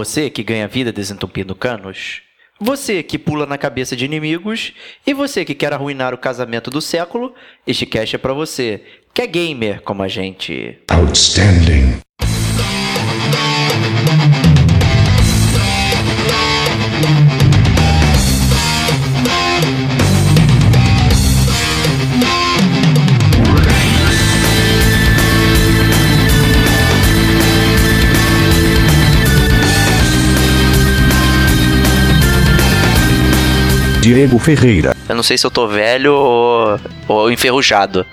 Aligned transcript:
Você 0.00 0.30
que 0.30 0.42
ganha 0.42 0.66
vida 0.66 0.90
desentupindo 0.90 1.54
canos? 1.54 2.22
Você 2.58 3.02
que 3.02 3.18
pula 3.18 3.44
na 3.44 3.58
cabeça 3.58 3.94
de 3.94 4.06
inimigos? 4.06 4.72
E 5.06 5.12
você 5.12 5.44
que 5.44 5.54
quer 5.54 5.74
arruinar 5.74 6.14
o 6.14 6.18
casamento 6.18 6.70
do 6.70 6.80
século? 6.80 7.34
Este 7.66 7.84
cast 7.84 8.16
é 8.16 8.18
pra 8.18 8.32
você, 8.32 8.82
que 9.12 9.20
é 9.20 9.26
gamer 9.26 9.82
como 9.82 10.02
a 10.02 10.08
gente. 10.08 10.78
Outstanding. 10.90 12.00
Diego 34.00 34.38
Ferreira, 34.38 34.96
Eu 35.08 35.14
não 35.14 35.22
sei 35.22 35.36
se 35.36 35.46
eu 35.46 35.50
tô 35.50 35.68
velho 35.68 36.14
ou, 36.14 36.80
ou 37.06 37.30
enferrujado. 37.30 38.06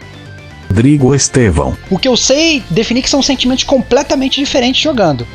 Rodrigo 0.67 1.15
Estevão, 1.15 1.77
O 1.89 1.97
que 1.97 2.07
eu 2.09 2.17
sei 2.17 2.61
definir 2.69 3.01
que 3.01 3.09
são 3.09 3.21
sentimentos 3.21 3.63
completamente 3.63 4.35
diferentes 4.35 4.81
jogando. 4.81 5.25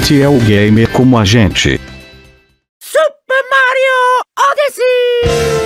Este 0.00 0.22
é 0.22 0.28
o 0.28 0.38
Gamer 0.38 0.88
como 0.90 1.18
a 1.18 1.24
gente. 1.24 1.80
Super 2.80 3.42
Mario 3.50 4.22
Odyssey! 4.38 5.57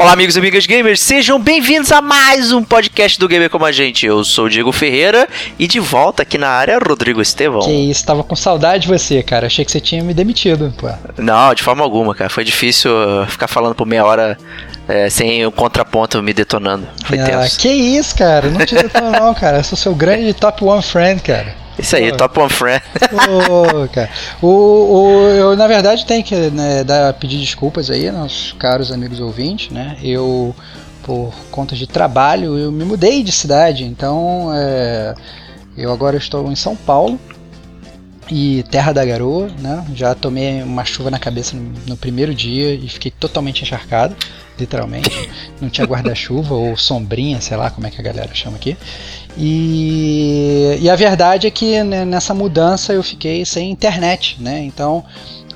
Olá, 0.00 0.12
amigos 0.12 0.34
e 0.34 0.38
amigas 0.38 0.64
gamers, 0.64 0.98
sejam 0.98 1.38
bem-vindos 1.38 1.92
a 1.92 2.00
mais 2.00 2.52
um 2.52 2.64
podcast 2.64 3.20
do 3.20 3.28
Gamer 3.28 3.50
Como 3.50 3.66
a 3.66 3.70
Gente. 3.70 4.06
Eu 4.06 4.24
sou 4.24 4.46
o 4.46 4.48
Diego 4.48 4.72
Ferreira 4.72 5.28
e 5.58 5.66
de 5.68 5.78
volta 5.78 6.22
aqui 6.22 6.38
na 6.38 6.48
área, 6.48 6.78
Rodrigo 6.78 7.20
Estevão. 7.20 7.60
Que 7.60 7.70
isso, 7.70 8.06
tava 8.06 8.24
com 8.24 8.34
saudade 8.34 8.84
de 8.84 8.88
você, 8.88 9.22
cara. 9.22 9.46
Achei 9.46 9.62
que 9.62 9.70
você 9.70 9.78
tinha 9.78 10.02
me 10.02 10.14
demitido, 10.14 10.72
pô. 10.78 10.88
Não, 11.18 11.52
de 11.52 11.62
forma 11.62 11.84
alguma, 11.84 12.14
cara. 12.14 12.30
Foi 12.30 12.42
difícil 12.44 12.90
uh, 12.90 13.26
ficar 13.26 13.46
falando 13.46 13.74
por 13.74 13.86
meia 13.86 14.02
hora 14.02 14.38
é, 14.88 15.10
sem 15.10 15.44
o 15.44 15.52
contraponto 15.52 16.22
me 16.22 16.32
detonando. 16.32 16.88
Foi 17.04 17.18
Ah, 17.18 17.24
tenso. 17.26 17.58
que 17.60 17.68
isso, 17.68 18.16
cara. 18.16 18.48
Não 18.48 18.64
te 18.64 18.74
detonou, 18.82 19.10
não, 19.10 19.34
cara. 19.34 19.58
Eu 19.58 19.64
sou 19.64 19.76
seu 19.76 19.94
grande 19.94 20.32
top 20.32 20.64
one 20.64 20.82
friend, 20.82 21.20
cara. 21.20 21.59
Isso 21.80 21.96
aí, 21.96 22.10
Pô. 22.10 22.16
top 22.16 22.38
one 22.40 22.50
friend. 22.50 22.82
Ô, 23.48 23.88
cara. 23.88 24.10
O, 24.42 24.46
o- 24.48 25.28
eu, 25.30 25.56
na 25.56 25.66
verdade, 25.66 26.04
tenho 26.06 26.22
que 26.22 26.34
né, 26.34 26.84
dar, 26.84 27.12
pedir 27.14 27.38
desculpas 27.38 27.90
aí, 27.90 28.10
nossos 28.10 28.52
caros 28.58 28.90
amigos 28.92 29.20
ouvintes, 29.20 29.70
né? 29.70 29.96
Eu, 30.02 30.54
por 31.02 31.32
conta 31.50 31.74
de 31.74 31.86
trabalho, 31.86 32.58
eu 32.58 32.70
me 32.70 32.84
mudei 32.84 33.22
de 33.22 33.32
cidade, 33.32 33.84
então 33.84 34.50
é, 34.54 35.14
eu 35.76 35.92
agora 35.92 36.16
estou 36.16 36.50
em 36.52 36.56
São 36.56 36.76
Paulo 36.76 37.18
e 38.30 38.62
Terra 38.70 38.92
da 38.92 39.04
Garoa, 39.04 39.48
né? 39.58 39.84
Já 39.94 40.14
tomei 40.14 40.62
uma 40.62 40.84
chuva 40.84 41.10
na 41.10 41.18
cabeça 41.18 41.56
no, 41.56 41.72
no 41.86 41.96
primeiro 41.96 42.32
dia 42.34 42.72
e 42.74 42.88
fiquei 42.88 43.10
totalmente 43.10 43.62
encharcado, 43.62 44.14
literalmente. 44.60 45.10
Não 45.60 45.68
tinha 45.68 45.86
guarda-chuva 45.86 46.54
ou 46.54 46.76
sombrinha, 46.76 47.40
sei 47.40 47.56
lá 47.56 47.70
como 47.70 47.86
é 47.86 47.90
que 47.90 48.00
a 48.00 48.04
galera 48.04 48.34
chama 48.34 48.56
aqui. 48.56 48.76
E, 49.36 50.78
e 50.80 50.90
a 50.90 50.96
verdade 50.96 51.46
é 51.46 51.50
que 51.50 51.82
né, 51.82 52.04
nessa 52.04 52.34
mudança 52.34 52.92
eu 52.92 53.02
fiquei 53.02 53.44
sem 53.44 53.70
internet, 53.70 54.36
né? 54.40 54.60
Então, 54.60 55.04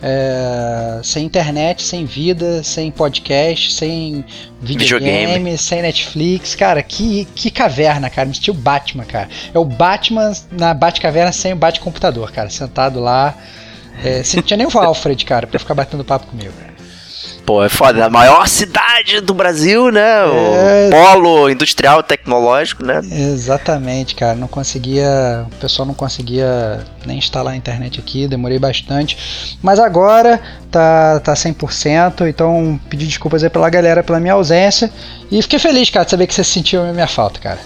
é, 0.02 1.00
sem 1.02 1.24
internet, 1.24 1.82
sem 1.82 2.04
vida, 2.04 2.62
sem 2.62 2.90
podcast, 2.90 3.72
sem 3.72 4.24
videogame, 4.60 5.26
Videogame. 5.26 5.58
sem 5.58 5.82
Netflix. 5.82 6.54
Cara, 6.54 6.82
que, 6.82 7.24
que 7.34 7.50
caverna, 7.50 8.10
cara. 8.10 8.28
Me 8.28 8.34
senti 8.34 8.50
o 8.50 8.54
Batman, 8.54 9.04
cara. 9.04 9.28
É 9.52 9.58
o 9.58 9.64
Batman 9.64 10.32
na 10.52 10.74
Batcaverna 10.74 11.32
sem 11.32 11.52
o 11.52 11.56
Batcomputador, 11.56 12.32
cara. 12.32 12.50
Sentado 12.50 13.00
lá. 13.00 13.34
É, 14.02 14.22
você 14.22 14.36
não 14.36 14.42
tinha 14.42 14.56
nem 14.56 14.66
o 14.66 14.78
Alfred, 14.78 15.24
cara, 15.24 15.46
pra 15.46 15.58
ficar 15.58 15.74
batendo 15.74 16.04
papo 16.04 16.26
comigo. 16.26 16.52
cara. 16.52 16.73
Pô, 17.44 17.62
é 17.62 17.68
foda. 17.68 18.06
A 18.06 18.10
maior 18.10 18.48
cidade 18.48 19.20
do 19.20 19.34
Brasil, 19.34 19.90
né? 19.92 20.24
O 20.24 20.54
É. 20.54 20.90
polo 20.90 21.50
industrial 21.50 22.02
tecnológico, 22.02 22.82
né? 22.84 23.00
Exatamente, 23.10 24.14
cara. 24.14 24.34
Não 24.34 24.48
conseguia. 24.48 25.44
O 25.52 25.56
pessoal 25.56 25.86
não 25.86 25.94
conseguia 25.94 26.80
nem 27.04 27.18
instalar 27.18 27.52
a 27.52 27.56
internet 27.56 28.00
aqui, 28.00 28.26
demorei 28.26 28.58
bastante. 28.58 29.56
Mas 29.62 29.78
agora 29.78 30.40
tá, 30.70 31.20
tá 31.20 31.34
100%, 31.34 32.26
então 32.26 32.80
pedi 32.88 33.06
desculpas 33.06 33.44
aí 33.44 33.50
pela 33.50 33.68
galera 33.68 34.02
pela 34.02 34.18
minha 34.18 34.32
ausência. 34.34 34.90
E 35.30 35.42
fiquei 35.42 35.58
feliz, 35.58 35.90
cara, 35.90 36.04
de 36.04 36.10
saber 36.12 36.26
que 36.26 36.34
você 36.34 36.44
sentiu 36.44 36.82
a 36.82 36.92
minha 36.92 37.06
falta, 37.06 37.38
cara. 37.40 37.58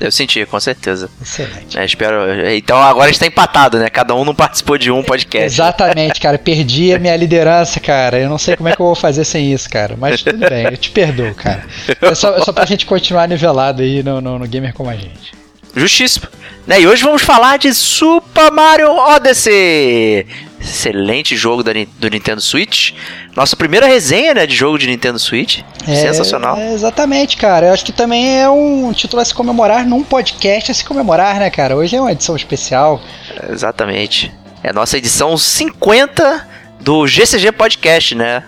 Eu 0.00 0.10
senti, 0.10 0.44
com 0.44 0.58
certeza. 0.58 1.08
Excelente. 1.22 1.78
É, 1.78 1.84
espero. 1.84 2.16
Então 2.52 2.76
agora 2.78 3.06
a 3.06 3.08
gente 3.08 3.20
tá 3.20 3.26
empatado, 3.26 3.78
né? 3.78 3.88
Cada 3.88 4.14
um 4.14 4.24
não 4.24 4.34
participou 4.34 4.76
de 4.76 4.90
um 4.90 5.02
podcast. 5.02 5.46
Exatamente, 5.46 6.20
cara. 6.20 6.36
Perdi 6.36 6.92
a 6.92 6.98
minha 6.98 7.16
liderança, 7.16 7.78
cara. 7.78 8.18
Eu 8.18 8.28
não 8.28 8.38
sei 8.38 8.56
como 8.56 8.68
é 8.68 8.74
que 8.74 8.82
eu 8.82 8.86
vou 8.86 8.94
fazer 8.94 9.24
sem 9.24 9.52
isso, 9.52 9.70
cara. 9.70 9.94
Mas 9.98 10.22
tudo 10.22 10.38
bem, 10.48 10.64
eu 10.64 10.76
te 10.76 10.90
perdoo, 10.90 11.34
cara. 11.34 11.64
É 12.02 12.14
só, 12.14 12.36
é 12.36 12.40
só 12.42 12.52
pra 12.52 12.64
gente 12.64 12.86
continuar 12.86 13.28
nivelado 13.28 13.82
aí 13.82 14.02
no, 14.02 14.20
no, 14.20 14.38
no 14.38 14.48
Gamer 14.48 14.74
como 14.74 14.90
a 14.90 14.96
gente. 14.96 15.32
Justíssimo. 15.76 16.26
Né? 16.66 16.80
E 16.80 16.86
hoje 16.86 17.02
vamos 17.02 17.22
falar 17.22 17.58
de 17.58 17.72
Super 17.74 18.50
Mario 18.50 18.90
Odyssey. 18.90 20.26
Excelente 20.64 21.36
jogo 21.36 21.62
da 21.62 21.72
do 21.98 22.08
Nintendo 22.08 22.40
Switch. 22.40 22.92
Nossa 23.36 23.54
primeira 23.54 23.86
resenha 23.86 24.32
né, 24.34 24.46
de 24.46 24.54
jogo 24.54 24.78
de 24.78 24.86
Nintendo 24.86 25.18
Switch. 25.18 25.60
É, 25.86 25.94
Sensacional. 25.94 26.56
é, 26.56 26.72
exatamente, 26.72 27.36
cara. 27.36 27.66
Eu 27.66 27.74
acho 27.74 27.84
que 27.84 27.92
também 27.92 28.40
é 28.40 28.48
um 28.48 28.90
título 28.92 29.20
a 29.20 29.24
se 29.24 29.34
comemorar 29.34 29.86
num 29.86 30.02
podcast 30.02 30.70
a 30.70 30.74
se 30.74 30.84
comemorar, 30.84 31.38
né, 31.38 31.50
cara? 31.50 31.76
Hoje 31.76 31.94
é 31.96 32.00
uma 32.00 32.12
edição 32.12 32.34
especial. 32.34 33.00
Exatamente. 33.50 34.32
É 34.62 34.70
a 34.70 34.72
nossa 34.72 34.96
edição 34.96 35.36
50 35.36 36.48
do 36.80 37.06
GCG 37.06 37.52
Podcast, 37.52 38.14
né? 38.14 38.42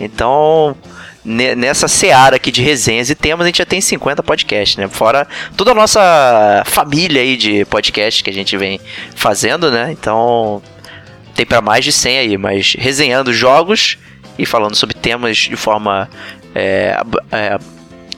Então, 0.00 0.74
ne- 1.24 1.54
nessa 1.54 1.86
seara 1.86 2.34
aqui 2.36 2.50
de 2.50 2.60
resenhas 2.60 3.08
e 3.08 3.14
temas, 3.14 3.44
a 3.44 3.48
gente 3.48 3.58
já 3.58 3.64
tem 3.66 3.80
50 3.80 4.20
podcasts, 4.24 4.76
né? 4.76 4.88
Fora 4.88 5.28
toda 5.56 5.70
a 5.70 5.74
nossa 5.74 6.62
família 6.66 7.22
aí 7.22 7.36
de 7.36 7.64
podcasts 7.66 8.20
que 8.22 8.30
a 8.30 8.32
gente 8.32 8.56
vem 8.56 8.80
fazendo, 9.14 9.70
né? 9.70 9.92
Então, 9.92 10.60
tem 11.34 11.46
para 11.46 11.60
mais 11.60 11.84
de 11.84 11.92
100 11.92 12.18
aí, 12.18 12.38
mas 12.38 12.74
resenhando 12.78 13.32
jogos 13.32 13.98
e 14.38 14.46
falando 14.46 14.74
sobre 14.74 14.94
temas 14.94 15.36
de 15.36 15.56
forma 15.56 16.08
é, 16.54 16.96
é, 17.30 17.58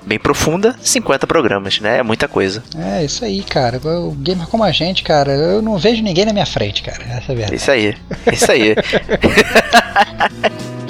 bem 0.07 0.19
profunda, 0.19 0.77
50 0.81 1.27
programas, 1.27 1.81
né? 1.81 1.99
É 1.99 2.03
muita 2.03 2.29
coisa. 2.29 2.63
É 2.77 3.05
isso 3.05 3.25
aí, 3.25 3.43
cara. 3.43 3.79
O 3.79 4.13
gamer 4.13 4.47
como 4.47 4.65
a 4.65 4.71
gente, 4.71 5.03
cara, 5.03 5.33
eu 5.33 5.63
não 5.63 5.79
vejo 5.79 6.03
ninguém 6.03 6.25
na 6.25 6.33
minha 6.33 6.47
frente, 6.47 6.83
cara. 6.83 7.03
Essa 7.05 7.33
é 7.33 7.33
a 7.33 7.37
verdade. 7.37 7.57
Isso 7.57 7.71
aí, 7.71 7.95
isso 8.33 8.51
aí. 8.51 8.75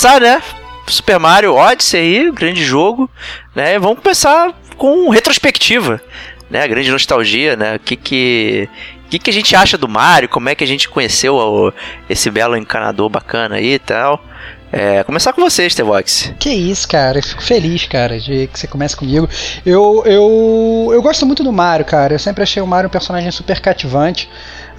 começar, 0.00 0.18
né? 0.20 0.42
Super 0.86 1.18
Mario 1.18 1.54
Odyssey 1.54 2.00
aí, 2.00 2.30
grande 2.30 2.64
jogo, 2.64 3.08
né? 3.54 3.78
Vamos 3.78 4.00
começar 4.02 4.50
com 4.78 5.10
retrospectiva, 5.10 6.00
né? 6.48 6.66
Grande 6.66 6.90
nostalgia, 6.90 7.54
né? 7.54 7.76
O 7.76 7.78
que 7.80 7.96
que 7.96 8.68
que, 9.10 9.18
que 9.18 9.28
a 9.28 9.32
gente 9.32 9.54
acha 9.54 9.76
do 9.76 9.86
Mario? 9.86 10.28
Como 10.28 10.48
é 10.48 10.54
que 10.54 10.64
a 10.64 10.66
gente 10.66 10.88
conheceu 10.88 11.34
o- 11.34 11.72
esse 12.08 12.30
belo 12.30 12.56
encanador 12.56 13.10
bacana 13.10 13.56
aí 13.56 13.74
e 13.74 13.78
tal? 13.78 14.24
É, 14.72 15.02
começar 15.02 15.32
com 15.32 15.42
você, 15.42 15.68
Stevox. 15.68 16.32
Que 16.38 16.48
isso, 16.48 16.86
cara. 16.88 17.18
Eu 17.18 17.22
fico 17.24 17.42
feliz, 17.42 17.84
cara, 17.86 18.18
de 18.20 18.46
que 18.46 18.58
você 18.58 18.68
comece 18.68 18.96
comigo. 18.96 19.28
Eu, 19.66 20.02
eu, 20.06 20.90
eu 20.94 21.02
gosto 21.02 21.26
muito 21.26 21.42
do 21.42 21.52
Mario, 21.52 21.84
cara. 21.84 22.14
Eu 22.14 22.18
sempre 22.20 22.42
achei 22.44 22.62
o 22.62 22.66
Mario 22.66 22.86
um 22.86 22.90
personagem 22.90 23.30
super 23.32 23.60
cativante. 23.60 24.30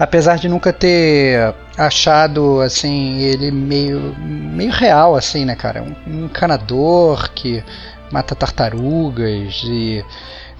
Apesar 0.01 0.38
de 0.38 0.50
nunca 0.50 0.74
ter 0.74 1.53
achado, 1.77 2.59
assim, 2.59 3.19
ele 3.19 3.51
meio, 3.51 4.15
meio 4.18 4.71
real, 4.71 5.13
assim, 5.13 5.45
né, 5.45 5.56
cara? 5.56 5.83
Um, 5.83 6.25
encanador 6.25 7.30
que 7.31 7.63
mata 8.12 8.33
tartarugas 8.33 9.62
e 9.63 10.03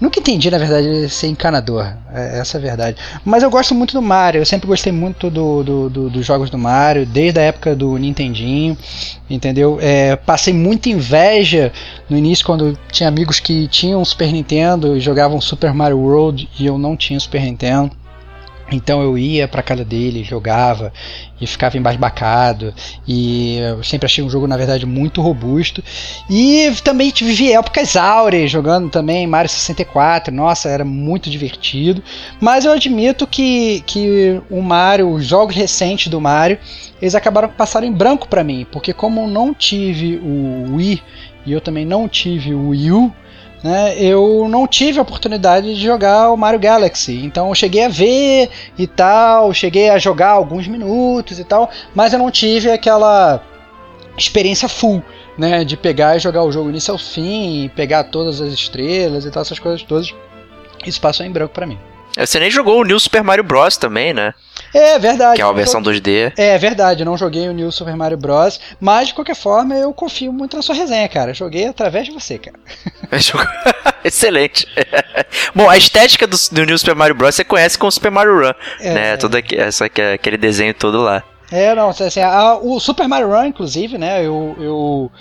Nunca 0.02 0.18
entendi, 0.18 0.50
na 0.50 0.58
verdade, 0.58 1.08
ser 1.08 1.28
encanador. 1.28 1.86
É, 2.12 2.40
essa 2.40 2.56
é 2.56 2.58
a 2.58 2.60
verdade. 2.60 2.96
Mas 3.24 3.44
eu 3.44 3.50
gosto 3.50 3.72
muito 3.72 3.94
do 3.94 4.02
Mario. 4.02 4.40
Eu 4.40 4.46
sempre 4.46 4.66
gostei 4.66 4.92
muito 4.92 5.30
do, 5.30 5.62
do, 5.62 5.88
do, 5.88 6.10
dos 6.10 6.26
jogos 6.26 6.50
do 6.50 6.58
Mario, 6.58 7.06
desde 7.06 7.38
a 7.38 7.42
época 7.42 7.76
do 7.76 7.96
Nintendinho. 7.96 8.76
Entendeu? 9.30 9.78
É, 9.80 10.16
passei 10.16 10.52
muita 10.52 10.88
inveja 10.88 11.72
no 12.10 12.18
início, 12.18 12.44
quando 12.44 12.76
tinha 12.90 13.08
amigos 13.08 13.38
que 13.38 13.68
tinham 13.68 14.04
Super 14.04 14.32
Nintendo 14.32 14.96
e 14.96 15.00
jogavam 15.00 15.40
Super 15.40 15.72
Mario 15.72 15.98
World 15.98 16.48
e 16.58 16.66
eu 16.66 16.76
não 16.78 16.96
tinha 16.96 17.20
Super 17.20 17.42
Nintendo. 17.42 18.01
Então 18.72 19.02
eu 19.02 19.18
ia 19.18 19.46
para 19.46 19.62
casa 19.62 19.84
dele, 19.84 20.24
jogava 20.24 20.92
e 21.40 21.46
ficava 21.46 21.76
embasbacado. 21.76 22.72
E 23.06 23.58
eu 23.58 23.84
sempre 23.84 24.06
achei 24.06 24.24
um 24.24 24.30
jogo, 24.30 24.46
na 24.46 24.56
verdade, 24.56 24.86
muito 24.86 25.20
robusto. 25.20 25.82
E 26.28 26.72
também 26.82 27.12
vivi 27.14 27.52
épocas 27.52 27.96
áureas 27.96 28.50
jogando 28.50 28.90
também 28.90 29.26
Mario 29.26 29.50
64. 29.50 30.34
Nossa, 30.34 30.68
era 30.68 30.84
muito 30.84 31.28
divertido. 31.28 32.02
Mas 32.40 32.64
eu 32.64 32.72
admito 32.72 33.26
que, 33.26 33.82
que 33.86 34.40
o 34.50 34.62
Mario, 34.62 35.10
os 35.10 35.26
jogos 35.26 35.54
recentes 35.54 36.08
do 36.08 36.20
Mario, 36.20 36.58
eles 37.00 37.14
acabaram 37.14 37.48
passando 37.48 37.84
em 37.84 37.92
branco 37.92 38.28
para 38.28 38.42
mim. 38.42 38.66
Porque 38.70 38.92
como 38.92 39.22
eu 39.22 39.28
não 39.28 39.52
tive 39.52 40.16
o 40.16 40.76
Wii 40.76 41.02
e 41.44 41.52
eu 41.52 41.60
também 41.60 41.84
não 41.84 42.08
tive 42.08 42.54
o 42.54 42.68
Wii 42.68 42.92
U, 42.92 43.12
né, 43.62 43.94
eu 43.98 44.46
não 44.48 44.66
tive 44.66 44.98
a 44.98 45.02
oportunidade 45.02 45.74
de 45.74 45.80
jogar 45.80 46.30
o 46.30 46.36
Mario 46.36 46.60
Galaxy. 46.60 47.24
Então 47.24 47.48
eu 47.48 47.54
cheguei 47.54 47.84
a 47.84 47.88
ver 47.88 48.50
e 48.76 48.86
tal, 48.86 49.52
cheguei 49.54 49.88
a 49.90 49.98
jogar 49.98 50.30
alguns 50.30 50.66
minutos 50.66 51.38
e 51.38 51.44
tal, 51.44 51.70
mas 51.94 52.12
eu 52.12 52.18
não 52.18 52.30
tive 52.30 52.70
aquela 52.70 53.40
experiência 54.16 54.68
full, 54.68 55.02
né, 55.38 55.64
de 55.64 55.76
pegar 55.76 56.16
e 56.16 56.20
jogar 56.20 56.42
o 56.42 56.52
jogo 56.52 56.68
início 56.68 56.92
ao 56.92 56.98
fim, 56.98 57.70
pegar 57.74 58.04
todas 58.04 58.40
as 58.40 58.52
estrelas 58.52 59.24
e 59.24 59.30
tal, 59.30 59.42
essas 59.42 59.58
coisas 59.58 59.82
todas. 59.82 60.12
Isso 60.86 61.00
passou 61.00 61.24
em 61.24 61.30
branco 61.30 61.54
para 61.54 61.66
mim. 61.66 61.78
Você 62.16 62.38
nem 62.38 62.50
jogou 62.50 62.80
o 62.80 62.84
New 62.84 63.00
Super 63.00 63.22
Mario 63.22 63.44
Bros. 63.44 63.76
também, 63.76 64.12
né? 64.12 64.34
É 64.74 64.98
verdade. 64.98 65.36
Que 65.36 65.42
é 65.42 65.44
uma 65.44 65.54
versão 65.54 65.82
2D. 65.82 66.32
É 66.36 66.56
verdade, 66.58 67.02
eu 67.02 67.06
não 67.06 67.16
joguei 67.16 67.48
o 67.48 67.52
New 67.52 67.70
Super 67.70 67.94
Mario 67.94 68.16
Bros. 68.16 68.58
Mas, 68.80 69.08
de 69.08 69.14
qualquer 69.14 69.36
forma, 69.36 69.74
eu 69.74 69.92
confio 69.92 70.32
muito 70.32 70.56
na 70.56 70.62
sua 70.62 70.74
resenha, 70.74 71.08
cara. 71.08 71.34
joguei 71.34 71.66
através 71.66 72.06
de 72.06 72.12
você, 72.12 72.38
cara. 72.38 72.58
Excelente. 74.04 74.66
Bom, 75.54 75.68
a 75.68 75.76
estética 75.76 76.26
do, 76.26 76.36
do, 76.50 76.64
New 76.64 76.78
Super 76.78 76.94
Mario 76.94 77.14
Bros. 77.14 77.34
você 77.34 77.44
conhece 77.44 77.78
com 77.78 77.86
o 77.86 77.92
Super 77.92 78.10
Mario 78.10 78.40
Run, 78.40 78.52
é, 78.80 78.94
né? 78.94 79.16
Todo 79.16 79.36
aqui, 79.36 79.56
essa, 79.56 79.86
aquele 79.86 80.36
desenho 80.36 80.74
todo 80.74 81.00
lá. 81.02 81.22
É, 81.50 81.74
não, 81.74 81.90
assim, 81.90 82.20
a, 82.20 82.56
o 82.56 82.80
Super 82.80 83.06
Mario 83.06 83.28
Run, 83.28 83.46
inclusive, 83.46 83.98
né? 83.98 84.24
Eu, 84.24 84.56
eu 84.58 85.12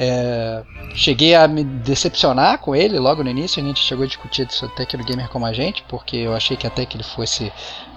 é, 0.00 0.62
cheguei 0.94 1.34
a 1.34 1.48
me 1.48 1.64
decepcionar 1.64 2.58
com 2.58 2.76
ele 2.76 3.00
logo 3.00 3.24
no 3.24 3.28
início. 3.28 3.60
A 3.60 3.66
gente 3.66 3.80
chegou 3.80 4.04
a 4.04 4.06
discutir 4.06 4.46
isso 4.48 4.64
até 4.64 4.84
aqui 4.84 4.96
no 4.96 5.04
Gamer 5.04 5.28
como 5.28 5.44
a 5.44 5.52
gente, 5.52 5.82
porque 5.88 6.16
eu 6.18 6.36
achei 6.36 6.56
que 6.56 6.68
até 6.68 6.86
que 6.86 6.96
ele 6.96 7.02
fosse 7.02 7.50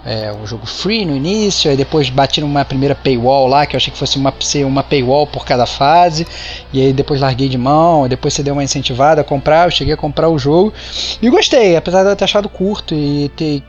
é, 0.04 0.32
um 0.32 0.44
jogo 0.44 0.66
free 0.66 1.04
no 1.04 1.14
início. 1.14 1.70
Aí 1.70 1.76
depois 1.76 2.10
bati 2.10 2.40
numa 2.40 2.64
primeira 2.64 2.96
paywall 2.96 3.46
lá, 3.46 3.66
que 3.66 3.76
eu 3.76 3.78
achei 3.78 3.92
que 3.92 3.98
fosse 3.98 4.18
uma, 4.18 4.34
ser 4.40 4.66
uma 4.66 4.82
paywall 4.82 5.28
por 5.28 5.44
cada 5.44 5.64
fase. 5.64 6.26
E 6.72 6.80
aí 6.80 6.92
depois 6.92 7.20
larguei 7.20 7.48
de 7.48 7.56
mão. 7.56 8.08
Depois 8.08 8.34
você 8.34 8.42
deu 8.42 8.54
uma 8.54 8.64
incentivada 8.64 9.20
a 9.20 9.24
comprar. 9.24 9.68
Eu 9.68 9.70
cheguei 9.70 9.94
a 9.94 9.96
comprar 9.96 10.28
o 10.28 10.36
jogo 10.36 10.74
e 11.22 11.30
gostei, 11.30 11.76
apesar 11.76 12.02
de 12.02 12.10
eu 12.10 12.16
ter 12.16 12.24
achado 12.24 12.48
curto 12.48 12.96
e 12.96 13.28
ter 13.36 13.62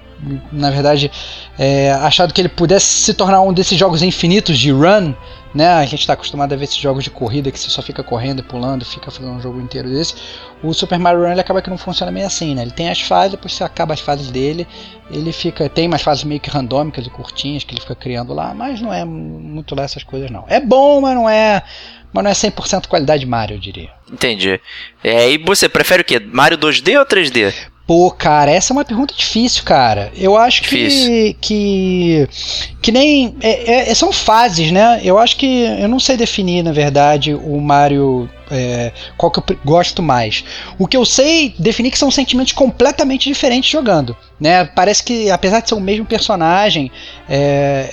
na 0.51 0.69
verdade, 0.69 1.11
é, 1.59 1.91
achado 1.91 2.33
que 2.33 2.39
ele 2.39 2.49
pudesse 2.49 2.85
se 2.85 3.13
tornar 3.13 3.41
um 3.41 3.51
desses 3.51 3.77
jogos 3.77 4.01
infinitos 4.01 4.57
de 4.57 4.71
run, 4.71 5.13
né? 5.53 5.67
A 5.67 5.85
gente 5.85 6.01
está 6.01 6.13
acostumado 6.13 6.53
a 6.53 6.55
ver 6.55 6.63
esses 6.63 6.77
jogos 6.77 7.03
de 7.03 7.09
corrida 7.09 7.51
que 7.51 7.59
você 7.59 7.69
só 7.69 7.81
fica 7.81 8.03
correndo 8.03 8.39
e 8.39 8.43
pulando, 8.43 8.83
fica 8.83 9.11
fazendo 9.11 9.33
um 9.33 9.41
jogo 9.41 9.61
inteiro 9.61 9.89
desse. 9.89 10.15
O 10.63 10.73
Super 10.73 10.97
Mario 10.97 11.21
Run 11.21 11.31
ele 11.31 11.41
acaba 11.41 11.61
que 11.61 11.69
não 11.69 11.77
funciona 11.77 12.11
meio 12.11 12.25
assim, 12.25 12.55
né? 12.55 12.63
Ele 12.63 12.71
tem 12.71 12.89
as 12.89 13.01
fases, 13.01 13.31
depois 13.31 13.53
você 13.53 13.63
acaba 13.63 13.93
as 13.93 13.99
fases 13.99 14.31
dele, 14.31 14.67
ele 15.11 15.31
fica 15.31 15.69
tem 15.69 15.87
umas 15.87 16.01
fases 16.01 16.23
meio 16.23 16.39
que 16.39 16.49
randômicas 16.49 17.05
e 17.05 17.09
curtinhas 17.09 17.63
que 17.63 17.73
ele 17.73 17.81
fica 17.81 17.95
criando 17.95 18.33
lá, 18.33 18.53
mas 18.53 18.81
não 18.81 18.93
é 18.93 19.05
muito 19.05 19.75
lá 19.75 19.83
essas 19.83 20.03
coisas 20.03 20.31
não. 20.31 20.45
É 20.47 20.59
bom, 20.59 21.01
mas 21.01 21.15
não 21.15 21.29
é 21.29 21.63
mas 22.11 22.23
não 22.23 22.31
é 22.31 22.33
100% 22.33 22.87
qualidade 22.87 23.25
Mario, 23.25 23.55
eu 23.55 23.59
diria. 23.59 23.89
Entendi. 24.11 24.59
É, 25.03 25.31
e 25.31 25.37
você 25.39 25.67
prefere 25.67 26.01
o 26.03 26.05
quê? 26.05 26.19
Mario 26.19 26.57
2D 26.57 26.99
ou 26.99 27.05
3D? 27.05 27.53
Pô, 27.85 28.09
cara, 28.09 28.49
essa 28.49 28.71
é 28.71 28.75
uma 28.75 28.85
pergunta 28.85 29.13
difícil, 29.13 29.63
cara. 29.65 30.11
Eu 30.15 30.37
acho 30.37 30.61
que. 30.63 31.35
que. 31.41 32.27
que 32.81 32.91
nem. 32.91 33.35
É, 33.41 33.91
é, 33.91 33.93
são 33.93 34.11
fases, 34.11 34.71
né? 34.71 35.01
Eu 35.03 35.19
acho 35.19 35.35
que. 35.35 35.63
Eu 35.63 35.89
não 35.89 35.99
sei 35.99 36.15
definir, 36.15 36.63
na 36.63 36.71
verdade, 36.71 37.33
o 37.33 37.59
Mario. 37.59 38.29
É, 38.55 38.91
qual 39.17 39.31
que 39.31 39.39
eu 39.39 39.57
gosto 39.65 40.03
mais. 40.03 40.43
O 40.77 40.87
que 40.87 40.95
eu 40.95 41.03
sei 41.05 41.55
definir 41.57 41.89
que 41.89 41.97
são 41.97 42.11
sentimentos 42.11 42.53
completamente 42.53 43.27
diferentes 43.27 43.71
jogando. 43.71 44.15
Né? 44.39 44.63
Parece 44.65 45.03
que, 45.03 45.31
apesar 45.31 45.61
de 45.61 45.69
ser 45.69 45.75
o 45.75 45.81
mesmo 45.81 46.05
personagem, 46.05 46.91
é, 47.27 47.89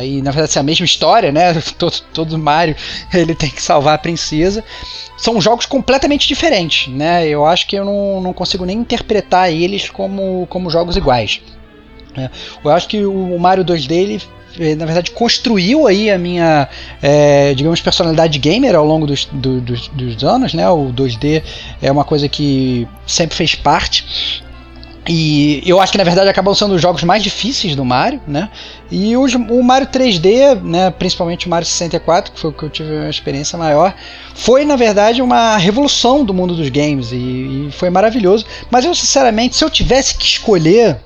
é, 0.00 0.06
e 0.06 0.22
na 0.22 0.30
verdade 0.30 0.52
ser 0.52 0.60
a 0.60 0.62
mesma 0.62 0.86
história, 0.86 1.30
né? 1.30 1.52
Todo, 1.76 2.00
todo 2.12 2.38
Mario 2.38 2.76
ele 3.12 3.34
tem 3.34 3.50
que 3.50 3.62
salvar 3.62 3.94
a 3.94 3.98
princesa 3.98 4.64
são 5.16 5.38
jogos 5.38 5.66
completamente 5.66 6.26
diferentes, 6.26 6.88
né? 6.88 7.28
Eu 7.28 7.44
acho 7.44 7.66
que 7.66 7.76
eu 7.76 7.84
não, 7.84 8.22
não 8.22 8.32
consigo 8.32 8.64
nem 8.64 8.78
interpretar 8.78 9.52
eles 9.52 9.90
como, 9.90 10.46
como 10.48 10.70
jogos 10.70 10.96
iguais. 10.96 11.42
Né? 12.16 12.30
Eu 12.64 12.70
acho 12.70 12.88
que 12.88 13.04
o 13.04 13.38
Mario 13.38 13.64
2D 13.64 13.92
ele 13.92 14.22
eh, 14.58 14.74
na 14.74 14.84
verdade 14.84 15.10
construiu 15.12 15.86
aí 15.86 16.10
a 16.10 16.18
minha 16.18 16.68
é, 17.00 17.54
digamos 17.54 17.80
personalidade 17.80 18.38
gamer 18.38 18.74
ao 18.74 18.84
longo 18.84 19.06
dos, 19.06 19.26
do, 19.26 19.60
dos, 19.60 19.88
dos 19.88 20.24
anos 20.24 20.52
né 20.54 20.68
o 20.68 20.92
2D 20.92 21.42
é 21.80 21.92
uma 21.92 22.04
coisa 22.04 22.28
que 22.28 22.88
sempre 23.06 23.36
fez 23.36 23.54
parte 23.54 24.42
e 25.08 25.62
eu 25.64 25.80
acho 25.80 25.92
que 25.92 25.98
na 25.98 26.04
verdade 26.04 26.28
acabam 26.28 26.54
sendo 26.54 26.74
os 26.74 26.82
jogos 26.82 27.02
mais 27.02 27.22
difíceis 27.22 27.74
do 27.74 27.84
Mario, 27.84 28.20
né? 28.28 28.50
E 28.90 29.16
os, 29.16 29.34
o 29.34 29.62
Mario 29.62 29.88
3D, 29.88 30.60
né, 30.62 30.90
principalmente 30.90 31.46
o 31.46 31.50
Mario 31.50 31.66
64, 31.66 32.32
que 32.32 32.38
foi 32.38 32.50
o 32.50 32.52
que 32.52 32.62
eu 32.62 32.70
tive 32.70 32.92
uma 32.92 33.08
experiência 33.08 33.58
maior, 33.58 33.94
foi 34.34 34.64
na 34.64 34.76
verdade 34.76 35.22
uma 35.22 35.56
revolução 35.56 36.24
do 36.24 36.34
mundo 36.34 36.54
dos 36.54 36.68
games 36.68 37.12
e, 37.12 37.16
e 37.16 37.68
foi 37.72 37.88
maravilhoso. 37.88 38.44
Mas 38.70 38.84
eu 38.84 38.94
sinceramente, 38.94 39.56
se 39.56 39.64
eu 39.64 39.70
tivesse 39.70 40.16
que 40.16 40.24
escolher, 40.24 40.98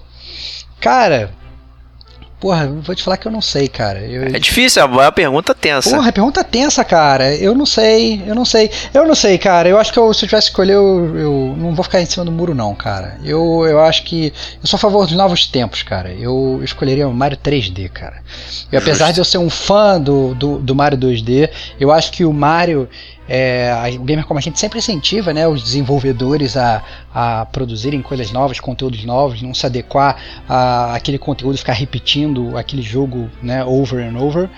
cara, 0.84 1.30
Porra, 2.44 2.66
vou 2.66 2.94
te 2.94 3.02
falar 3.02 3.16
que 3.16 3.26
eu 3.26 3.32
não 3.32 3.40
sei, 3.40 3.68
cara. 3.68 4.00
Eu... 4.00 4.24
É 4.24 4.38
difícil, 4.38 4.82
é 4.82 4.84
uma 4.84 5.10
pergunta 5.10 5.54
tensa. 5.54 5.88
Porra, 5.88 6.10
é 6.10 6.12
pergunta 6.12 6.44
tensa, 6.44 6.84
cara. 6.84 7.34
Eu 7.34 7.54
não 7.54 7.64
sei, 7.64 8.22
eu 8.26 8.34
não 8.34 8.44
sei. 8.44 8.70
Eu 8.92 9.06
não 9.06 9.14
sei, 9.14 9.38
cara. 9.38 9.66
Eu 9.66 9.78
acho 9.78 9.90
que 9.90 9.98
eu, 9.98 10.12
se 10.12 10.26
eu 10.26 10.28
tivesse 10.28 10.48
escolher, 10.48 10.74
eu, 10.74 11.16
eu, 11.16 11.54
não 11.56 11.74
vou 11.74 11.82
ficar 11.82 12.02
em 12.02 12.04
cima 12.04 12.22
do 12.22 12.30
muro, 12.30 12.54
não, 12.54 12.74
cara. 12.74 13.18
Eu, 13.24 13.64
eu 13.64 13.80
acho 13.80 14.02
que. 14.02 14.30
Eu 14.62 14.66
sou 14.66 14.76
a 14.76 14.78
favor 14.78 15.06
dos 15.06 15.16
novos 15.16 15.46
tempos, 15.46 15.82
cara. 15.82 16.12
Eu 16.12 16.60
escolheria 16.62 17.08
o 17.08 17.14
Mario 17.14 17.38
3D, 17.38 17.88
cara. 17.88 18.22
E 18.70 18.76
apesar 18.76 19.06
Justo. 19.06 19.14
de 19.14 19.20
eu 19.20 19.24
ser 19.24 19.38
um 19.38 19.48
fã 19.48 19.98
do, 19.98 20.34
do, 20.34 20.58
do 20.58 20.74
Mario 20.74 20.98
2D, 20.98 21.48
eu 21.80 21.90
acho 21.90 22.12
que 22.12 22.26
o 22.26 22.32
Mario 22.32 22.90
é, 23.28 23.72
o 23.98 24.04
Gamer 24.04 24.26
Como 24.26 24.38
a 24.38 24.42
gente 24.42 24.58
sempre 24.58 24.78
incentiva 24.78 25.32
né, 25.32 25.48
os 25.48 25.62
desenvolvedores 25.62 26.56
a, 26.56 26.82
a 27.14 27.46
produzirem 27.46 28.02
coisas 28.02 28.30
novas, 28.30 28.60
conteúdos 28.60 29.04
novos, 29.04 29.40
não 29.40 29.54
se 29.54 29.64
adequar 29.64 30.16
a 30.48 30.94
aquele 30.94 31.18
conteúdo 31.18 31.56
ficar 31.56 31.72
repetindo 31.72 32.56
aquele 32.56 32.82
jogo 32.82 33.30
né, 33.42 33.64
over 33.64 34.04
and 34.04 34.18
over. 34.18 34.48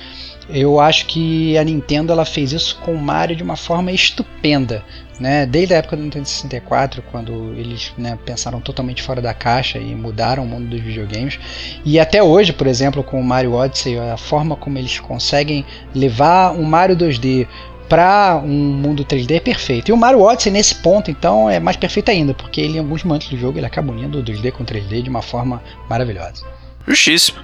Eu 0.49 0.79
acho 0.79 1.07
que 1.07 1.59
a 1.59 1.65
Nintendo 1.65 2.13
ela 2.13 2.25
fez 2.25 2.53
isso 2.53 2.79
com 2.85 2.95
o 2.95 3.03
Mario 3.03 3.35
de 3.35 3.43
uma 3.43 3.57
forma 3.57 3.91
estupenda. 3.91 4.85
Né? 5.19 5.47
Desde 5.47 5.75
a 5.75 5.79
época 5.79 5.97
do 5.97 6.03
Nintendo 6.03 6.29
64, 6.29 7.03
quando 7.11 7.55
eles 7.57 7.93
né, 7.97 8.19
pensaram 8.25 8.61
totalmente 8.61 9.03
fora 9.03 9.21
da 9.21 9.33
caixa 9.33 9.79
e 9.79 9.95
mudaram 9.95 10.45
o 10.45 10.47
mundo 10.47 10.69
dos 10.69 10.81
videogames. 10.81 11.39
E 11.85 11.99
até 11.99 12.23
hoje, 12.23 12.53
por 12.53 12.67
exemplo, 12.67 13.03
com 13.03 13.19
o 13.19 13.25
Mario 13.25 13.55
Odyssey, 13.55 13.99
a 13.99 14.17
forma 14.17 14.55
como 14.55 14.79
eles 14.79 15.01
conseguem 15.01 15.65
levar 15.95 16.53
um 16.53 16.63
Mario 16.63 16.97
2D 16.97 17.49
para 17.89 18.41
um 18.43 18.49
mundo 18.49 19.05
3D 19.05 19.37
é 19.37 19.41
perfeito. 19.41 19.91
E 19.91 19.93
o 19.93 19.97
Mario 19.97 20.21
Odyssey 20.21 20.53
nesse 20.53 20.75
ponto, 20.77 21.11
então, 21.11 21.49
é 21.49 21.59
mais 21.59 21.77
perfeito 21.77 22.11
ainda, 22.11 22.35
porque 22.35 22.61
ele 22.61 22.77
em 22.77 22.79
alguns 22.81 23.03
momentos 23.05 23.29
do 23.29 23.37
jogo 23.37 23.59
ele 23.59 23.67
acaba 23.67 23.91
unindo 23.91 24.23
2D 24.23 24.53
com 24.53 24.65
3D 24.65 25.03
de 25.03 25.11
uma 25.11 25.23
forma 25.23 25.63
maravilhosa. 25.89 26.45
Justíssimo. 26.87 27.39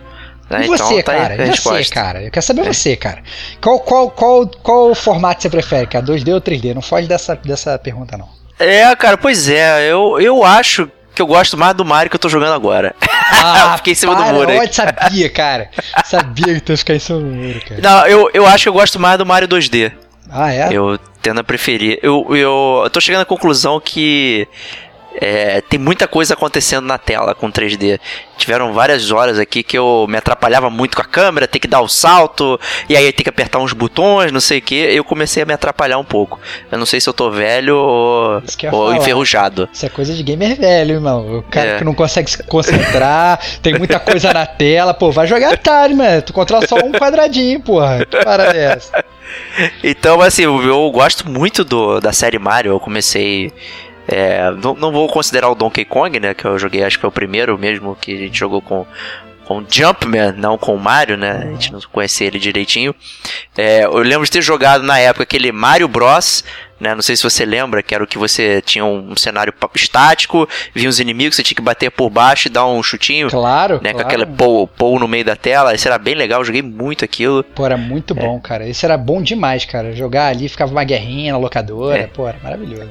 Né? 0.50 0.64
E 0.64 0.66
você, 0.66 1.00
então, 1.00 1.14
tá 1.14 1.16
cara? 1.16 1.46
e 1.46 1.50
você, 1.50 1.84
cara? 1.86 2.22
Eu 2.22 2.30
quero 2.30 2.44
saber 2.44 2.62
é. 2.62 2.72
você, 2.72 2.96
cara. 2.96 3.22
Qual, 3.60 3.80
qual, 3.80 4.10
qual, 4.10 4.46
qual 4.46 4.94
formato 4.94 5.42
você 5.42 5.48
prefere, 5.48 5.86
cara? 5.86 6.04
2D 6.04 6.34
ou 6.34 6.40
3D? 6.40 6.74
Não 6.74 6.82
foge 6.82 7.08
dessa, 7.08 7.34
dessa 7.36 7.78
pergunta, 7.78 8.18
não. 8.18 8.28
É, 8.58 8.94
cara, 8.94 9.16
pois 9.16 9.48
é. 9.48 9.90
Eu, 9.90 10.20
eu 10.20 10.44
acho 10.44 10.90
que 11.14 11.22
eu 11.22 11.26
gosto 11.26 11.56
mais 11.56 11.74
do 11.74 11.84
Mario 11.84 12.10
que 12.10 12.16
eu 12.16 12.20
tô 12.20 12.28
jogando 12.28 12.54
agora. 12.54 12.94
Ah, 13.44 13.72
eu 13.72 13.76
fiquei 13.78 13.92
em 13.94 13.96
cima 13.96 14.14
para, 14.14 14.26
do 14.26 14.34
muro 14.34 14.50
aí. 14.50 14.58
Eu 14.58 14.72
sabia, 14.72 15.30
cara. 15.30 15.70
Sabia 16.04 16.54
que 16.54 16.60
tu 16.60 16.72
ia 16.72 16.76
ficar 16.76 16.94
em 16.94 16.98
cima 16.98 17.18
do 17.18 17.24
muro, 17.24 17.60
cara. 17.66 17.80
Não, 17.80 18.06
eu, 18.06 18.30
eu 18.32 18.46
acho 18.46 18.64
que 18.64 18.68
eu 18.68 18.72
gosto 18.72 19.00
mais 19.00 19.18
do 19.18 19.26
Mario 19.26 19.48
2D. 19.48 19.90
Ah, 20.32 20.52
é? 20.52 20.68
Eu 20.72 20.98
tendo 21.20 21.40
a 21.40 21.44
preferir. 21.44 21.98
Eu, 22.02 22.26
eu, 22.34 22.88
tô 22.90 23.00
chegando 23.00 23.22
à 23.22 23.26
conclusão 23.26 23.78
que 23.78 24.48
é, 25.14 25.60
tem 25.60 25.78
muita 25.78 26.08
coisa 26.08 26.34
acontecendo 26.34 26.86
na 26.86 26.98
tela 26.98 27.34
com 27.34 27.50
3D. 27.50 27.98
Tiveram 28.36 28.72
várias 28.72 29.10
horas 29.10 29.38
aqui 29.38 29.62
que 29.62 29.78
eu 29.78 30.06
me 30.08 30.16
atrapalhava 30.16 30.68
muito 30.68 30.96
com 30.96 31.02
a 31.02 31.04
câmera, 31.04 31.46
ter 31.46 31.58
que 31.58 31.68
dar 31.68 31.80
o 31.80 31.88
salto, 31.88 32.58
e 32.88 32.96
aí 32.96 33.12
tem 33.12 33.22
que 33.22 33.30
apertar 33.30 33.58
uns 33.58 33.72
botões, 33.72 34.32
não 34.32 34.40
sei 34.40 34.58
o 34.58 34.62
que. 34.62 34.74
Eu 34.74 35.04
comecei 35.04 35.42
a 35.42 35.46
me 35.46 35.52
atrapalhar 35.52 35.98
um 35.98 36.04
pouco. 36.04 36.40
Eu 36.70 36.78
não 36.78 36.86
sei 36.86 37.00
se 37.00 37.08
eu 37.08 37.12
tô 37.12 37.30
velho 37.30 37.76
ou, 37.76 38.42
ou 38.72 38.94
enferrujado. 38.94 39.68
Isso 39.72 39.86
é 39.86 39.88
coisa 39.88 40.14
de 40.14 40.22
gamer 40.22 40.56
velho, 40.56 40.94
irmão. 40.94 41.38
O 41.38 41.42
cara 41.42 41.70
é. 41.70 41.78
que 41.78 41.84
não 41.84 41.94
consegue 41.94 42.30
se 42.30 42.42
concentrar, 42.42 43.40
tem 43.62 43.78
muita 43.78 44.00
coisa 44.00 44.32
na 44.32 44.46
tela, 44.46 44.92
pô, 44.92 45.10
vai 45.12 45.26
jogar 45.26 45.52
Atari, 45.52 45.94
mano. 45.94 46.22
Tu 46.22 46.32
controla 46.32 46.66
só 46.66 46.76
um 46.76 46.92
quadradinho, 46.92 47.60
porra. 47.60 48.04
Que 48.04 48.24
parada 48.24 48.56
é 48.56 48.72
essa? 48.72 49.04
Então, 49.82 50.20
assim, 50.20 50.42
eu, 50.42 50.62
eu 50.62 50.90
gosto 50.90 51.28
muito 51.28 51.64
do, 51.64 52.00
da 52.00 52.12
série 52.12 52.38
Mario. 52.38 52.72
Eu 52.72 52.80
comecei 52.80 53.50
é, 54.06 54.50
não, 54.62 54.74
não, 54.74 54.92
vou 54.92 55.08
considerar 55.08 55.48
o 55.48 55.54
Donkey 55.54 55.84
Kong, 55.84 56.18
né? 56.18 56.34
Que 56.34 56.44
eu 56.44 56.58
joguei, 56.58 56.82
acho 56.84 56.96
que 56.96 57.02
foi 57.02 57.08
o 57.08 57.12
primeiro 57.12 57.56
mesmo 57.58 57.96
que 58.00 58.14
a 58.14 58.18
gente 58.18 58.38
jogou 58.38 58.60
com, 58.60 58.84
com 59.44 59.64
Jumpman, 59.68 60.32
não 60.32 60.58
com 60.58 60.74
o 60.74 60.78
Mario, 60.78 61.16
né? 61.16 61.42
A 61.44 61.46
gente 61.52 61.72
não 61.72 61.80
conhecia 61.92 62.26
ele 62.26 62.38
direitinho. 62.38 62.94
É, 63.56 63.84
eu 63.84 63.98
lembro 63.98 64.24
de 64.24 64.30
ter 64.30 64.42
jogado 64.42 64.82
na 64.82 64.98
época 64.98 65.22
aquele 65.22 65.52
Mario 65.52 65.88
Bros. 65.88 66.44
Né? 66.80 66.96
Não 66.96 67.02
sei 67.02 67.14
se 67.14 67.22
você 67.22 67.44
lembra, 67.44 67.80
que 67.80 67.94
era 67.94 68.02
o 68.02 68.06
que 68.08 68.18
você 68.18 68.60
tinha 68.60 68.84
um, 68.84 69.14
cenário 69.16 69.54
estático, 69.76 70.48
vinha 70.74 70.88
os 70.88 70.98
inimigos, 70.98 71.36
você 71.36 71.42
tinha 71.44 71.54
que 71.54 71.62
bater 71.62 71.92
por 71.92 72.10
baixo 72.10 72.48
e 72.48 72.50
dar 72.50 72.66
um 72.66 72.82
chutinho. 72.82 73.30
Claro. 73.30 73.74
Né? 73.74 73.92
Claro. 73.92 73.96
Com 73.98 74.02
aquele 74.02 74.26
pou, 74.26 74.66
pou 74.66 74.98
no 74.98 75.06
meio 75.06 75.24
da 75.24 75.36
tela. 75.36 75.74
Isso 75.74 75.86
era 75.86 75.96
bem 75.96 76.16
legal, 76.16 76.40
eu 76.40 76.44
joguei 76.44 76.60
muito 76.60 77.04
aquilo. 77.04 77.44
Pô, 77.44 77.64
era 77.64 77.76
muito 77.76 78.18
é. 78.18 78.20
bom, 78.20 78.40
cara. 78.40 78.66
Isso 78.66 78.84
era 78.84 78.96
bom 78.96 79.22
demais, 79.22 79.64
cara. 79.64 79.94
Jogar 79.94 80.26
ali, 80.26 80.48
ficava 80.48 80.72
uma 80.72 80.82
guerrinha 80.82 81.34
na 81.34 81.38
locadora. 81.38 81.98
É. 81.98 82.06
Pô, 82.08 82.26
era 82.26 82.38
maravilhoso. 82.42 82.90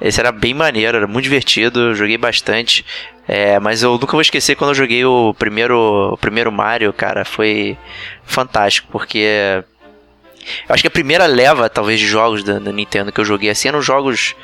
Esse 0.00 0.20
era 0.20 0.32
bem 0.32 0.54
maneiro, 0.54 0.96
era 0.96 1.06
muito 1.06 1.24
divertido, 1.24 1.94
joguei 1.94 2.16
bastante. 2.16 2.84
É, 3.28 3.60
mas 3.60 3.82
eu 3.82 3.92
nunca 3.92 4.12
vou 4.12 4.20
esquecer 4.20 4.56
quando 4.56 4.70
eu 4.70 4.74
joguei 4.74 5.04
o 5.04 5.34
primeiro, 5.34 6.12
o 6.12 6.16
primeiro 6.16 6.50
Mario, 6.50 6.92
cara, 6.92 7.24
foi 7.24 7.76
fantástico, 8.24 8.88
porque 8.90 9.62
eu 10.68 10.74
acho 10.74 10.82
que 10.82 10.88
a 10.88 10.90
primeira 10.90 11.26
leva, 11.26 11.68
talvez, 11.68 12.00
de 12.00 12.06
jogos 12.06 12.42
da, 12.42 12.58
da 12.58 12.72
Nintendo 12.72 13.12
que 13.12 13.20
eu 13.20 13.24
joguei 13.24 13.50
assim 13.50 13.68
eram 13.68 13.82
jogos 13.82 14.34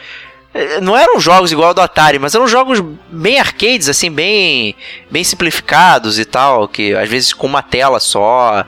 é, 0.56 0.80
não 0.80 0.96
eram 0.96 1.20
jogos 1.20 1.52
igual 1.52 1.68
ao 1.68 1.74
do 1.74 1.82
Atari, 1.82 2.18
mas 2.18 2.34
eram 2.34 2.48
jogos 2.48 2.80
bem 3.10 3.38
arcades, 3.38 3.90
assim, 3.90 4.10
bem, 4.10 4.74
bem 5.10 5.22
simplificados 5.22 6.18
e 6.18 6.24
tal, 6.24 6.66
que 6.66 6.94
às 6.94 7.08
vezes 7.08 7.34
com 7.34 7.46
uma 7.46 7.62
tela 7.62 8.00
só, 8.00 8.64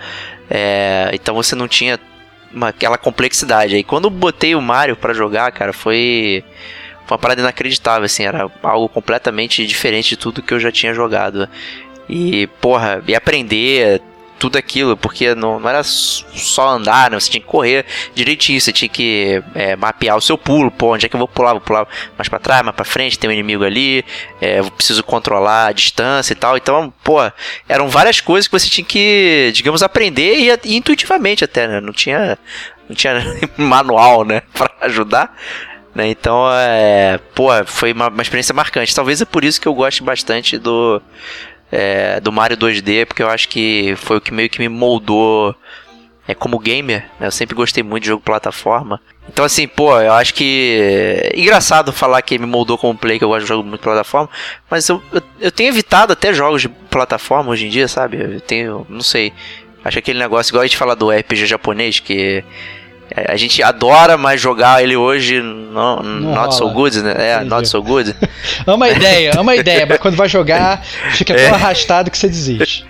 é, 0.51 1.11
então 1.15 1.35
você 1.35 1.55
não 1.55 1.67
tinha 1.67 1.99
uma, 2.53 2.69
aquela 2.69 2.99
complexidade. 2.99 3.75
Aí 3.75 3.85
quando 3.85 4.11
botei 4.11 4.55
o 4.55 4.63
Mario 4.63 4.97
para 4.97 5.15
jogar, 5.15 5.51
cara, 5.53 5.73
foi 5.73 6.45
foi 7.07 7.17
uma 7.17 7.19
parada 7.19 7.41
inacreditável, 7.41 8.05
assim, 8.05 8.25
era 8.25 8.51
algo 8.63 8.87
completamente 8.87 9.67
diferente 9.67 10.11
de 10.11 10.17
tudo 10.19 10.43
que 10.43 10.53
eu 10.53 10.61
já 10.61 10.71
tinha 10.71 10.93
jogado. 10.93 11.49
E, 12.07 12.47
porra, 12.61 13.03
e 13.07 13.15
aprender 13.15 14.03
tudo 14.39 14.57
aquilo, 14.57 14.97
porque 14.97 15.35
não, 15.35 15.59
não 15.59 15.69
era 15.69 15.83
só 15.83 16.69
andar, 16.69 17.11
né? 17.11 17.19
Você 17.19 17.31
tinha 17.31 17.41
que 17.41 17.47
correr 17.47 17.85
direitinho, 18.15 18.61
você 18.61 18.73
tinha 18.73 18.89
que 18.89 19.43
é, 19.55 19.77
mapear 19.77 20.17
o 20.17 20.21
seu 20.21 20.39
pulo, 20.39 20.71
pô, 20.71 20.95
onde 20.95 21.07
é 21.07 21.09
que 21.09 21.17
eu 21.17 21.19
vou 21.19 21.29
pular? 21.29 21.53
Vou 21.53 21.61
pular 21.61 21.87
mais 22.17 22.29
para 22.29 22.39
trás, 22.39 22.63
mais 22.63 22.75
para 22.75 22.85
frente, 22.85 23.19
tem 23.19 23.29
um 23.29 23.33
inimigo 23.33 23.65
ali, 23.65 24.05
é, 24.41 24.61
eu 24.61 24.71
preciso 24.71 25.03
controlar 25.03 25.67
a 25.67 25.73
distância 25.73 26.33
e 26.33 26.37
tal. 26.37 26.57
Então, 26.57 26.93
pô, 27.03 27.19
eram 27.69 27.89
várias 27.89 28.21
coisas 28.21 28.47
que 28.47 28.59
você 28.59 28.69
tinha 28.69 28.85
que, 28.85 29.51
digamos, 29.55 29.83
aprender 29.83 30.37
e, 30.37 30.51
e 30.65 30.77
intuitivamente 30.77 31.45
até, 31.45 31.67
né? 31.67 31.81
Não 31.81 31.93
tinha, 31.93 32.39
não 32.89 32.95
tinha 32.95 33.15
manual, 33.59 34.25
né, 34.25 34.43
para 34.55 34.71
ajudar. 34.83 35.37
Né? 35.95 36.09
Então, 36.11 36.47
é, 36.53 37.19
pô, 37.35 37.49
foi 37.67 37.93
uma, 37.93 38.09
uma 38.09 38.23
experiência 38.23 38.55
marcante. 38.55 38.95
Talvez 38.95 39.21
é 39.21 39.25
por 39.25 39.45
isso 39.45 39.61
que 39.61 39.67
eu 39.67 39.75
gosto 39.75 40.05
bastante 40.05 40.57
do 40.57 41.03
é, 41.71 42.21
do 42.21 42.33
Mario 42.33 42.57
2D, 42.57 43.07
porque 43.07 43.23
eu 43.23 43.29
acho 43.29 43.49
que 43.49 43.95
foi 43.97 44.17
o 44.17 44.21
que 44.21 44.33
meio 44.33 44.49
que 44.49 44.59
me 44.59 44.69
moldou 44.69 45.55
é, 46.27 46.35
como 46.35 46.59
gamer. 46.59 47.07
Né? 47.19 47.27
Eu 47.27 47.31
sempre 47.31 47.55
gostei 47.55 47.83
muito 47.83 48.03
de 48.03 48.09
jogo 48.11 48.23
plataforma. 48.23 49.01
Então, 49.29 49.45
assim, 49.45 49.67
pô, 49.67 49.99
eu 50.01 50.13
acho 50.13 50.35
que. 50.35 50.79
É 51.33 51.41
engraçado 51.41 51.93
falar 51.93 52.23
que 52.23 52.39
me 52.39 52.47
moldou 52.47 52.79
como 52.79 52.99
play, 52.99 53.19
que 53.19 53.25
eu 53.25 53.29
gosto 53.29 53.43
de 53.43 53.49
jogo 53.49 53.67
muito 53.67 53.83
plataforma. 53.83 54.29
Mas 54.71 54.89
eu, 54.89 55.03
eu, 55.13 55.23
eu, 55.41 55.53
tenho 55.53 55.69
evitado 55.69 56.13
até 56.13 56.33
jogos 56.33 56.63
de 56.63 56.69
plataforma 56.69 57.51
hoje 57.51 57.67
em 57.67 57.71
dia, 57.71 57.89
sabe? 57.89 58.37
Eu 58.37 58.41
tenho. 58.41 58.87
Não 58.89 59.03
sei. 59.03 59.33
Acho 59.85 59.99
aquele 59.99 60.19
negócio, 60.19 60.51
igual 60.51 60.63
a 60.63 60.67
gente 60.67 60.77
fala 60.77 60.97
do 60.97 61.11
RPG 61.11 61.47
japonês, 61.47 62.01
que 62.01 62.43
a 63.15 63.37
gente 63.37 63.63
adora, 63.63 64.17
mas 64.17 64.41
jogar 64.41 64.83
ele 64.83 64.97
hoje 64.97 65.41
não, 65.41 65.97
não 65.97 66.35
not 66.35 66.39
rola. 66.39 66.53
so 66.53 66.71
good, 66.71 67.03
né? 67.03 67.15
É, 67.17 67.35
Entendi. 67.37 67.51
not 67.51 67.69
so 67.69 67.83
good. 67.83 68.15
ama 68.67 68.87
a 68.87 68.91
ideia, 68.91 69.33
ama 69.37 69.53
a 69.53 69.57
ideia, 69.57 69.87
mas 69.87 69.99
quando 69.99 70.17
vai 70.17 70.29
jogar, 70.29 70.85
fica 71.15 71.35
tão 71.35 71.45
é. 71.45 71.51
arrastado 71.51 72.11
que 72.11 72.19
você 72.19 72.29
desiste. 72.29 72.87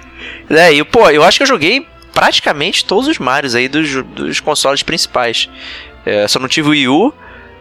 É, 0.50 0.72
e 0.72 0.82
pô, 0.84 1.08
eu 1.10 1.22
acho 1.22 1.38
que 1.38 1.42
eu 1.42 1.46
joguei 1.46 1.86
praticamente 2.12 2.84
todos 2.84 3.06
os 3.06 3.18
Marios 3.18 3.54
aí 3.54 3.68
dos, 3.68 4.02
dos 4.04 4.40
consoles 4.40 4.82
principais. 4.82 5.48
É, 6.04 6.26
só 6.26 6.38
não 6.38 6.48
tive 6.48 6.68
o 6.68 6.70
Wii 6.70 6.88
U. 6.88 7.14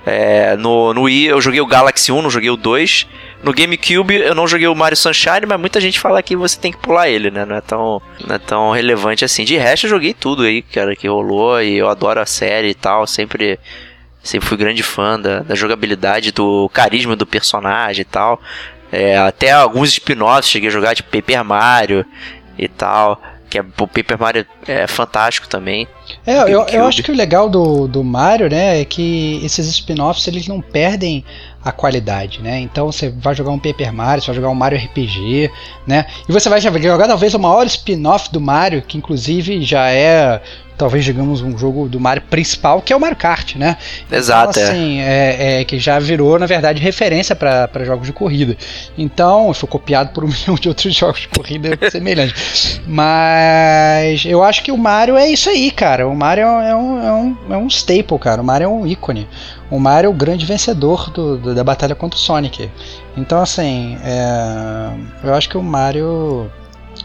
É, 0.06 0.56
no, 0.56 0.94
no 0.94 1.04
Wii 1.04 1.26
eu 1.26 1.42
joguei 1.42 1.60
o 1.60 1.66
Galaxy 1.66 2.12
1, 2.12 2.22
não 2.22 2.30
joguei 2.30 2.50
o 2.50 2.58
2. 2.58 3.06
No 3.44 3.53
GameCube 3.53 4.15
eu 4.15 4.34
não 4.34 4.48
joguei 4.48 4.67
o 4.67 4.75
Mario 4.75 4.98
Sunshine, 4.98 5.46
mas 5.48 5.60
muita 5.60 5.79
gente 5.79 6.00
fala 6.00 6.24
que 6.24 6.36
você 6.36 6.60
tem 6.60 6.72
que 6.72 6.79
pular 6.79 7.08
ele, 7.08 7.29
né? 7.29 7.46
Não 7.46 7.56
é 7.56 7.62
tão, 7.62 8.01
não 8.25 8.36
é 8.36 8.39
tão 8.39 8.72
relevante 8.72 9.24
assim. 9.24 9.44
De 9.44 9.58
resto 9.58 9.86
eu 9.86 9.91
joguei 9.91 10.13
tudo 10.13 10.44
aí, 10.44 10.62
cara, 10.62 10.96
que 10.96 11.08
rolou 11.08 11.62
e 11.62 11.77
eu 11.77 11.88
adoro 11.88 12.20
a 12.20 12.25
série 12.25 12.70
e 12.70 12.74
tal. 12.74 13.06
Sempre, 13.06 13.60
sempre 14.24 14.48
fui 14.48 14.58
grande 14.58 14.82
fã 14.82 15.20
da, 15.20 15.39
da 15.39 15.56
jogabilidade, 15.56 16.32
do 16.32 16.67
carisma 16.70 17.15
do 17.15 17.25
personagem 17.27 18.01
e 18.01 18.06
tal. 18.06 18.41
É, 18.91 19.17
até 19.17 19.51
alguns 19.51 19.89
spin-offs 19.89 20.50
cheguei 20.50 20.70
a 20.70 20.72
jogar, 20.72 20.96
tipo 20.96 21.10
Paper 21.10 21.44
Mario 21.44 22.06
e 22.58 22.67
tal. 22.67 23.22
Que 23.50 23.60
é, 23.60 23.62
o 23.62 23.88
Paper 23.88 24.20
Mario 24.20 24.46
é 24.67 24.88
fantástico 24.88 25.48
também. 25.48 25.88
É, 26.25 26.41
eu, 26.44 26.65
eu 26.65 26.86
acho 26.86 27.03
que 27.03 27.12
o 27.12 27.15
legal 27.15 27.50
do, 27.50 27.88
do 27.88 28.03
Mario, 28.03 28.50
né, 28.50 28.82
é 28.82 28.86
que 28.86 29.39
esses 29.44 29.67
spin-offs 29.67 30.27
eles 30.27 30.48
não 30.48 30.60
perdem 30.60 31.24
a 31.68 31.72
qualidade, 31.72 32.42
né? 32.42 32.60
Então 32.60 32.92
você 32.92 33.10
vai 33.10 33.36
jogar 33.36 33.52
um 33.52 33.60
Paper 33.60 33.94
Mario, 33.94 34.22
você 34.22 34.28
vai 34.28 34.36
jogar 34.36 34.50
um 34.50 34.56
Mario 34.56 34.80
RPG, 34.80 35.52
né? 35.86 36.06
E 36.28 36.32
você 36.32 36.48
vai 36.50 36.62
jogar 36.62 37.08
talvez 37.08 37.34
o 37.34 37.40
maior 37.40 37.66
spin-off 37.66 38.32
do 38.32 38.40
Mario, 38.40 38.82
que 38.82 38.98
inclusive 38.98 39.62
já 39.62 39.90
é 39.90 40.42
talvez 40.78 41.04
digamos 41.04 41.42
um 41.42 41.58
jogo 41.58 41.90
do 41.90 42.00
Mario 42.00 42.22
principal, 42.30 42.82
que 42.82 42.94
é 42.94 42.96
o 42.96 43.00
Mario 43.00 43.18
Kart, 43.18 43.56
né? 43.56 43.78
Exato. 44.12 44.52
Então, 44.52 44.64
assim, 44.64 45.00
é. 45.00 45.36
É, 45.40 45.62
é 45.62 45.66
que 45.66 45.80
já 45.80 45.98
virou, 45.98 46.38
na 46.38 46.46
verdade, 46.46 46.80
referência 46.80 47.36
para 47.36 47.84
jogos 47.84 48.06
de 48.06 48.14
corrida. 48.14 48.56
Então, 48.98 49.52
foi 49.54 49.68
copiado 49.68 50.12
por 50.14 50.24
um 50.24 50.28
milhão 50.30 50.56
de 50.56 50.70
outros 50.70 50.94
jogos 50.94 51.22
de 51.22 51.28
corrida 51.30 51.78
semelhantes. 51.90 52.80
Mas 52.86 54.24
eu 54.26 54.44
acho 54.44 54.64
que 54.64 54.72
o 54.72 54.78
Mario 54.78 55.18
é 55.18 55.28
isso 55.28 55.50
aí, 55.50 55.72
cara. 55.72 56.08
O 56.08 56.16
Mario 56.16 56.44
é 56.44 56.76
um, 56.76 57.04
é 57.04 57.14
um, 57.14 57.38
é 57.50 57.58
um 57.58 57.68
staple, 57.68 58.20
cara. 58.20 58.42
O 58.42 58.46
Mario 58.46 58.66
é 58.66 58.70
um 58.70 58.86
ícone. 58.86 59.28
O 59.70 59.80
Mario 59.80 60.08
é 60.08 60.10
o 60.10 60.14
grande 60.14 60.46
vencedor 60.46 61.10
do, 61.10 61.38
do 61.38 61.56
da 61.56 61.64
batalha 61.64 61.94
contra 61.96 62.18
o 62.18 62.22
Sonic. 62.22 62.70
Então, 63.16 63.42
assim, 63.42 63.98
é, 64.04 64.92
eu 65.24 65.34
acho 65.34 65.50
que 65.50 65.58
o 65.58 65.64
Mario. 65.64 66.50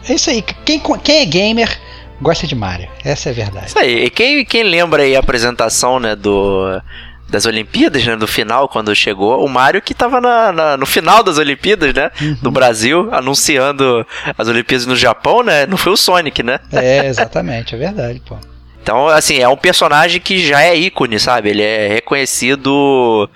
É 0.07 0.13
isso 0.13 0.29
aí. 0.29 0.41
Quem, 0.41 0.79
quem 0.79 1.21
é 1.21 1.25
gamer 1.25 1.79
gosta 2.21 2.47
de 2.47 2.55
Mario. 2.55 2.87
Essa 3.03 3.29
é 3.29 3.31
a 3.31 3.35
verdade. 3.35 3.67
Isso 3.67 3.79
aí. 3.79 4.05
E 4.05 4.09
quem, 4.09 4.45
quem 4.45 4.63
lembra 4.63 5.03
aí 5.03 5.15
a 5.15 5.19
apresentação, 5.19 5.99
né, 5.99 6.15
do 6.15 6.81
das 7.29 7.47
Olimpíadas, 7.47 8.05
né, 8.05 8.15
do 8.15 8.27
final, 8.27 8.69
quando 8.69 8.93
chegou, 8.93 9.43
o 9.43 9.49
Mario 9.49 9.81
que 9.81 9.95
tava 9.95 10.21
na, 10.21 10.51
na 10.51 10.77
no 10.77 10.85
final 10.85 11.23
das 11.23 11.39
Olimpíadas, 11.39 11.91
né, 11.91 12.11
uhum. 12.21 12.37
do 12.43 12.51
Brasil, 12.51 13.09
anunciando 13.11 14.05
as 14.37 14.47
Olimpíadas 14.47 14.85
no 14.85 14.95
Japão, 14.95 15.41
né, 15.41 15.65
não 15.65 15.75
foi 15.75 15.91
o 15.91 15.97
Sonic, 15.97 16.43
né? 16.43 16.59
É, 16.71 17.07
exatamente, 17.07 17.73
é 17.73 17.77
verdade, 17.77 18.21
pô. 18.23 18.37
Então, 18.83 19.07
assim, 19.07 19.39
é 19.39 19.47
um 19.47 19.55
personagem 19.55 20.19
que 20.19 20.45
já 20.45 20.61
é 20.61 20.75
ícone, 20.75 21.17
sabe? 21.17 21.49
Ele 21.49 21.63
é 21.63 21.87
reconhecido 21.87 23.29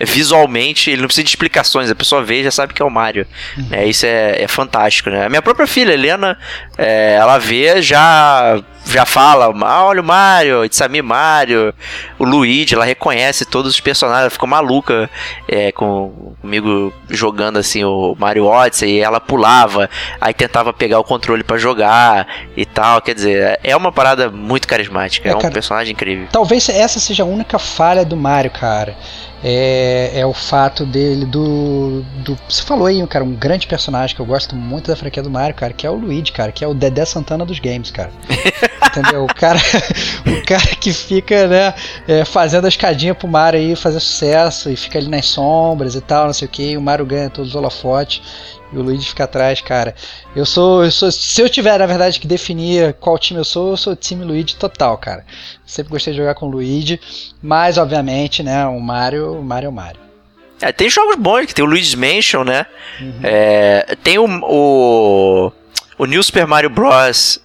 visualmente, 0.00 0.90
ele 0.90 1.00
não 1.00 1.06
precisa 1.06 1.24
de 1.24 1.30
explicações, 1.30 1.90
a 1.90 1.94
pessoa 1.94 2.22
vê 2.22 2.40
e 2.40 2.44
já 2.44 2.50
sabe 2.50 2.74
que 2.74 2.82
é 2.82 2.84
o 2.84 2.90
Mario. 2.90 3.26
Uhum. 3.56 3.68
É, 3.70 3.86
isso 3.86 4.06
é, 4.06 4.42
é, 4.42 4.48
fantástico, 4.48 5.08
né? 5.08 5.26
A 5.26 5.28
minha 5.28 5.42
própria 5.42 5.66
filha, 5.68 5.92
Helena, 5.92 6.36
é, 6.76 7.14
ela 7.14 7.38
vê, 7.38 7.80
já 7.80 8.60
já 8.88 9.04
fala, 9.04 9.52
ah, 9.66 9.84
olha 9.84 10.00
o 10.00 10.04
Mario, 10.04 10.64
Itzami 10.64 11.02
Mario, 11.02 11.74
o 12.18 12.24
Luigi, 12.24 12.74
ela 12.74 12.84
reconhece 12.84 13.44
todos 13.44 13.74
os 13.74 13.80
personagens, 13.80 14.22
ela 14.22 14.30
ficou 14.30 14.48
maluca 14.48 15.10
é, 15.46 15.70
com, 15.72 16.34
comigo 16.40 16.92
jogando 17.08 17.58
assim 17.58 17.84
o 17.84 18.16
Mario 18.18 18.46
Odyssey, 18.46 18.94
e 18.94 19.00
ela 19.00 19.20
pulava, 19.20 19.88
aí 20.20 20.32
tentava 20.32 20.72
pegar 20.72 20.98
o 20.98 21.04
controle 21.04 21.44
para 21.44 21.58
jogar 21.58 22.26
e 22.56 22.64
tal, 22.64 23.00
quer 23.02 23.14
dizer, 23.14 23.60
é 23.62 23.76
uma 23.76 23.92
parada 23.92 24.30
muito 24.30 24.66
carismática, 24.66 25.28
é, 25.28 25.32
é 25.32 25.36
um 25.36 25.40
cara, 25.40 25.52
personagem 25.52 25.92
incrível. 25.92 26.26
Talvez 26.32 26.68
essa 26.68 26.98
seja 26.98 27.22
a 27.22 27.26
única 27.26 27.58
falha 27.58 28.04
do 28.04 28.16
Mario, 28.16 28.50
cara 28.50 28.96
é, 29.42 30.10
é 30.14 30.26
o 30.26 30.32
fato 30.32 30.84
dele 30.84 31.24
do, 31.24 32.02
do. 32.24 32.36
Você 32.48 32.62
falou 32.62 32.86
aí, 32.86 33.04
cara, 33.06 33.24
um 33.24 33.34
grande 33.34 33.66
personagem 33.66 34.14
que 34.14 34.20
eu 34.20 34.26
gosto 34.26 34.56
muito 34.56 34.88
da 34.88 34.96
franquia 34.96 35.22
do 35.22 35.30
Mario, 35.30 35.54
cara, 35.54 35.72
que 35.72 35.86
é 35.86 35.90
o 35.90 35.94
Luigi, 35.94 36.32
cara, 36.32 36.50
que 36.50 36.64
é 36.64 36.68
o 36.68 36.74
Dedé 36.74 37.04
Santana 37.04 37.46
dos 37.46 37.58
games, 37.58 37.90
cara. 37.90 38.10
Entendeu? 38.86 39.24
O 39.24 39.34
cara, 39.34 39.58
o 40.26 40.46
cara 40.46 40.76
que 40.76 40.92
fica, 40.92 41.46
né, 41.46 41.74
é, 42.06 42.24
fazendo 42.24 42.64
a 42.64 42.68
escadinha 42.68 43.14
pro 43.14 43.28
Mario 43.28 43.60
aí 43.60 43.76
fazer 43.76 44.00
sucesso 44.00 44.70
e 44.70 44.76
fica 44.76 44.98
ali 44.98 45.08
nas 45.08 45.26
sombras 45.26 45.94
e 45.94 46.00
tal, 46.00 46.26
não 46.26 46.32
sei 46.32 46.46
o 46.46 46.50
que. 46.50 46.76
O 46.76 46.80
Mario 46.80 47.06
ganha 47.06 47.30
todos 47.30 47.50
os 47.50 47.56
holofotes 47.56 48.22
e 48.72 48.76
o 48.76 48.82
Luigi 48.82 49.08
fica 49.08 49.24
atrás, 49.24 49.60
cara. 49.60 49.94
Eu 50.36 50.44
sou, 50.44 50.84
eu 50.84 50.90
sou. 50.90 51.10
Se 51.10 51.40
eu 51.40 51.48
tiver, 51.48 51.78
na 51.78 51.86
verdade, 51.86 52.20
que 52.20 52.26
definir 52.26 52.94
qual 52.94 53.18
time 53.18 53.40
eu 53.40 53.44
sou, 53.44 53.70
eu 53.70 53.76
sou 53.76 53.96
time 53.96 54.24
Luigi 54.24 54.56
total, 54.56 54.96
cara. 54.98 55.24
Sempre 55.66 55.92
gostei 55.92 56.12
de 56.12 56.18
jogar 56.18 56.34
com 56.34 56.46
o 56.46 56.50
Luigi, 56.50 57.00
mas 57.42 57.78
obviamente, 57.78 58.42
né, 58.42 58.66
o 58.66 58.80
Mario, 58.80 59.38
o 59.38 59.44
Mario 59.44 59.66
é 59.66 59.70
o 59.70 59.72
Mario. 59.72 60.00
É, 60.60 60.72
tem 60.72 60.90
jogos 60.90 61.16
bons, 61.16 61.46
que 61.46 61.54
tem 61.54 61.64
o 61.64 61.68
Luigi's 61.68 61.94
Mansion, 61.94 62.42
né? 62.42 62.66
Uhum. 63.00 63.20
É, 63.22 63.96
tem 64.02 64.18
o, 64.18 64.26
o, 64.26 65.52
o 65.96 66.04
New 66.04 66.22
Super 66.22 66.46
Mario 66.46 66.68
Bros. 66.68 67.40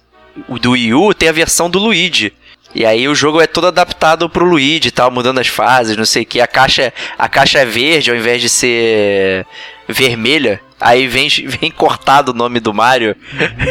Do 0.60 0.72
Wii 0.72 0.94
U 0.94 1.14
tem 1.14 1.28
a 1.28 1.32
versão 1.32 1.70
do 1.70 1.78
Luigi. 1.78 2.32
E 2.74 2.84
aí 2.84 3.06
o 3.06 3.14
jogo 3.14 3.40
é 3.40 3.46
todo 3.46 3.68
adaptado 3.68 4.28
pro 4.28 4.44
Luigi 4.44 4.88
e 4.88 4.90
tal, 4.90 5.08
mudando 5.08 5.38
as 5.38 5.46
fases, 5.46 5.96
não 5.96 6.04
sei 6.04 6.24
o 6.24 6.26
que. 6.26 6.40
A 6.40 6.46
caixa, 6.46 6.92
a 7.16 7.28
caixa 7.28 7.60
é 7.60 7.64
verde 7.64 8.10
ao 8.10 8.16
invés 8.16 8.42
de 8.42 8.48
ser 8.48 9.46
vermelha. 9.88 10.60
Aí 10.80 11.06
vem, 11.06 11.28
vem 11.46 11.70
cortado 11.70 12.32
o 12.32 12.34
nome 12.34 12.58
do 12.58 12.74
Mario. 12.74 13.14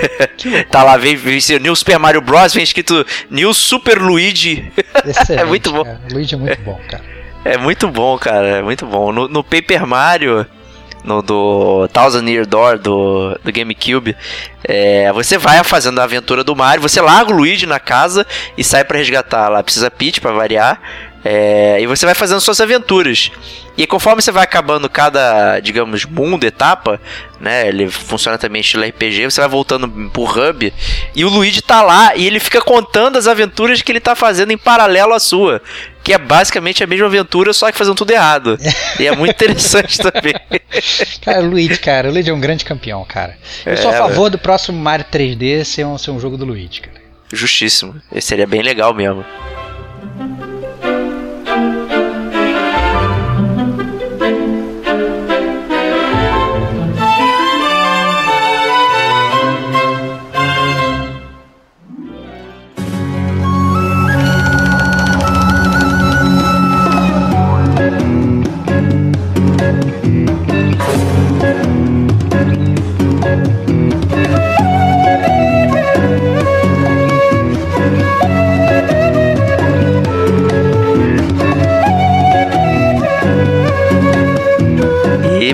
tá 0.72 0.84
lá, 0.84 0.96
vem, 0.96 1.18
vem 1.18 1.40
New 1.60 1.76
Super 1.76 2.00
Mario 2.00 2.22
Bros. 2.22 2.54
Vem 2.54 2.64
escrito 2.64 3.06
New 3.30 3.54
Super 3.54 4.02
Luigi. 4.02 4.72
é 5.30 5.44
muito 5.44 5.72
bom. 5.72 5.84
Cara. 5.84 6.02
Luigi 6.10 6.36
é 6.36 6.38
muito 6.38 6.62
bom, 6.62 6.80
cara. 6.90 7.04
É 7.44 7.58
muito 7.58 7.88
bom, 7.90 8.18
cara. 8.18 8.48
É 8.48 8.62
muito 8.62 8.86
bom. 8.86 9.12
No, 9.12 9.28
no 9.28 9.44
Paper 9.44 9.86
Mario, 9.86 10.46
no 11.04 11.22
do 11.22 11.88
Thousand 11.90 12.28
Year 12.30 12.46
Door 12.46 12.80
do, 12.80 13.40
do 13.44 13.52
GameCube, 13.52 14.16
é, 14.64 15.12
você 15.12 15.38
vai 15.38 15.64
fazendo 15.64 16.00
a 16.00 16.04
aventura 16.04 16.44
do 16.44 16.56
Mario, 16.56 16.82
você 16.82 17.02
larga 17.02 17.32
o 17.32 17.36
Luigi 17.36 17.66
na 17.66 17.80
casa 17.80 18.26
e 18.58 18.64
sai 18.64 18.84
para 18.84 18.98
resgatar 18.98 19.50
lá. 19.50 19.62
Precisa 19.62 19.92
Peach 19.92 20.22
para 20.22 20.32
variar. 20.32 20.80
É, 21.24 21.80
e 21.80 21.88
você 21.88 22.06
vai 22.06 22.14
fazendo 22.14 22.42
suas 22.42 22.60
aventuras. 22.60 23.32
E 23.76 23.88
conforme 23.88 24.22
você 24.22 24.32
vai 24.32 24.44
acabando 24.44 24.88
cada, 24.90 25.60
digamos, 25.60 26.06
mundo, 26.06 26.44
etapa, 26.44 27.02
né? 27.40 27.68
Ele 27.68 27.90
funciona 27.90 28.38
também 28.38 28.62
estilo 28.62 28.84
RPG, 28.84 29.26
você 29.26 29.42
vai 29.42 29.50
voltando 29.50 29.90
pro 30.10 30.24
hub 30.24 30.72
e 31.16 31.26
o 31.26 31.30
Luigi 31.30 31.62
tá 31.62 31.82
lá 31.82 32.16
e 32.16 32.28
ele 32.28 32.40
fica 32.40 32.62
contando 32.62 33.18
as 33.18 33.26
aventuras 33.26 33.82
que 33.82 33.92
ele 33.92 34.00
tá 34.00 34.16
fazendo 34.16 34.52
em 34.52 34.58
paralelo 34.58 35.14
à 35.14 35.20
sua. 35.20 35.62
Que 36.04 36.14
é 36.14 36.18
basicamente 36.18 36.84
a 36.84 36.88
mesma 36.88 37.08
aventura, 37.08 37.54
só 37.54 37.72
que 37.72 37.78
fazendo 37.78 37.96
tudo 37.96 38.12
errado. 38.12 38.58
e 39.00 39.08
é 39.08 39.16
muito 39.16 39.32
interessante 39.32 39.98
também. 39.98 40.36
Cara, 41.22 41.42
o 41.42 41.50
Luigi, 41.50 41.80
cara, 41.80 42.10
o 42.10 42.12
Luigi 42.12 42.30
é 42.30 42.34
um 42.34 42.42
grande 42.42 42.66
campeão, 42.66 43.04
cara. 43.06 43.38
Eu 43.66 43.74
é, 43.74 43.76
sou 43.78 43.90
a 43.90 43.94
favor 43.94 44.30
do 44.30 44.38
próximo 44.38 44.78
Mario 44.78 45.06
3D 45.12 45.64
ser 45.64 45.86
um, 45.86 45.98
ser 45.98 46.12
um 46.12 46.20
jogo 46.20 46.38
do 46.38 46.46
Luigi, 46.46 46.82
cara. 46.82 47.02
Justíssimo. 47.32 47.96
Esse 48.14 48.28
seria 48.28 48.46
bem 48.46 48.62
legal 48.62 48.94
mesmo. 48.94 49.26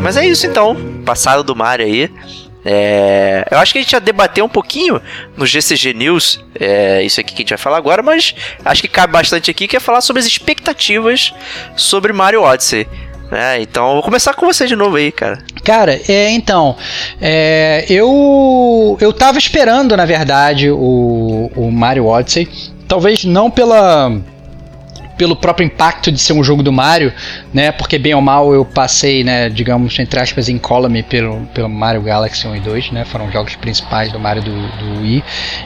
Mas 0.09 0.17
é 0.17 0.25
isso 0.25 0.47
então. 0.47 0.75
Passado 1.05 1.43
do 1.43 1.55
Mario 1.55 1.85
aí. 1.85 2.09
É, 2.65 3.45
eu 3.51 3.59
acho 3.59 3.71
que 3.71 3.77
a 3.77 3.81
gente 3.83 3.91
já 3.91 3.99
debateu 3.99 4.43
um 4.43 4.49
pouquinho 4.49 4.99
no 5.37 5.45
GCG 5.45 5.93
News, 5.93 6.43
é, 6.59 7.03
isso 7.03 7.21
aqui 7.21 7.35
que 7.35 7.41
a 7.41 7.43
gente 7.43 7.49
vai 7.49 7.59
falar 7.59 7.77
agora, 7.77 8.01
mas 8.01 8.33
acho 8.65 8.81
que 8.81 8.87
cabe 8.87 9.13
bastante 9.13 9.51
aqui, 9.51 9.67
que 9.67 9.77
é 9.77 9.79
falar 9.79 10.01
sobre 10.01 10.19
as 10.19 10.25
expectativas 10.25 11.31
sobre 11.75 12.11
Mario 12.11 12.41
Odyssey. 12.41 12.87
É, 13.31 13.61
então, 13.61 13.93
vou 13.93 14.01
começar 14.01 14.33
com 14.33 14.47
você 14.47 14.65
de 14.65 14.75
novo 14.75 14.95
aí, 14.95 15.11
cara. 15.11 15.43
Cara, 15.63 16.01
é, 16.07 16.31
então, 16.31 16.75
é, 17.21 17.85
eu 17.87 18.97
eu 18.99 19.13
tava 19.13 19.37
esperando, 19.37 19.95
na 19.95 20.05
verdade, 20.05 20.71
o, 20.71 21.51
o 21.55 21.71
Mario 21.71 22.07
Odyssey, 22.07 22.49
talvez 22.87 23.23
não 23.25 23.51
pela 23.51 24.11
pelo 25.19 25.35
próprio 25.35 25.65
impacto 25.65 26.13
de 26.13 26.17
ser 26.17 26.31
um 26.31 26.41
jogo 26.41 26.63
do 26.63 26.71
Mario, 26.71 27.11
né? 27.53 27.73
Porque 27.73 27.99
bem 27.99 28.15
ou 28.15 28.21
mal 28.21 28.53
eu 28.53 28.63
passei, 28.63 29.21
né, 29.21 29.49
digamos, 29.49 29.99
entre 29.99 30.17
aspas, 30.17 30.47
em 30.47 30.57
column 30.57 31.03
pelo, 31.03 31.41
pelo 31.53 31.67
Mario 31.67 32.01
Galaxy 32.01 32.47
1 32.47 32.55
e 32.55 32.59
2, 32.61 32.91
né? 32.91 33.03
Foram 33.03 33.29
jogos 33.29 33.53
principais 33.57 34.13
do 34.13 34.19
Mario 34.19 34.41
do, 34.41 34.51
do 34.51 35.01
Wii 35.01 35.21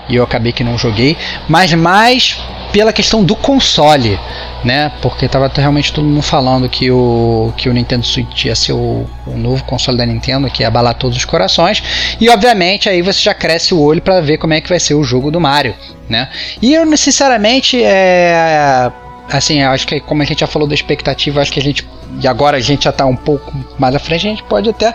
e 0.09 0.15
eu 0.15 0.23
acabei 0.23 0.51
que 0.51 0.63
não 0.63 0.75
joguei, 0.75 1.15
mas 1.47 1.71
mais 1.75 2.41
pela 2.71 2.91
questão 2.91 3.23
do 3.23 3.35
console, 3.35 4.19
né? 4.63 4.91
Porque 5.03 5.27
tava 5.27 5.51
realmente 5.55 5.93
todo 5.93 6.03
mundo 6.03 6.23
falando 6.23 6.67
que 6.67 6.89
o, 6.89 7.53
que 7.55 7.69
o 7.69 7.73
Nintendo 7.73 8.03
Switch 8.03 8.45
ia 8.45 8.55
ser 8.55 8.73
o, 8.73 9.05
o 9.27 9.37
novo 9.37 9.63
console 9.65 9.95
da 9.95 10.05
Nintendo, 10.05 10.49
que 10.49 10.63
ia 10.63 10.67
abalar 10.67 10.95
todos 10.95 11.15
os 11.15 11.25
corações. 11.25 11.83
E 12.19 12.27
obviamente 12.27 12.89
aí 12.89 13.03
você 13.03 13.21
já 13.21 13.35
cresce 13.35 13.75
o 13.75 13.79
olho 13.79 14.01
para 14.01 14.19
ver 14.19 14.39
como 14.39 14.55
é 14.55 14.59
que 14.59 14.69
vai 14.69 14.79
ser 14.79 14.95
o 14.95 15.03
jogo 15.03 15.29
do 15.29 15.39
Mario, 15.39 15.75
né? 16.09 16.27
E 16.59 16.73
eu 16.73 16.97
sinceramente 16.97 17.79
é, 17.83 18.91
assim, 19.29 19.61
acho 19.61 19.87
que 19.87 19.99
como 19.99 20.21
a 20.21 20.25
gente 20.25 20.39
já 20.39 20.47
falou 20.47 20.67
da 20.67 20.73
expectativa, 20.73 21.41
acho 21.41 21.51
que 21.51 21.59
a 21.59 21.63
gente 21.63 21.87
e 22.21 22.27
agora 22.27 22.57
a 22.57 22.59
gente 22.59 22.83
já 22.83 22.89
está 22.89 23.05
um 23.05 23.15
pouco 23.15 23.53
mais 23.77 23.95
à 23.95 23.99
frente, 23.99 24.27
a 24.27 24.29
gente 24.29 24.43
pode 24.43 24.69
até 24.69 24.93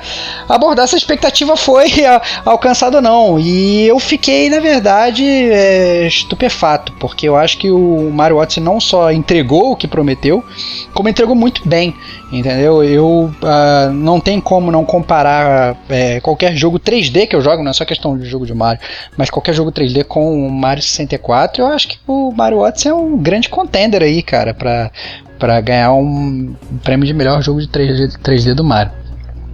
abordar 0.48 0.86
se 0.86 0.94
a 0.94 0.98
expectativa 0.98 1.56
foi 1.56 1.90
alcançada 2.44 2.98
ou 2.98 3.02
não. 3.02 3.38
E 3.38 3.86
eu 3.86 3.98
fiquei, 3.98 4.48
na 4.48 4.60
verdade, 4.60 5.24
é, 5.24 6.06
estupefato, 6.06 6.92
porque 6.94 7.28
eu 7.28 7.36
acho 7.36 7.58
que 7.58 7.70
o 7.70 8.10
Mario 8.10 8.36
Odyssey 8.36 8.62
não 8.62 8.80
só 8.80 9.10
entregou 9.10 9.72
o 9.72 9.76
que 9.76 9.88
prometeu, 9.88 10.44
como 10.94 11.08
entregou 11.08 11.34
muito 11.34 11.68
bem, 11.68 11.94
entendeu? 12.32 12.82
Eu 12.84 13.30
uh, 13.42 13.92
não 13.92 14.20
tem 14.20 14.40
como 14.40 14.70
não 14.70 14.84
comparar 14.84 15.76
é, 15.88 16.20
qualquer 16.20 16.56
jogo 16.56 16.78
3D 16.78 17.26
que 17.26 17.36
eu 17.36 17.40
jogo, 17.40 17.62
não 17.62 17.70
é 17.70 17.74
só 17.74 17.84
questão 17.84 18.16
de 18.16 18.26
jogo 18.26 18.46
de 18.46 18.54
Mario, 18.54 18.80
mas 19.16 19.30
qualquer 19.30 19.54
jogo 19.54 19.72
3D 19.72 20.04
com 20.04 20.46
o 20.46 20.50
Mario 20.50 20.82
64, 20.82 21.62
eu 21.62 21.66
acho 21.66 21.88
que 21.88 21.98
o 22.06 22.32
Mario 22.32 22.58
Odyssey 22.58 22.90
é 22.90 22.94
um 22.94 23.16
grande 23.16 23.48
contender 23.48 24.02
aí, 24.02 24.22
cara, 24.22 24.54
para 24.54 24.90
para 25.38 25.60
ganhar 25.60 25.92
um 25.92 26.54
prêmio 26.82 27.06
de 27.06 27.14
melhor 27.14 27.42
jogo 27.42 27.60
de 27.60 27.68
3D, 27.68 28.18
3D 28.22 28.54
do 28.54 28.64
Mario. 28.64 28.92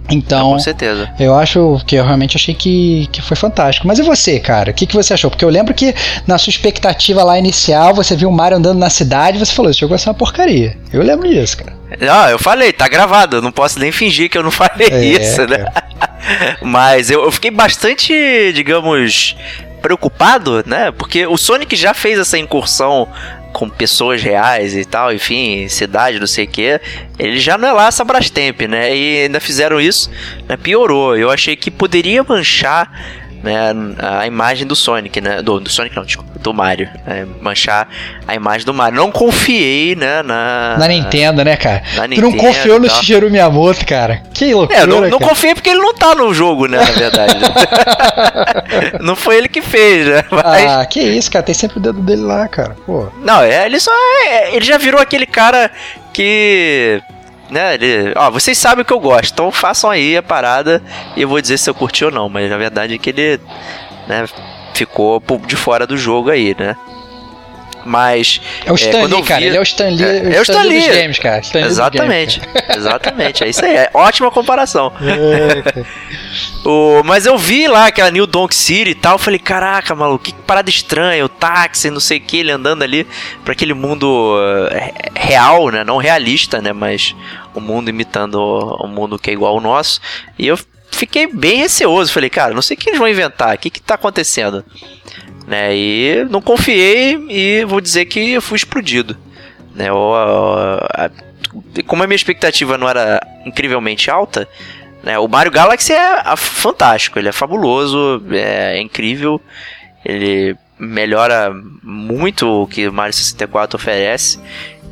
Então, 0.09 0.51
com 0.51 0.59
certeza. 0.59 1.09
Eu 1.19 1.33
acho 1.35 1.81
que 1.85 1.95
eu 1.95 2.03
realmente 2.03 2.37
achei 2.37 2.53
que, 2.53 3.07
que 3.11 3.21
foi 3.21 3.35
fantástico. 3.35 3.87
Mas 3.87 3.97
e 3.97 4.03
você, 4.03 4.39
cara? 4.39 4.71
O 4.71 4.73
que, 4.73 4.85
que 4.85 4.95
você 4.95 5.13
achou? 5.13 5.31
Porque 5.31 5.43
eu 5.43 5.49
lembro 5.49 5.73
que 5.73 5.95
na 6.27 6.37
sua 6.37 6.51
expectativa 6.51 7.23
lá 7.23 7.39
inicial, 7.39 7.93
você 7.93 8.15
viu 8.15 8.29
o 8.29 8.31
Mario 8.31 8.57
andando 8.57 8.77
na 8.77 8.89
cidade 8.89 9.37
e 9.37 9.39
você 9.39 9.53
falou: 9.53 9.71
esse 9.71 9.79
jogo 9.79 9.91
vai 9.91 9.99
ser 9.99 10.09
uma 10.09 10.15
porcaria. 10.15 10.77
Eu 10.93 11.01
lembro 11.01 11.27
disso, 11.27 11.57
cara. 11.57 11.73
Não, 11.99 12.29
eu 12.29 12.37
falei, 12.37 12.71
tá 12.71 12.87
gravado. 12.87 13.37
Eu 13.37 13.41
não 13.41 13.51
posso 13.51 13.79
nem 13.79 13.91
fingir 13.91 14.29
que 14.29 14.37
eu 14.37 14.43
não 14.43 14.51
falei 14.51 14.89
é, 14.91 15.05
isso, 15.05 15.45
né? 15.47 15.65
Mas 16.61 17.09
eu, 17.09 17.23
eu 17.23 17.31
fiquei 17.31 17.51
bastante, 17.51 18.13
digamos, 18.53 19.35
preocupado, 19.85 20.63
né? 20.65 20.91
Porque 20.91 21.27
o 21.27 21.37
Sonic 21.37 21.75
já 21.75 21.93
fez 21.93 22.17
essa 22.17 22.39
incursão 22.39 23.07
com 23.53 23.69
pessoas 23.69 24.19
reais 24.19 24.75
e 24.75 24.83
tal, 24.83 25.13
enfim, 25.13 25.67
cidade, 25.69 26.19
não 26.19 26.25
sei 26.25 26.45
o 26.45 26.47
que, 26.47 26.81
ele 27.19 27.39
já 27.39 27.55
não 27.55 27.67
é 27.69 27.71
lá 27.71 27.87
essa 27.87 28.03
Brastemp, 28.03 28.61
né? 28.61 28.97
E 28.97 29.23
ainda 29.25 29.39
fizeram 29.39 29.79
isso, 29.79 30.09
né? 30.49 30.57
piorou. 30.57 31.15
Eu 31.15 31.29
achei 31.29 31.55
que 31.55 31.69
poderia 31.69 32.23
manchar 32.23 32.91
né, 33.45 33.71
a 33.99 34.25
imagem 34.25 34.65
do 34.65 34.75
Sonic, 34.75 35.21
né? 35.21 35.41
Do, 35.41 35.59
do 35.59 35.69
Sonic 35.69 35.95
não, 35.95 36.03
desculpa, 36.03 36.31
do 36.39 36.53
Mario. 36.53 36.89
Né, 37.05 37.27
manchar 37.39 37.87
a 38.27 38.33
imagem 38.33 38.65
do 38.65 38.73
Mario. 38.73 38.97
Não 38.97 39.11
confiei, 39.11 39.95
né, 39.95 40.23
na... 40.23 40.75
Na 40.79 40.87
Nintendo, 40.87 41.43
né, 41.43 41.55
cara? 41.55 41.83
Na 41.95 42.07
tu 42.07 42.21
não 42.21 42.35
confiou 42.35 42.79
no 42.79 42.89
Shigeru 42.89 43.29
Miyamoto, 43.29 43.85
cara? 43.85 44.23
Que 44.33 44.53
loucura, 44.53 44.79
É, 44.79 44.85
não, 44.87 45.01
não 45.07 45.19
confiei 45.19 45.53
porque 45.53 45.69
ele 45.69 45.79
não 45.79 45.93
tá 45.93 46.15
no 46.15 46.33
jogo, 46.33 46.67
né, 46.67 46.79
na 46.79 46.91
verdade. 46.91 47.35
não 48.99 49.15
foi 49.15 49.37
ele 49.37 49.47
que 49.47 49.61
fez, 49.61 50.07
né? 50.07 50.25
Mas... 50.31 50.65
Ah, 50.65 50.85
que 50.85 50.99
isso, 50.99 51.31
cara. 51.31 51.43
Tem 51.43 51.53
sempre 51.53 51.77
o 51.77 51.81
dedo 51.81 52.01
dele 52.01 52.23
lá, 52.23 52.47
cara. 52.47 52.75
Pô. 52.85 53.07
Não, 53.23 53.43
é, 53.43 53.67
ele 53.67 53.79
só... 53.79 53.91
É, 54.25 54.55
ele 54.55 54.65
já 54.65 54.77
virou 54.79 54.99
aquele 54.99 55.27
cara 55.27 55.69
que 56.11 57.01
né, 57.49 57.75
ele, 57.75 58.13
ó, 58.15 58.31
vocês 58.31 58.57
sabem 58.57 58.81
o 58.81 58.85
que 58.85 58.93
eu 58.93 58.99
gosto, 58.99 59.33
então 59.33 59.51
façam 59.51 59.89
aí 59.89 60.17
a 60.17 60.23
parada 60.23 60.81
e 61.15 61.21
eu 61.21 61.27
vou 61.27 61.41
dizer 61.41 61.57
se 61.57 61.69
eu 61.69 61.75
curti 61.75 62.03
ou 62.03 62.11
não, 62.11 62.27
mas 62.27 62.49
na 62.49 62.57
verdade 62.57 62.95
é 62.95 62.97
que 62.97 63.09
ele, 63.09 63.39
né, 64.07 64.25
ficou 64.73 65.21
de 65.45 65.55
fora 65.55 65.87
do 65.87 65.97
jogo 65.97 66.29
aí, 66.29 66.55
né? 66.57 66.75
Mas. 67.85 68.41
É 68.65 68.71
o 68.71 68.75
Stan 68.75 68.99
quando 68.99 69.11
eu 69.13 69.19
Lee, 69.19 69.27
cara. 69.27 69.39
vi- 69.41 69.47
Ele 69.47 69.57
é 69.57 69.59
o 69.59 69.63
Stan 69.63 69.87
Lee, 69.89 70.03
É, 70.03 70.35
é 70.35 70.39
o 70.39 70.41
Stan 70.41 70.61
Lee 70.63 70.79
dos 70.87 70.97
games, 70.97 71.19
cara. 71.19 71.39
Stan 71.39 71.59
Exatamente, 71.61 72.39
games, 72.39 72.63
exatamente. 72.77 73.43
É 73.43 73.49
isso 73.49 73.63
aí. 73.65 73.75
É 73.75 73.89
ótima 73.93 74.29
comparação. 74.31 74.89
cara. 74.91 75.85
O, 76.65 77.03
mas 77.05 77.25
eu 77.27 77.37
vi 77.37 77.67
lá 77.67 77.85
aquela 77.85 78.09
New 78.09 78.25
Donk 78.25 78.53
City 78.53 78.89
e 78.91 78.95
tal. 78.95 79.13
Eu 79.13 79.19
falei, 79.19 79.37
caraca, 79.39 79.93
maluco, 79.93 80.25
que 80.25 80.33
parada 80.33 80.67
estranha. 80.69 81.23
O 81.23 81.29
táxi, 81.29 81.89
não 81.91 81.99
sei 81.99 82.17
o 82.17 82.21
que, 82.21 82.37
ele 82.37 82.51
andando 82.51 82.81
ali 82.81 83.05
pra 83.43 83.53
aquele 83.53 83.73
mundo 83.75 84.35
eh, 84.71 84.93
real, 85.15 85.69
né? 85.69 85.83
Não 85.83 85.97
realista, 85.97 86.61
né? 86.61 86.73
Mas 86.73 87.15
o 87.53 87.61
mundo 87.61 87.89
imitando 87.89 88.35
o 88.41 88.87
mundo 88.87 89.19
que 89.19 89.29
é 89.29 89.33
igual 89.33 89.53
ao 89.53 89.61
nosso. 89.61 90.01
E 90.39 90.47
eu 90.47 90.57
fiquei 90.91 91.27
bem 91.27 91.57
receoso. 91.57 92.11
Falei, 92.11 92.29
cara, 92.31 92.53
não 92.53 92.63
sei 92.63 92.75
o 92.75 92.79
que 92.79 92.89
eles 92.89 92.99
vão 92.99 93.07
inventar. 93.07 93.53
O 93.55 93.59
que 93.59 93.69
que 93.69 93.79
tá 93.81 93.93
acontecendo? 93.93 94.65
Né? 95.47 95.75
E 95.75 96.27
não 96.29 96.41
confiei 96.41 97.17
e 97.29 97.65
vou 97.65 97.79
dizer 97.79 98.05
que 98.05 98.31
eu 98.31 98.41
fui 98.41 98.55
explodido. 98.55 99.15
Né? 99.75 99.87
A- 99.89 101.11
como 101.85 102.03
a 102.03 102.07
minha 102.07 102.15
expectativa 102.15 102.77
não 102.77 102.89
era 102.89 103.19
incrivelmente 103.45 104.09
alta, 104.09 104.47
né? 105.03 105.17
O 105.19 105.27
Mario 105.27 105.51
Galaxy 105.51 105.93
é 105.93 106.35
fantástico, 106.35 107.19
ele 107.19 107.29
é 107.29 107.31
fabuloso, 107.31 108.23
é, 108.31 108.77
é 108.77 108.81
incrível, 108.81 109.39
ele 110.03 110.57
melhora 110.77 111.53
muito 111.83 112.47
o 112.63 112.67
que 112.67 112.87
o 112.87 112.93
Mario 112.93 113.13
64 113.13 113.77
oferece. 113.77 114.39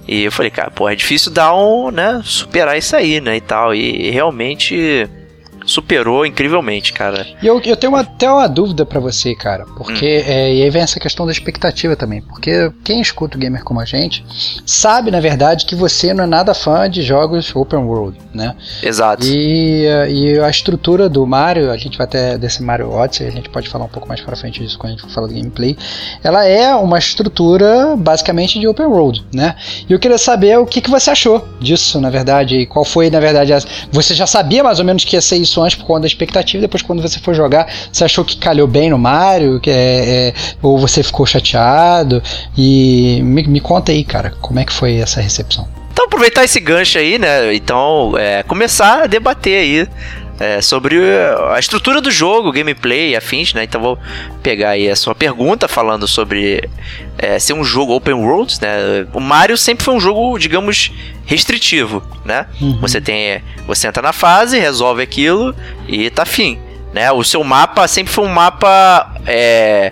E 0.08 0.24
eu 0.24 0.32
falei, 0.32 0.52
cara, 0.52 0.70
pô, 0.70 0.88
é 0.88 0.96
difícil 0.96 1.32
dar 1.32 1.56
um, 1.56 1.90
né, 1.90 2.22
superar 2.24 2.78
isso 2.78 2.96
aí, 2.96 3.20
né, 3.20 3.38
e 3.38 3.42
tal. 3.42 3.74
E 3.74 4.10
realmente 4.12 5.10
superou 5.66 6.26
incrivelmente, 6.26 6.92
cara. 6.94 7.26
E 7.42 7.48
eu, 7.48 7.60
eu 7.62 7.76
tenho 7.78 7.94
uma- 7.94 8.02
até 8.02 8.30
uma 8.30 8.48
dúvida 8.48 8.86
pra 8.86 9.00
você, 9.00 9.34
cara, 9.36 9.66
porque 9.78 10.06
Hum. 10.06 10.32
é, 10.32 10.54
e 10.56 10.64
aí 10.64 10.70
vem 10.70 10.82
essa 10.82 11.00
questão 11.00 11.26
da 11.26 11.32
expectativa 11.32 11.96
também, 11.96 12.22
porque 12.22 12.72
quem 12.84 13.02
escuta 13.02 13.38
o 13.38 13.40
gamer 13.40 13.64
como 13.64 13.80
a 13.80 13.86
gente 13.86 14.26
sabe, 14.66 15.10
na 15.12 15.20
verdade, 15.20 15.66
que 15.66 15.76
você 15.76 16.14
não 16.14 16.24
é 16.26 16.28
nada 16.28 16.54
fã 16.54 16.90
de 16.90 17.02
jogos 17.02 17.56
open 17.56 17.80
world, 17.80 18.18
né? 18.34 18.56
Exato. 18.82 19.26
E, 19.26 19.86
e 20.10 20.40
a 20.40 20.50
estrutura 20.50 21.08
do 21.10 21.26
Mario, 21.26 21.72
a 21.72 21.78
gente 21.78 21.98
vai 21.98 22.06
até 22.06 22.38
desse 22.38 22.62
Mario 22.62 22.92
Odyssey, 22.92 23.28
a 23.28 23.32
gente 23.32 23.50
pode 23.50 23.70
falar 23.70 23.86
um 23.86 23.90
pouco 23.90 24.08
mais 24.08 24.20
pra 24.22 24.36
frente 24.36 24.60
disso 24.62 24.78
quando 24.78 24.94
a 24.94 24.96
gente 24.96 25.02
for 25.04 25.10
falar 25.12 25.28
do 25.28 25.34
gameplay. 25.34 25.78
Ela 26.24 26.46
é 26.46 26.76
uma 26.76 26.98
estrutura 27.00 27.96
basicamente 27.98 28.60
de 28.60 28.68
open 28.68 28.86
world, 28.86 29.24
né? 29.34 29.56
E 29.90 29.94
eu 29.94 30.00
queria 30.00 30.18
saber 30.18 30.58
o 30.60 30.66
que, 30.66 30.82
que 30.82 30.90
você 30.90 31.12
achou 31.12 31.48
disso, 31.60 32.00
na 32.02 32.10
verdade, 32.10 32.56
e 32.58 32.66
qual 32.66 32.84
foi, 32.86 33.10
na 33.10 33.20
verdade, 33.20 33.54
você 33.92 34.14
já 34.14 34.28
sabia 34.28 34.64
mais 34.64 34.80
ou 34.80 34.86
menos 34.86 35.04
que 35.06 35.16
ia 35.16 35.22
ser 35.22 35.38
isso 35.38 35.53
por 35.76 35.86
conta 35.86 36.02
da 36.02 36.08
expectativa, 36.08 36.62
depois 36.62 36.82
quando 36.82 37.02
você 37.02 37.20
for 37.20 37.34
jogar, 37.34 37.68
você 37.92 38.04
achou 38.04 38.24
que 38.24 38.38
calhou 38.38 38.68
bem 38.68 38.90
no 38.90 38.98
Mario, 38.98 39.60
que 39.60 39.70
é, 39.70 39.74
é, 40.30 40.34
ou 40.62 40.78
você 40.78 41.04
ficou 41.04 41.26
chateado? 41.26 42.22
E 42.58 43.22
me, 43.24 43.44
me 43.44 43.60
conta 43.60 43.92
aí, 43.92 44.04
cara, 44.04 44.34
como 44.42 44.60
é 44.60 44.66
que 44.66 44.74
foi 44.74 44.98
essa 44.98 45.22
recepção? 45.22 45.68
Então, 45.92 46.06
aproveitar 46.06 46.44
esse 46.44 46.60
gancho 46.60 46.98
aí, 46.98 47.20
né? 47.20 47.54
Então, 47.54 48.18
é, 48.18 48.42
começar 48.42 49.04
a 49.04 49.08
debater 49.08 49.60
aí 49.60 49.88
é, 50.40 50.62
sobre 50.62 50.98
a 51.52 51.60
estrutura 51.60 52.02
do 52.02 52.10
jogo, 52.10 52.52
gameplay 52.52 53.12
e 53.12 53.16
afins, 53.16 53.54
né? 53.54 53.64
Então, 53.64 53.80
vou 53.80 54.00
pegar 54.42 54.72
aí 54.72 54.90
a 54.90 54.96
sua 54.96 55.14
pergunta 55.14 55.68
falando 55.68 56.08
sobre 56.08 56.70
é, 57.18 57.38
ser 57.40 57.54
um 57.54 57.64
jogo 57.64 57.94
open 57.94 58.16
world, 58.16 58.58
né? 58.62 59.08
O 59.14 59.20
Mario 59.20 59.58
sempre 59.58 59.84
foi 59.84 59.94
um 59.94 60.00
jogo, 60.00 60.38
digamos, 60.38 60.92
restritivo, 61.26 62.04
né? 62.26 62.48
Uhum. 62.60 62.80
Você 62.82 63.00
tem, 63.00 63.42
você 63.68 63.88
entra 63.88 64.02
na 64.02 64.14
fase, 64.14 64.60
resolve 64.60 65.02
aquilo 65.02 65.56
e 65.88 66.10
tá 66.10 66.26
fim, 66.26 66.60
né? 66.94 67.12
O 67.12 67.24
seu 67.24 67.44
mapa 67.44 67.88
sempre 67.88 68.12
foi 68.12 68.26
um 68.26 68.34
mapa 68.34 69.16
é, 69.26 69.92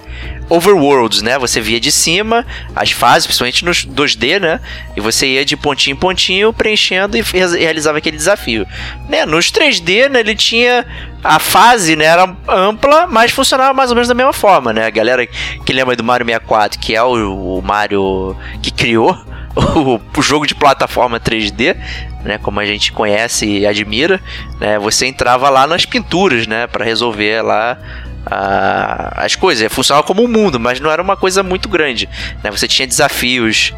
overworlds, 0.52 1.22
né? 1.22 1.40
Você 1.40 1.62
via 1.62 1.80
de 1.80 1.92
cima 1.92 2.46
as 2.76 2.92
fases, 2.92 3.26
principalmente 3.26 3.64
nos 3.64 3.86
2D, 3.86 4.40
né? 4.40 4.60
E 4.96 5.00
você 5.00 5.26
ia 5.26 5.46
de 5.46 5.56
pontinho 5.56 5.94
em 5.94 5.98
pontinho 5.98 6.52
preenchendo 6.52 7.18
e 7.18 7.22
re- 7.22 7.58
realizava 7.58 8.00
aquele 8.00 8.18
desafio. 8.18 8.68
Né? 9.08 9.26
Nos 9.26 9.50
3D, 9.52 10.10
né, 10.10 10.20
ele 10.20 10.36
tinha 10.36 10.86
a 11.24 11.40
fase, 11.40 11.96
né, 11.96 12.06
era 12.06 12.36
ampla, 12.48 13.08
mas 13.08 13.32
funcionava 13.32 13.74
mais 13.74 13.92
ou 13.92 13.96
menos 13.96 14.08
da 14.08 14.14
mesma 14.14 14.34
forma, 14.34 14.74
né? 14.74 14.86
A 14.86 14.90
galera 14.90 15.26
que 15.26 15.72
lembra 15.72 15.96
do 15.96 16.04
Mario 16.04 16.26
64, 16.26 16.80
que 16.80 16.96
é 16.96 17.02
o, 17.04 17.58
o 17.58 17.62
Mario 17.62 18.36
que 18.62 18.72
criou 18.72 19.18
o, 19.56 20.00
o 20.18 20.22
jogo 20.22 20.46
de 20.46 20.56
plataforma 20.56 21.20
3D, 21.20 21.78
né, 22.24 22.38
como 22.40 22.60
a 22.60 22.66
gente 22.66 22.92
conhece 22.92 23.46
e 23.46 23.66
admira, 23.66 24.20
né, 24.60 24.78
você 24.80 25.06
entrava 25.06 25.50
lá 25.50 25.66
nas 25.66 25.86
pinturas, 25.86 26.46
né, 26.46 26.68
para 26.68 26.84
resolver 26.84 27.42
lá 27.42 27.78
as 28.26 29.36
coisas. 29.36 29.72
Funcionava 29.72 30.06
como 30.06 30.24
um 30.24 30.28
mundo, 30.28 30.60
mas 30.60 30.80
não 30.80 30.92
era 30.92 31.02
uma 31.02 31.18
coisa 31.18 31.44
muito 31.44 31.68
grande. 31.68 32.08
Né, 32.44 32.52
você 32.52 32.68
tinha 32.68 32.88
desafios 32.88 33.74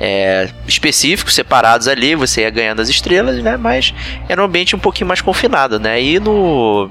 é, 0.00 0.48
específicos, 0.66 1.34
separados 1.34 1.88
ali, 1.88 2.14
você 2.14 2.42
ia 2.42 2.50
ganhando 2.50 2.80
as 2.80 2.88
estrelas, 2.88 3.42
né, 3.42 3.56
mas 3.56 3.92
era 4.28 4.40
um 4.40 4.44
ambiente 4.44 4.76
um 4.76 4.78
pouquinho 4.78 5.08
mais 5.08 5.20
confinado, 5.20 5.78
né, 5.80 6.00
e 6.00 6.20
no 6.20 6.88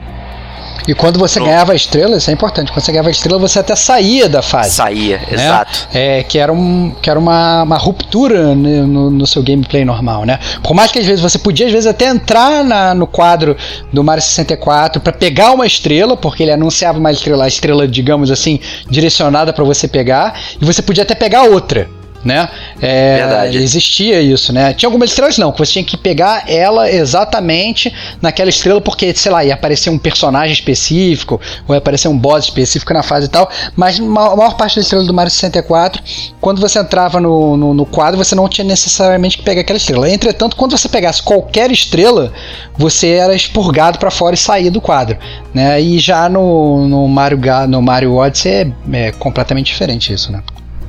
E 0.88 0.94
quando 0.94 1.18
você 1.20 1.40
No- 1.40 1.46
ganhava 1.46 1.72
a 1.72 1.76
estrela, 1.76 2.18
isso 2.18 2.30
é 2.30 2.34
importante, 2.34 2.72
quando 2.72 2.84
você 2.84 2.92
ganhava 2.92 3.10
a 3.10 3.12
estrela, 3.12 3.40
você 3.40 3.60
até 3.60 3.76
saía 3.76 4.28
da 4.28 4.42
fase. 4.42 4.72
saía, 4.76 5.18
né? 5.18 5.28
exato. 5.32 5.88
É, 5.94 6.24
que 6.24 6.38
era, 6.38 6.52
um, 6.52 6.94
que 7.02 7.10
era 7.10 7.18
uma, 7.20 7.64
uma 7.64 7.78
ruptura 7.78 8.54
no, 8.56 9.10
no 9.12 9.28
seu 9.28 9.42
gameplay 9.44 9.84
normal, 9.86 10.26
né? 10.26 10.40
Por 10.64 10.74
mais 10.74 10.92
que 10.92 11.00
às 11.00 11.06
vezes 11.06 11.22
você 11.22 11.38
podia 11.40 11.66
às 11.68 11.72
vezes 11.72 11.88
até 11.88 12.06
entrar 12.08 12.64
na- 12.64 12.94
no 12.94 13.08
quadro 13.08 13.56
do 13.92 14.04
Mario 14.04 14.22
64 14.24 15.02
para 15.02 15.14
pegar 15.14 15.52
uma 15.52 15.66
estrela, 15.66 16.16
porque 16.18 16.44
ele 16.44 16.52
anunciava 16.52 16.98
uma 17.00 17.12
estrela, 17.12 17.46
a 17.46 17.48
estrela, 17.48 17.88
digamos 17.88 18.32
assim, 18.32 18.60
direcionada 18.90 19.54
para 19.54 19.64
você 19.64 19.88
pegar, 19.88 20.40
e 20.62 20.66
você 20.66 20.82
podia 20.82 21.04
até 21.04 21.16
pegar 21.16 21.44
outra. 21.44 21.90
Né? 22.28 22.50
É, 22.82 23.20
Verdade. 23.20 23.58
Existia 23.58 24.20
isso, 24.20 24.52
né? 24.52 24.74
Tinha 24.74 24.88
algumas 24.88 25.12
estrelas 25.12 25.38
não, 25.38 25.50
que 25.54 25.60
você 25.60 25.72
tinha 25.72 25.86
que 25.86 25.96
pegar 25.96 26.44
ela 26.50 26.92
exatamente 26.92 27.94
naquela 28.22 28.50
estrela, 28.50 28.82
porque, 28.82 29.16
sei 29.16 29.32
lá, 29.32 29.46
ia 29.46 29.54
aparecer 29.54 29.90
um 29.90 29.98
personagem 29.98 30.52
específico, 30.52 31.40
ou 31.66 31.74
ia 31.74 31.80
aparecer 31.80 32.10
um 32.10 32.18
boss 32.18 32.44
específico 32.44 32.94
na 32.94 33.02
fase 33.02 33.28
e 33.28 33.30
tal. 33.30 33.50
Mas 33.78 33.98
ma- 33.98 34.34
a 34.34 34.36
maior 34.36 34.58
parte 34.58 34.76
das 34.76 34.84
estrelas 34.84 35.08
do 35.08 35.14
Mario 35.14 35.32
64, 35.32 36.04
quando 36.42 36.60
você 36.60 36.78
entrava 36.80 37.22
no, 37.22 37.56
no, 37.56 37.74
no 37.74 37.86
quadro, 37.86 38.18
você 38.18 38.36
não 38.36 38.50
tinha 38.50 38.66
necessariamente 38.68 39.38
que 39.38 39.44
pegar 39.44 39.62
aquela 39.62 39.78
estrela. 39.78 40.10
Entretanto, 40.10 40.58
quando 40.58 40.78
você 40.78 40.90
pegasse 40.90 41.24
qualquer 41.24 41.72
estrela, 41.72 42.34
você 42.78 43.12
era 43.12 43.34
expurgado 43.34 44.00
para 44.00 44.12
fora 44.12 44.36
e 44.36 44.38
saía 44.38 44.70
do 44.70 44.82
quadro. 44.82 45.18
Né? 45.54 45.80
E 45.80 45.98
já 45.98 46.28
no, 46.28 46.86
no, 46.90 47.08
Mario, 47.08 47.40
no 47.70 47.82
Mario 47.82 48.16
Odyssey 48.16 48.52
é, 48.92 49.08
é 49.08 49.12
completamente 49.14 49.68
diferente 49.68 50.12
isso, 50.12 50.30
né? 50.30 50.44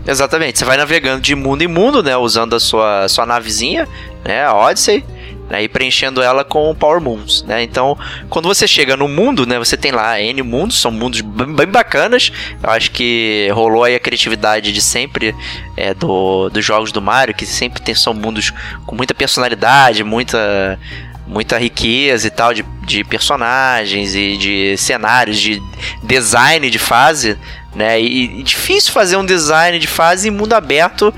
Exatamente, 0.08 0.58
você 0.58 0.64
vai 0.64 0.78
navegando 0.78 1.20
de 1.20 1.34
mundo 1.34 1.60
em 1.60 1.68
mundo, 1.68 2.02
né? 2.02 2.16
Usando 2.16 2.56
a 2.56 2.60
sua, 2.60 3.06
sua 3.08 3.26
navezinha, 3.26 3.86
né? 4.24 4.42
A 4.42 4.54
Odyssey, 4.54 5.04
né, 5.50 5.62
e 5.62 5.68
preenchendo 5.68 6.22
ela 6.22 6.44
com 6.44 6.74
Power 6.74 6.98
Moons, 6.98 7.42
né? 7.42 7.62
Então, 7.62 7.94
quando 8.30 8.48
você 8.48 8.66
chega 8.66 8.96
no 8.96 9.06
mundo, 9.06 9.46
né? 9.46 9.58
Você 9.58 9.76
tem 9.76 9.92
lá 9.92 10.18
N 10.18 10.42
mundos, 10.42 10.80
são 10.80 10.90
mundos 10.90 11.20
bem, 11.20 11.54
bem 11.54 11.66
bacanas. 11.66 12.32
Eu 12.62 12.70
acho 12.70 12.90
que 12.90 13.50
rolou 13.52 13.84
aí 13.84 13.94
a 13.94 14.00
criatividade 14.00 14.72
de 14.72 14.80
sempre 14.80 15.34
é, 15.76 15.92
do, 15.92 16.48
dos 16.48 16.64
jogos 16.64 16.90
do 16.90 17.02
Mario, 17.02 17.34
que 17.34 17.44
sempre 17.44 17.82
tem, 17.82 17.94
são 17.94 18.14
mundos 18.14 18.50
com 18.86 18.96
muita 18.96 19.12
personalidade, 19.12 20.02
muita 20.02 20.78
muita 21.26 21.58
riqueza 21.58 22.26
e 22.26 22.30
tal 22.30 22.54
de, 22.54 22.64
de 22.86 23.04
personagens 23.04 24.14
e 24.14 24.38
de 24.38 24.76
cenários, 24.78 25.38
de 25.38 25.62
design 26.02 26.70
de 26.70 26.78
fase, 26.78 27.36
né? 27.74 28.00
E, 28.00 28.40
e 28.40 28.42
difícil 28.42 28.92
fazer 28.92 29.16
um 29.16 29.24
design 29.24 29.78
de 29.78 29.86
fase 29.86 30.28
em 30.28 30.30
mundo 30.30 30.54
aberto 30.54 31.12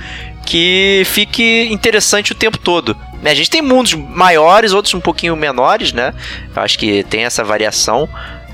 que 0.44 1.02
fique 1.06 1.68
interessante 1.70 2.32
o 2.32 2.34
tempo 2.34 2.58
todo. 2.58 2.96
né? 3.22 3.30
A 3.30 3.34
gente 3.34 3.50
tem 3.50 3.62
mundos 3.62 3.94
maiores, 3.94 4.72
outros 4.72 4.94
um 4.94 5.00
pouquinho 5.00 5.36
menores, 5.36 5.92
né? 5.92 6.12
Eu 6.54 6.62
acho 6.62 6.78
que 6.78 7.04
tem 7.04 7.24
essa 7.24 7.44
variação. 7.44 8.08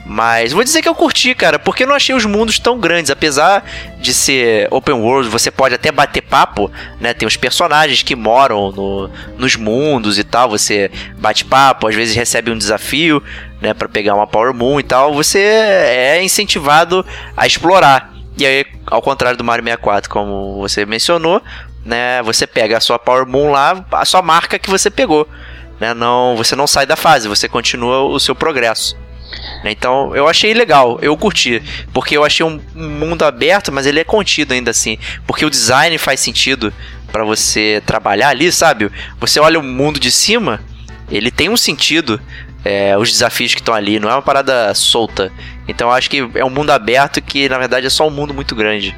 Mas 0.08 0.52
vou 0.52 0.62
dizer 0.62 0.82
que 0.82 0.88
eu 0.88 0.94
curti, 0.94 1.34
cara, 1.34 1.58
porque 1.58 1.82
eu 1.82 1.88
não 1.88 1.94
achei 1.96 2.14
os 2.14 2.24
mundos 2.24 2.60
tão 2.60 2.78
grandes. 2.78 3.10
Apesar 3.10 3.64
de 3.98 4.14
ser 4.14 4.68
open 4.70 4.94
world, 4.94 5.28
você 5.28 5.50
pode 5.50 5.74
até 5.74 5.90
bater 5.90 6.20
papo, 6.20 6.70
né? 7.00 7.12
Tem 7.12 7.26
os 7.26 7.36
personagens 7.36 8.02
que 8.04 8.14
moram 8.14 8.70
no, 8.70 9.10
nos 9.36 9.56
mundos 9.56 10.16
e 10.16 10.22
tal. 10.22 10.48
Você 10.50 10.92
bate 11.18 11.44
papo, 11.44 11.88
às 11.88 11.94
vezes 11.94 12.14
recebe 12.14 12.52
um 12.52 12.58
desafio, 12.58 13.20
né? 13.60 13.74
Pra 13.74 13.88
pegar 13.88 14.14
uma 14.14 14.26
Power 14.26 14.54
Moon 14.54 14.80
e 14.80 14.82
tal. 14.82 15.14
Você 15.14 15.38
é 15.38 16.22
incentivado 16.22 17.04
a 17.36 17.46
explorar. 17.46 18.12
E 18.38 18.44
aí, 18.44 18.66
ao 18.86 19.00
contrário 19.00 19.38
do 19.38 19.44
Mario 19.44 19.64
64, 19.64 20.10
como 20.10 20.58
você 20.58 20.84
mencionou, 20.84 21.42
né? 21.84 22.22
Você 22.22 22.46
pega 22.46 22.76
a 22.76 22.80
sua 22.80 22.98
Power 22.98 23.26
Moon 23.26 23.50
lá, 23.50 23.84
a 23.92 24.04
sua 24.04 24.22
marca 24.22 24.58
que 24.58 24.70
você 24.70 24.90
pegou. 24.90 25.28
Né? 25.80 25.94
Não, 25.94 26.36
você 26.36 26.56
não 26.56 26.66
sai 26.66 26.86
da 26.86 26.96
fase, 26.96 27.28
você 27.28 27.48
continua 27.48 28.02
o 28.02 28.18
seu 28.18 28.34
progresso. 28.34 28.96
Né? 29.62 29.70
Então 29.70 30.14
eu 30.14 30.28
achei 30.28 30.54
legal, 30.54 30.98
eu 31.02 31.16
curti, 31.16 31.62
porque 31.92 32.16
eu 32.16 32.24
achei 32.24 32.44
um 32.44 32.60
mundo 32.74 33.24
aberto, 33.24 33.72
mas 33.72 33.86
ele 33.86 34.00
é 34.00 34.04
contido 34.04 34.52
ainda 34.52 34.70
assim, 34.70 34.98
porque 35.26 35.44
o 35.44 35.50
design 35.50 35.96
faz 35.98 36.20
sentido 36.20 36.72
pra 37.12 37.24
você 37.24 37.82
trabalhar 37.84 38.28
ali, 38.28 38.50
sabe? 38.52 38.90
Você 39.20 39.40
olha 39.40 39.58
o 39.58 39.62
mundo 39.62 39.98
de 39.98 40.10
cima, 40.10 40.60
ele 41.10 41.30
tem 41.30 41.48
um 41.48 41.56
sentido, 41.56 42.20
é, 42.66 42.98
os 42.98 43.12
desafios 43.12 43.54
que 43.54 43.60
estão 43.60 43.72
ali, 43.72 44.00
não 44.00 44.10
é 44.10 44.12
uma 44.12 44.22
parada 44.22 44.74
solta. 44.74 45.30
Então 45.68 45.88
eu 45.88 45.94
acho 45.94 46.10
que 46.10 46.28
é 46.34 46.44
um 46.44 46.50
mundo 46.50 46.70
aberto 46.70 47.22
que 47.22 47.48
na 47.48 47.58
verdade 47.58 47.86
é 47.86 47.90
só 47.90 48.06
um 48.06 48.10
mundo 48.10 48.34
muito 48.34 48.56
grande. 48.56 48.94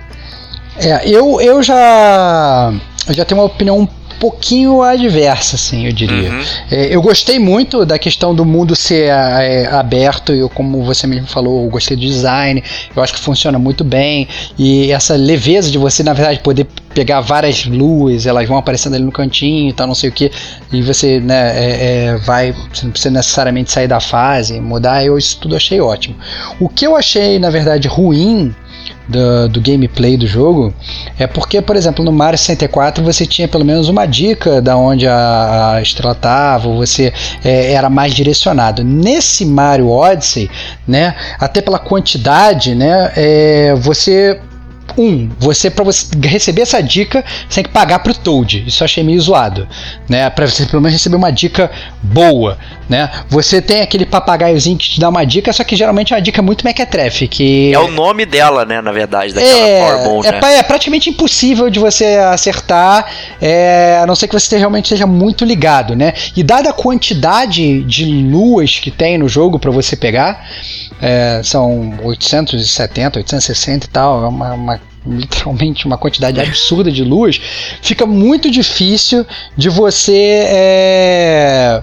É, 0.79 1.07
eu, 1.07 1.39
eu 1.41 1.63
já. 1.63 2.73
Eu 3.07 3.15
já 3.15 3.25
tenho 3.25 3.41
uma 3.41 3.47
opinião 3.47 3.89
pouquinho 4.19 4.83
adversa, 4.83 5.57
assim, 5.57 5.87
eu 5.87 5.93
diria. 5.93 6.31
Uhum. 6.31 6.43
É, 6.71 6.95
eu 6.95 7.01
gostei 7.01 7.39
muito 7.39 7.85
da 7.85 7.99
questão 7.99 8.35
do 8.35 8.45
mundo 8.45 8.75
ser 8.75 9.09
é, 9.09 9.67
aberto, 9.67 10.33
eu, 10.33 10.49
como 10.49 10.83
você 10.85 11.07
mesmo 11.07 11.27
falou, 11.27 11.65
eu 11.65 11.71
gostei 11.71 11.97
do 11.97 12.01
design, 12.01 12.63
eu 12.95 13.03
acho 13.03 13.15
que 13.15 13.21
funciona 13.21 13.59
muito 13.59 13.85
bem, 13.85 14.29
e 14.59 14.91
essa 14.91 15.15
leveza 15.15 15.71
de 15.71 15.79
você, 15.79 16.03
na 16.03 16.13
verdade, 16.13 16.41
poder 16.41 16.67
pegar 16.95 17.21
várias 17.21 17.65
luas, 17.65 18.27
elas 18.27 18.49
vão 18.49 18.59
aparecendo 18.59 18.95
ali 18.95 19.05
no 19.05 19.13
cantinho 19.13 19.71
e 19.71 19.73
tal, 19.73 19.87
não 19.87 19.95
sei 19.95 20.11
o 20.11 20.13
que, 20.13 20.31
e 20.73 20.83
você 20.83 21.21
né, 21.21 21.53
é, 21.55 22.07
é, 22.07 22.17
vai, 22.17 22.53
você 22.73 22.85
não 22.85 22.91
precisa 22.91 23.11
necessariamente 23.15 23.71
sair 23.71 23.87
da 23.87 24.01
fase, 24.01 24.61
mudar, 24.61 25.05
eu 25.05 25.17
isso 25.17 25.39
tudo 25.41 25.55
achei 25.55 25.81
ótimo. 25.81 26.17
O 26.59 26.69
que 26.69 26.87
eu 26.87 26.97
achei, 26.97 27.39
na 27.39 27.51
verdade, 27.51 27.87
ruim 27.87 28.55
do, 29.09 29.49
do, 29.49 29.61
gameplay 29.61 30.16
do 30.16 30.27
jogo 30.27 30.73
é 31.18 31.27
porque, 31.27 31.62
por 31.62 31.77
exemplo, 31.77 32.05
no 32.05 32.12
Mario 32.12 32.38
64 32.38 33.03
você 33.03 33.27
tinha 33.27 33.49
pelo 33.49 33.64
menos 33.64 33.88
uma 33.88 34.07
dica 34.07 34.61
da 34.61 34.77
onde 34.77 35.07
a, 35.07 35.75
a 35.75 35.83
estrela 35.83 36.12
estava, 36.12 36.68
você 36.68 37.12
é, 37.44 37.73
era 37.73 37.88
mais 37.88 38.14
direcionado. 38.14 38.85
Nesse 38.85 39.44
Mario 39.44 39.88
Odyssey, 39.88 40.51
né, 40.87 41.14
até 41.38 41.61
pela 41.61 41.79
quantidade, 41.79 42.75
né, 42.75 43.12
é, 43.16 43.75
você 43.77 44.38
um, 44.97 45.29
você 45.38 45.71
para 45.71 45.85
você 45.85 46.07
receber 46.25 46.62
essa 46.62 46.83
dica, 46.83 47.25
você 47.49 47.57
tem 47.57 47.64
que 47.64 47.71
pagar 47.71 48.01
pro 48.01 48.14
Toad. 48.14 48.64
Isso 48.66 48.83
eu 48.83 48.85
achei 48.85 49.05
meio 49.05 49.21
zoado, 49.21 49.68
né? 50.09 50.29
Para 50.31 50.47
você 50.47 50.66
pelo 50.66 50.83
menos 50.83 50.94
receber 50.94 51.16
uma 51.16 51.31
dica 51.31 51.71
boa, 52.03 52.59
né? 52.88 53.11
Você 53.29 53.61
tem 53.61 53.83
aquele 53.83 54.07
papagaiozinho 54.07 54.79
que 54.79 54.88
te 54.88 55.01
dá 55.01 55.09
uma 55.09 55.24
dica, 55.24 55.53
só 55.53 55.62
que 55.62 55.77
geralmente 55.77 56.12
é 56.12 56.16
uma 56.16 56.22
dica 56.22 56.40
muito 56.40 56.64
mequetrefe, 56.64 57.29
que 57.29 57.72
é 57.72 57.79
o 57.79 57.90
nome 57.90 58.24
dela, 58.24 58.64
né, 58.64 58.81
na 58.81 58.92
verdade, 58.92 59.35
daquela 59.35 59.68
é, 59.68 59.81
Powerball, 59.81 60.24
é, 60.24 60.33
né? 60.33 60.59
é 60.59 60.62
praticamente 60.62 61.11
impossível 61.11 61.68
de 61.68 61.79
você 61.79 62.05
acertar, 62.16 63.07
é, 63.40 63.98
a 64.03 64.07
não 64.07 64.14
ser 64.14 64.29
que 64.29 64.35
você 64.35 64.57
realmente 64.57 64.88
seja 64.88 65.07
muito 65.07 65.44
ligado, 65.44 65.94
né? 65.94 66.14
E 66.37 66.42
dada 66.42 66.70
a 66.70 66.72
quantidade 66.72 67.83
de 67.85 68.05
luas 68.05 68.79
que 68.79 68.90
tem 68.90 69.18
no 69.18 69.29
jogo 69.29 69.59
para 69.59 69.70
você 69.70 69.96
pegar, 69.96 70.48
é, 71.01 71.40
são 71.44 71.98
870, 72.03 73.18
860 73.18 73.87
e 73.87 73.88
tal, 73.88 74.24
é 74.24 74.29
uma, 74.29 74.55
uma 74.55 74.81
literalmente 75.07 75.87
uma 75.87 75.96
quantidade 75.96 76.40
absurda 76.40 76.90
de 76.90 77.03
luz, 77.03 77.40
fica 77.83 78.05
muito 78.05 78.51
difícil 78.51 79.27
de 79.57 79.68
você 79.68 80.44
é, 80.46 81.83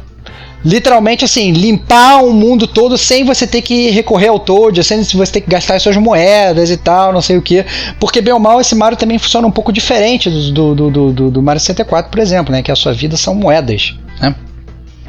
literalmente 0.65 1.23
assim, 1.23 1.51
limpar 1.51 2.23
o 2.25 2.33
mundo 2.33 2.65
todo 2.65 2.97
sem 2.97 3.23
você 3.23 3.45
ter 3.45 3.61
que 3.61 3.91
recorrer 3.91 4.29
ao 4.29 4.39
Toad, 4.39 4.83
sem 4.83 5.03
você 5.03 5.31
ter 5.31 5.41
que 5.41 5.49
gastar 5.49 5.75
as 5.75 5.83
suas 5.83 5.95
moedas 5.95 6.71
e 6.71 6.77
tal, 6.77 7.13
não 7.13 7.21
sei 7.21 7.37
o 7.37 7.41
que. 7.41 7.63
Porque, 7.99 8.19
bem 8.19 8.33
ou 8.33 8.39
mal, 8.39 8.59
esse 8.59 8.73
Mario 8.73 8.97
também 8.97 9.19
funciona 9.19 9.47
um 9.47 9.51
pouco 9.51 9.71
diferente 9.71 10.29
do, 10.29 10.73
do, 10.73 10.89
do, 10.89 11.13
do, 11.13 11.31
do 11.31 11.41
Mario 11.41 11.59
64, 11.59 12.09
por 12.09 12.19
exemplo, 12.19 12.51
né? 12.51 12.63
Que 12.63 12.71
a 12.71 12.75
sua 12.75 12.93
vida 12.93 13.15
são 13.15 13.35
moedas, 13.35 13.95
né? 14.19 14.33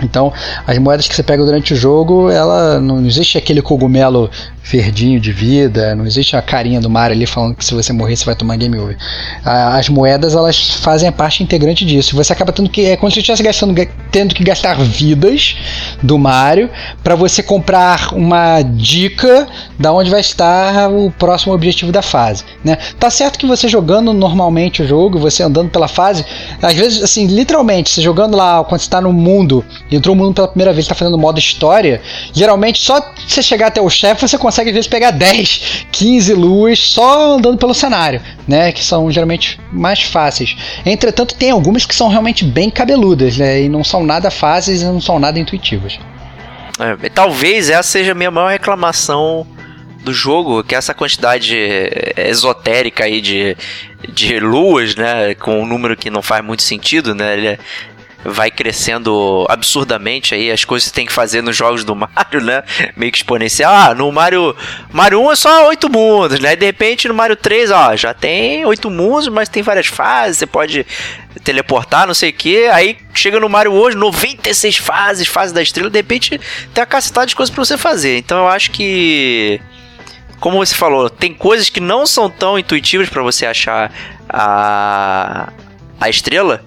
Então, 0.03 0.33
as 0.67 0.77
moedas 0.79 1.09
que 1.09 1.15
você 1.15 1.23
pega 1.23 1.45
durante 1.45 1.73
o 1.73 1.77
jogo, 1.77 2.31
ela 2.31 2.79
não 2.81 3.05
existe 3.07 3.39
aquele 3.39 3.63
cogumelo 3.63 4.31
verdinho 4.63 5.21
de 5.21 5.33
vida, 5.33 5.95
não 5.95 6.05
existe 6.05 6.37
a 6.37 6.43
carinha 6.43 6.81
do 6.81 6.91
Mario 6.91 7.15
ali 7.15 7.25
falando 7.25 7.55
que 7.55 7.65
se 7.65 7.73
você 7.73 7.93
morrer 7.93 8.17
você 8.17 8.25
vai 8.25 8.35
tomar 8.35 8.57
game 8.57 8.77
over. 8.79 8.97
As 9.45 9.89
moedas 9.89 10.35
elas 10.35 10.71
fazem 10.81 11.09
a 11.09 11.13
parte 11.13 11.43
integrante 11.43 11.85
disso. 11.85 12.17
Você 12.17 12.33
acaba 12.33 12.53
tendo 12.53 12.69
que 12.69 12.85
é 12.85 12.97
como 12.97 13.11
se 13.11 13.21
estivesse 13.21 13.43
gastando 13.43 13.75
tendo 14.11 14.35
que 14.35 14.43
gastar 14.43 14.77
vidas 14.79 15.57
do 16.03 16.19
Mario 16.19 16.69
para 17.03 17.15
você 17.15 17.43
comprar 17.43 18.13
uma 18.13 18.63
dica 18.63 19.47
da 19.79 19.93
onde 19.93 20.11
vai 20.11 20.21
estar 20.21 20.91
o 20.91 21.11
próximo 21.13 21.55
objetivo 21.55 21.93
da 21.93 22.03
fase, 22.03 22.45
né? 22.65 22.77
Tá 22.99 23.09
certo 23.09 23.39
que 23.39 23.47
você 23.47 23.69
jogando 23.69 24.13
normalmente 24.13 24.83
o 24.83 24.87
jogo, 24.87 25.19
você 25.19 25.43
andando 25.43 25.71
pela 25.71 25.89
fase, 25.89 26.25
às 26.61 26.75
vezes 26.75 27.03
assim, 27.03 27.27
literalmente, 27.27 27.91
você 27.91 28.03
jogando 28.03 28.37
lá 28.37 28.65
quando 28.65 28.81
está 28.81 29.01
no 29.01 29.13
mundo, 29.13 29.65
entrou 29.91 30.15
o 30.15 30.19
mundo 30.19 30.35
pela 30.35 30.49
primeira 30.49 30.73
vez, 30.73 30.85
está 30.85 30.95
fazendo 30.95 31.19
modo 31.19 31.39
história, 31.39 32.01
geralmente 32.33 32.81
só 32.81 33.01
você 33.27 33.43
chegar 33.43 33.69
até 33.69 33.81
o 33.81 33.89
chefe 33.89 34.27
você 34.27 34.39
consegue 34.39 34.71
às 34.71 34.75
vezes 34.75 34.89
pegar 34.89 35.11
10, 35.17 35.87
15 35.93 36.35
luas 36.35 36.79
só 36.79 37.37
andando 37.37 37.59
pelo 37.59 37.75
cenário, 37.75 38.21
né? 38.47 38.73
Que 38.73 38.85
são 38.85 39.11
geralmente 39.11 39.59
mais 39.73 40.03
fáceis. 40.03 40.57
Entretanto, 40.85 41.35
tem 41.35 41.51
algumas 41.51 41.85
que 41.85 41.95
são 41.95 42.09
realmente 42.09 42.45
bem 42.45 42.71
cabeludas, 42.71 43.37
né? 43.37 43.63
E 43.63 43.69
não 43.69 43.85
são 43.85 44.05
nada 44.05 44.31
fáceis 44.31 44.83
e 44.83 44.85
não 44.85 45.01
são 45.01 45.19
nada 45.19 45.39
intuitivas. 45.39 45.99
É, 46.79 47.09
talvez 47.09 47.71
essa 47.71 47.83
seja 47.83 48.13
a 48.13 48.15
minha 48.15 48.31
maior 48.31 48.51
reclamação 48.51 49.47
do 50.05 50.13
jogo, 50.13 50.63
que 50.63 50.75
é 50.75 50.79
essa 50.79 50.95
quantidade 50.95 51.57
esotérica 52.17 53.05
aí 53.05 53.21
de, 53.21 53.57
de 54.09 54.39
luas, 54.39 54.95
né? 54.95 55.35
Com 55.35 55.63
um 55.63 55.67
número 55.67 55.97
que 55.97 56.11
não 56.11 56.23
faz 56.23 56.45
muito 56.45 56.63
sentido, 56.63 57.15
né? 57.15 57.37
Ele 57.37 57.47
é, 57.49 57.59
vai 58.27 58.51
crescendo 58.51 59.47
absurdamente 59.49 60.35
aí 60.35 60.51
as 60.51 60.65
coisas 60.65 60.89
que 60.89 60.95
tem 60.95 61.07
que 61.07 61.13
fazer 61.13 61.43
nos 61.43 61.57
jogos 61.57 61.85
do 61.85 61.95
Mario, 61.95 62.41
né? 62.43 62.63
Meio 62.97 63.13
que 63.13 63.19
exponencial. 63.19 63.73
Ah, 63.73 63.95
no 63.95 64.11
Mario, 64.11 64.55
Mario 64.91 65.21
1 65.23 65.33
é 65.33 65.37
só 65.37 65.69
oito 65.69 65.89
mundos, 65.89 66.41
né? 66.41 66.57
De 66.57 66.67
repente 66.67 67.09
no 67.09 67.15
Mario 67.15 67.37
3, 67.37 67.71
ó, 67.71 67.97
já 67.97 68.13
tem 68.13 68.65
oito 68.65 68.91
mundos, 68.91 69.29
mas 69.29 69.49
tem 69.49 69.63
várias 69.63 69.87
fases, 69.87 70.39
você 70.39 70.47
pode 70.47 70.87
teleportar, 71.45 72.07
não 72.07 72.15
sei 72.15 72.31
o 72.31 72.33
que. 72.33 72.67
Aí 72.67 72.97
chega 73.15 73.39
no 73.39 73.49
Mario 73.49 73.73
hoje, 73.73 73.97
96 73.97 74.77
fases, 74.79 75.29
fase 75.29 75.55
da 75.55 75.63
estrela, 75.63 75.91
de 75.91 75.99
repente 75.99 76.41
tem 76.75 76.83
a 76.83 76.87
cacetada 76.87 77.27
de 77.27 77.37
coisas 77.37 77.55
para 77.55 77.65
você 77.65 77.79
fazer. 77.79 78.19
Então 78.19 78.39
eu 78.39 78.49
acho 78.49 78.71
que 78.71 79.61
como 80.41 80.59
você 80.59 80.75
falou, 80.75 81.09
tem 81.09 81.33
coisas 81.33 81.69
que 81.71 81.81
não 81.81 82.07
são 82.07 82.29
tão 82.29 82.59
intuitivas 82.59 83.09
para 83.09 83.23
você 83.23 83.47
achar 83.47 83.91
a 84.29 85.53
a 85.99 86.11
estrela 86.11 86.63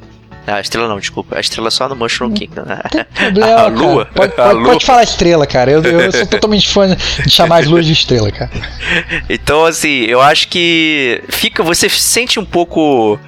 ah, 0.50 0.56
a 0.56 0.62
estrela 0.62 0.88
não, 0.88 1.00
desculpa. 1.00 1.38
A 1.38 1.40
estrela 1.40 1.70
só 1.70 1.88
no 1.88 1.96
Mushroom 1.96 2.32
Kingdom. 2.32 2.64
Né? 2.64 2.82
Problema, 3.14 3.62
a 3.62 3.68
lua. 3.68 4.06
Pode, 4.06 4.34
pode, 4.34 4.54
lua. 4.56 4.66
pode, 4.66 4.86
falar 4.86 5.04
estrela, 5.04 5.46
cara. 5.46 5.72
Eu, 5.72 5.84
eu 5.84 6.12
sou 6.12 6.26
totalmente 6.28 6.68
fã 6.70 6.96
de 6.96 7.30
chamar 7.30 7.60
as 7.60 7.68
luas 7.68 7.86
de 7.86 7.94
estrela, 7.94 8.32
cara. 8.32 8.52
Então, 9.30 9.66
assim, 9.66 10.06
eu 10.06 10.20
acho 10.22 10.48
que 10.48 11.24
fica. 11.30 11.64
Você 11.64 11.88
sente 11.90 12.40
um 12.40 12.46
pouco. 12.46 13.20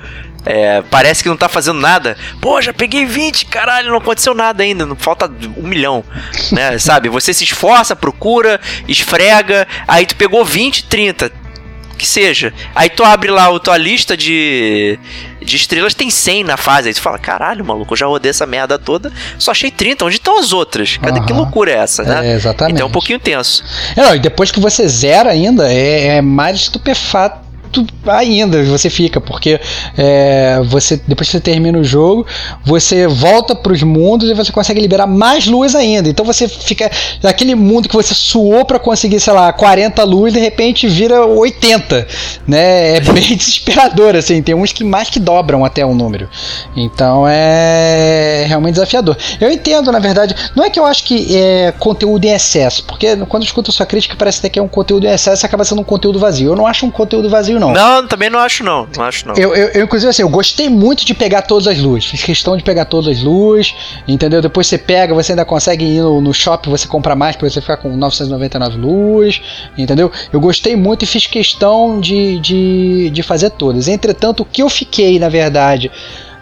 É, 0.43 0.81
parece 0.89 1.21
que 1.21 1.29
não 1.29 1.37
tá 1.37 1.47
fazendo 1.47 1.79
nada. 1.79 2.17
Pô, 2.39 2.59
já 2.59 2.73
peguei 2.73 3.05
20, 3.05 3.45
caralho, 3.45 3.91
não 3.91 3.97
aconteceu 3.97 4.33
nada 4.33 4.63
ainda. 4.63 4.85
Não 4.85 4.95
falta 4.95 5.31
um 5.57 5.67
milhão, 5.67 6.03
né? 6.51 6.79
Sabe? 6.79 7.09
Você 7.09 7.31
se 7.33 7.43
esforça, 7.43 7.95
procura, 7.95 8.59
esfrega, 8.87 9.67
aí 9.87 10.05
tu 10.05 10.15
pegou 10.15 10.43
20, 10.43 10.85
30 10.85 11.40
que 12.01 12.07
seja. 12.07 12.51
Aí 12.73 12.89
tu 12.89 13.03
abre 13.03 13.29
lá 13.29 13.55
a 13.55 13.59
tua 13.59 13.77
lista 13.77 14.17
de, 14.17 14.97
de 15.39 15.55
estrelas, 15.55 15.93
tem 15.93 16.09
100 16.09 16.45
na 16.45 16.57
fase. 16.57 16.87
Aí 16.87 16.95
tu 16.95 17.01
fala, 17.01 17.19
caralho, 17.19 17.63
maluco, 17.63 17.93
eu 17.93 17.97
já 17.97 18.07
rodei 18.07 18.31
essa 18.31 18.47
merda 18.47 18.79
toda, 18.79 19.13
só 19.37 19.51
achei 19.51 19.69
30. 19.69 20.05
Onde 20.05 20.15
estão 20.15 20.39
as 20.39 20.51
outras? 20.51 20.97
Cadê 20.97 21.19
uhum. 21.19 21.25
que 21.27 21.31
loucura 21.31 21.69
é 21.69 21.75
essa, 21.75 22.01
né? 22.01 22.31
É, 22.31 22.33
exatamente. 22.33 22.73
Então 22.73 22.87
é 22.87 22.89
um 22.89 22.91
pouquinho 22.91 23.19
tenso. 23.19 23.63
É, 23.95 24.15
e 24.15 24.19
depois 24.19 24.49
que 24.49 24.59
você 24.59 24.87
zera 24.87 25.29
ainda, 25.29 25.71
é, 25.71 26.17
é 26.17 26.21
mais 26.21 26.61
estupefato 26.61 27.50
ainda 28.07 28.63
você 28.63 28.89
fica, 28.89 29.19
porque 29.19 29.59
é, 29.97 30.61
você 30.65 31.01
depois 31.07 31.27
que 31.27 31.33
você 31.33 31.41
termina 31.41 31.77
o 31.77 31.83
jogo, 31.83 32.25
você 32.65 33.07
volta 33.07 33.55
para 33.55 33.73
os 33.73 33.83
mundos 33.83 34.29
e 34.29 34.33
você 34.33 34.51
consegue 34.51 34.79
liberar 34.79 35.07
mais 35.07 35.47
luz 35.47 35.75
ainda. 35.75 36.09
Então 36.09 36.25
você 36.25 36.47
fica 36.47 36.89
naquele 37.21 37.55
mundo 37.55 37.87
que 37.87 37.95
você 37.95 38.13
suou 38.13 38.65
para 38.65 38.79
conseguir, 38.79 39.19
sei 39.19 39.33
lá, 39.33 39.51
40 39.53 40.03
luz, 40.03 40.33
de 40.33 40.39
repente 40.39 40.87
vira 40.87 41.25
80, 41.25 42.07
né? 42.47 42.97
É 42.97 42.99
bem 43.11 43.35
desesperador 43.35 44.15
assim, 44.15 44.41
tem 44.41 44.55
uns 44.55 44.71
que 44.71 44.83
mais 44.83 45.09
que 45.09 45.19
dobram 45.19 45.63
até 45.63 45.85
o 45.85 45.93
número. 45.93 46.29
Então 46.75 47.25
é 47.27 48.45
realmente 48.47 48.73
desafiador. 48.73 49.17
Eu 49.39 49.51
entendo, 49.51 49.91
na 49.91 49.99
verdade, 49.99 50.35
não 50.55 50.63
é 50.63 50.69
que 50.69 50.79
eu 50.79 50.85
acho 50.85 51.03
que 51.03 51.35
é 51.35 51.71
conteúdo 51.77 52.25
em 52.25 52.31
excesso, 52.31 52.83
porque 52.85 53.15
quando 53.27 53.43
eu 53.43 53.47
escuto 53.47 53.71
a 53.71 53.73
sua 53.73 53.85
crítica 53.85 54.15
parece 54.17 54.39
até 54.39 54.49
que 54.49 54.59
é 54.59 54.61
um 54.61 54.67
conteúdo 54.67 55.05
em 55.05 55.11
excesso, 55.11 55.45
acaba 55.45 55.63
sendo 55.63 55.81
um 55.81 55.83
conteúdo 55.83 56.19
vazio. 56.19 56.51
Eu 56.51 56.55
não 56.55 56.67
acho 56.67 56.85
um 56.85 56.91
conteúdo 56.91 57.29
vazio 57.29 57.59
não. 57.61 57.73
Não, 57.73 58.07
também 58.07 58.29
não 58.29 58.39
acho 58.39 58.63
não. 58.63 58.87
Não 58.95 59.03
acho 59.03 59.27
não. 59.27 59.35
Eu, 59.35 59.55
eu, 59.55 59.67
eu, 59.69 59.83
inclusive, 59.83 60.09
assim, 60.09 60.21
eu 60.21 60.29
gostei 60.29 60.69
muito 60.69 61.05
de 61.05 61.13
pegar 61.13 61.43
todas 61.43 61.67
as 61.67 61.77
luzes. 61.77 62.05
Fiz 62.05 62.23
questão 62.23 62.57
de 62.57 62.63
pegar 62.63 62.85
todas 62.85 63.15
as 63.15 63.23
luzes, 63.23 63.75
entendeu? 64.07 64.41
Depois 64.41 64.67
você 64.67 64.77
pega, 64.77 65.13
você 65.13 65.33
ainda 65.33 65.45
consegue 65.45 65.85
ir 65.85 66.01
no, 66.01 66.19
no 66.19 66.33
shopping, 66.33 66.69
você 66.69 66.87
compra 66.87 67.15
mais 67.15 67.35
pra 67.35 67.49
você 67.49 67.61
ficar 67.61 67.77
com 67.77 67.95
999 67.95 68.77
luzes, 68.77 69.41
entendeu? 69.77 70.11
Eu 70.33 70.39
gostei 70.39 70.75
muito 70.75 71.03
e 71.03 71.05
fiz 71.05 71.27
questão 71.27 71.99
de, 71.99 72.39
de, 72.39 73.09
de 73.11 73.23
fazer 73.23 73.51
todas. 73.51 73.87
Entretanto, 73.87 74.41
o 74.41 74.45
que 74.45 74.61
eu 74.61 74.69
fiquei, 74.69 75.19
na 75.19 75.29
verdade, 75.29 75.91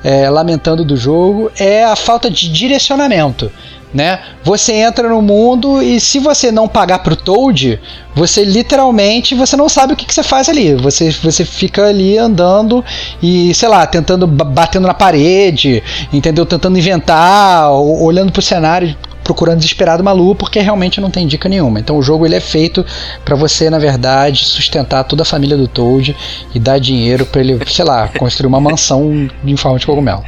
é, 0.04 0.30
lamentando 0.30 0.86
do 0.86 0.96
jogo 0.96 1.52
é 1.58 1.84
a 1.84 1.96
falta 1.96 2.30
de 2.30 2.50
direcionamento 2.50 3.52
né? 3.94 4.20
Você 4.44 4.74
entra 4.74 5.10
no 5.10 5.22
mundo 5.22 5.82
e 5.82 6.00
se 6.00 6.20
você 6.20 6.52
não 6.52 6.68
pagar 6.68 7.00
pro 7.00 7.16
Toad, 7.16 7.80
você 8.16 8.44
literalmente 8.44 9.36
você 9.36 9.56
não 9.56 9.68
sabe 9.68 9.94
o 9.94 9.96
que, 9.96 10.06
que 10.06 10.14
você 10.14 10.24
faz 10.24 10.50
ali. 10.50 10.76
Você, 10.76 11.12
você 11.12 11.44
fica 11.44 11.86
ali 11.86 12.18
andando 12.18 12.84
e, 13.22 13.54
sei 13.54 13.70
lá, 13.70 13.86
tentando 13.86 14.28
batendo 14.28 14.88
na 14.88 14.94
parede, 14.94 15.84
entendeu? 16.14 16.46
Tentando 16.46 16.78
inventar, 16.78 17.72
olhando 17.72 18.32
pro 18.32 18.42
cenário 18.42 18.96
procurando 19.22 19.58
desesperado 19.58 20.02
uma 20.02 20.12
lua 20.12 20.34
porque 20.34 20.60
realmente 20.60 21.00
não 21.00 21.12
tem 21.12 21.28
dica 21.28 21.48
nenhuma. 21.48 21.80
Então 21.80 22.00
o 22.00 22.02
jogo 22.02 22.26
ele 22.26 22.34
é 22.34 22.40
feito 22.40 22.84
para 23.24 23.36
você, 23.36 23.70
na 23.70 23.78
verdade, 23.78 24.44
sustentar 24.44 25.04
toda 25.04 25.22
a 25.22 25.26
família 25.26 25.56
do 25.56 25.68
Toad 25.68 26.16
e 26.56 26.60
dar 26.60 26.80
dinheiro 26.80 27.28
para 27.28 27.42
ele, 27.42 27.60
sei 27.68 27.86
lá, 27.86 28.08
construir 28.08 28.48
uma 28.48 28.60
mansão 28.60 29.30
em 29.46 29.56
forma 29.56 29.78
de 29.78 29.86
cogumelo. 29.86 30.24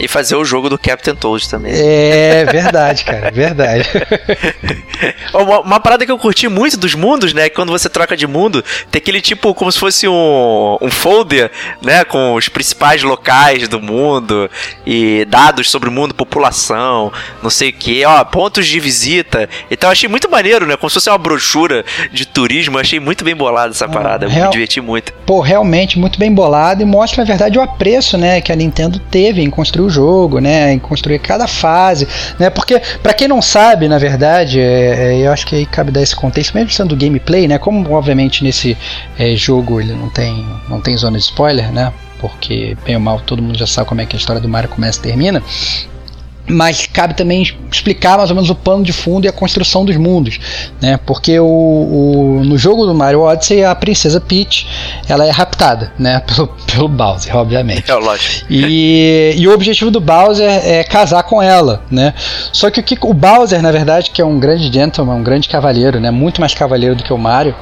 E 0.00 0.08
fazer 0.08 0.34
o 0.34 0.44
jogo 0.44 0.70
do 0.70 0.78
Captain 0.78 1.14
Toad 1.14 1.46
também. 1.48 1.72
É 1.74 2.46
verdade, 2.50 3.04
cara, 3.04 3.30
verdade. 3.30 3.86
uma, 5.34 5.60
uma, 5.60 5.80
parada 5.80 6.06
que 6.06 6.10
eu 6.10 6.16
curti 6.16 6.48
muito 6.48 6.78
dos 6.78 6.94
mundos, 6.94 7.34
né? 7.34 7.50
Que 7.50 7.54
quando 7.54 7.70
você 7.70 7.86
troca 7.86 8.16
de 8.16 8.26
mundo, 8.26 8.64
tem 8.90 8.98
aquele 8.98 9.20
tipo, 9.20 9.54
como 9.54 9.70
se 9.70 9.78
fosse 9.78 10.08
um, 10.08 10.78
um 10.80 10.90
folder, 10.90 11.50
né? 11.82 12.02
Com 12.02 12.34
os 12.34 12.48
principais 12.48 13.02
locais 13.02 13.68
do 13.68 13.78
mundo 13.78 14.50
e 14.86 15.26
dados 15.26 15.70
sobre 15.70 15.90
o 15.90 15.92
mundo, 15.92 16.14
população, 16.14 17.12
não 17.42 17.50
sei 17.50 17.68
o 17.68 17.72
que, 17.74 18.02
ó, 18.06 18.24
pontos 18.24 18.66
de 18.66 18.80
visita. 18.80 19.48
Então 19.70 19.88
eu 19.88 19.92
achei 19.92 20.08
muito 20.08 20.30
maneiro, 20.30 20.66
né? 20.66 20.76
Como 20.76 20.88
se 20.88 20.94
fosse 20.94 21.10
uma 21.10 21.18
brochura 21.18 21.84
de 22.10 22.26
turismo. 22.26 22.78
Eu 22.78 22.80
achei 22.80 22.98
muito 22.98 23.22
bem 23.22 23.36
bolado 23.36 23.72
essa 23.72 23.86
parada. 23.86 24.24
Eu 24.24 24.30
Real... 24.30 24.46
me 24.46 24.52
diverti 24.52 24.80
muito. 24.80 25.12
Pô, 25.26 25.40
realmente 25.40 25.98
muito 25.98 26.18
bem 26.18 26.32
bolado 26.32 26.80
e 26.80 26.86
mostra, 26.86 27.22
na 27.22 27.26
verdade, 27.26 27.58
o 27.58 27.62
apreço, 27.62 28.16
né? 28.16 28.40
Que 28.40 28.50
a 28.50 28.56
Nintendo 28.56 28.98
teve 28.98 29.42
em 29.42 29.50
construir 29.50 29.89
jogo, 29.90 30.38
né, 30.38 30.72
em 30.72 30.78
construir 30.78 31.18
cada 31.18 31.46
fase, 31.46 32.06
né, 32.38 32.50
porque 32.50 32.80
para 33.02 33.12
quem 33.12 33.28
não 33.28 33.42
sabe, 33.42 33.88
na 33.88 33.98
verdade, 33.98 34.60
é, 34.60 35.14
é, 35.14 35.26
eu 35.26 35.32
acho 35.32 35.46
que 35.46 35.56
aí 35.56 35.66
cabe 35.66 35.90
dar 35.90 36.02
esse 36.02 36.14
contexto, 36.14 36.54
mesmo 36.54 36.70
sendo 36.70 36.94
do 36.94 36.96
gameplay, 36.96 37.46
né, 37.46 37.58
como 37.58 37.92
obviamente 37.92 38.44
nesse 38.44 38.76
é, 39.18 39.34
jogo 39.36 39.80
ele 39.80 39.92
não 39.92 40.08
tem, 40.08 40.46
não 40.68 40.80
tem 40.80 40.96
zona 40.96 41.18
de 41.18 41.24
spoiler, 41.24 41.72
né, 41.72 41.92
porque 42.20 42.76
bem 42.84 42.96
ou 42.96 43.00
mal 43.00 43.20
todo 43.20 43.42
mundo 43.42 43.58
já 43.58 43.66
sabe 43.66 43.88
como 43.88 44.00
é 44.00 44.06
que 44.06 44.14
a 44.14 44.18
história 44.18 44.40
do 44.40 44.48
Mario 44.48 44.68
começa 44.68 44.98
e 44.98 45.02
termina 45.02 45.42
mas 46.50 46.86
cabe 46.86 47.14
também 47.14 47.42
explicar 47.70 48.18
mais 48.18 48.30
ou 48.30 48.36
menos 48.36 48.50
o 48.50 48.54
pano 48.54 48.82
de 48.82 48.92
fundo 48.92 49.24
e 49.24 49.28
a 49.28 49.32
construção 49.32 49.84
dos 49.84 49.96
mundos, 49.96 50.38
né? 50.80 50.98
Porque 51.06 51.38
o, 51.38 51.46
o, 51.46 52.42
no 52.44 52.58
jogo 52.58 52.86
do 52.86 52.94
Mario 52.94 53.20
Odyssey 53.20 53.64
a 53.64 53.74
princesa 53.74 54.20
Peach 54.20 54.66
ela 55.08 55.24
é 55.26 55.30
raptada, 55.30 55.92
né? 55.98 56.20
Pelo, 56.30 56.48
pelo 56.48 56.88
Bowser, 56.88 57.34
obviamente. 57.36 57.90
É 57.90 57.94
lógico. 57.94 58.46
E, 58.48 59.34
e 59.36 59.48
o 59.48 59.52
objetivo 59.52 59.90
do 59.90 60.00
Bowser 60.00 60.48
é 60.48 60.84
casar 60.84 61.22
com 61.24 61.42
ela, 61.42 61.82
né? 61.90 62.14
Só 62.52 62.70
que 62.70 62.80
o 62.80 62.82
que 62.82 62.96
o 63.00 63.12
Bowser, 63.12 63.60
na 63.60 63.72
verdade, 63.72 64.10
que 64.10 64.22
é 64.22 64.24
um 64.24 64.38
grande 64.38 64.72
gentleman, 64.72 65.14
um 65.14 65.22
grande 65.22 65.48
cavaleiro, 65.48 65.98
né? 65.98 66.10
Muito 66.10 66.40
mais 66.40 66.54
cavaleiro 66.54 66.94
do 66.94 67.02
que 67.02 67.12
o 67.12 67.18
Mario, 67.18 67.54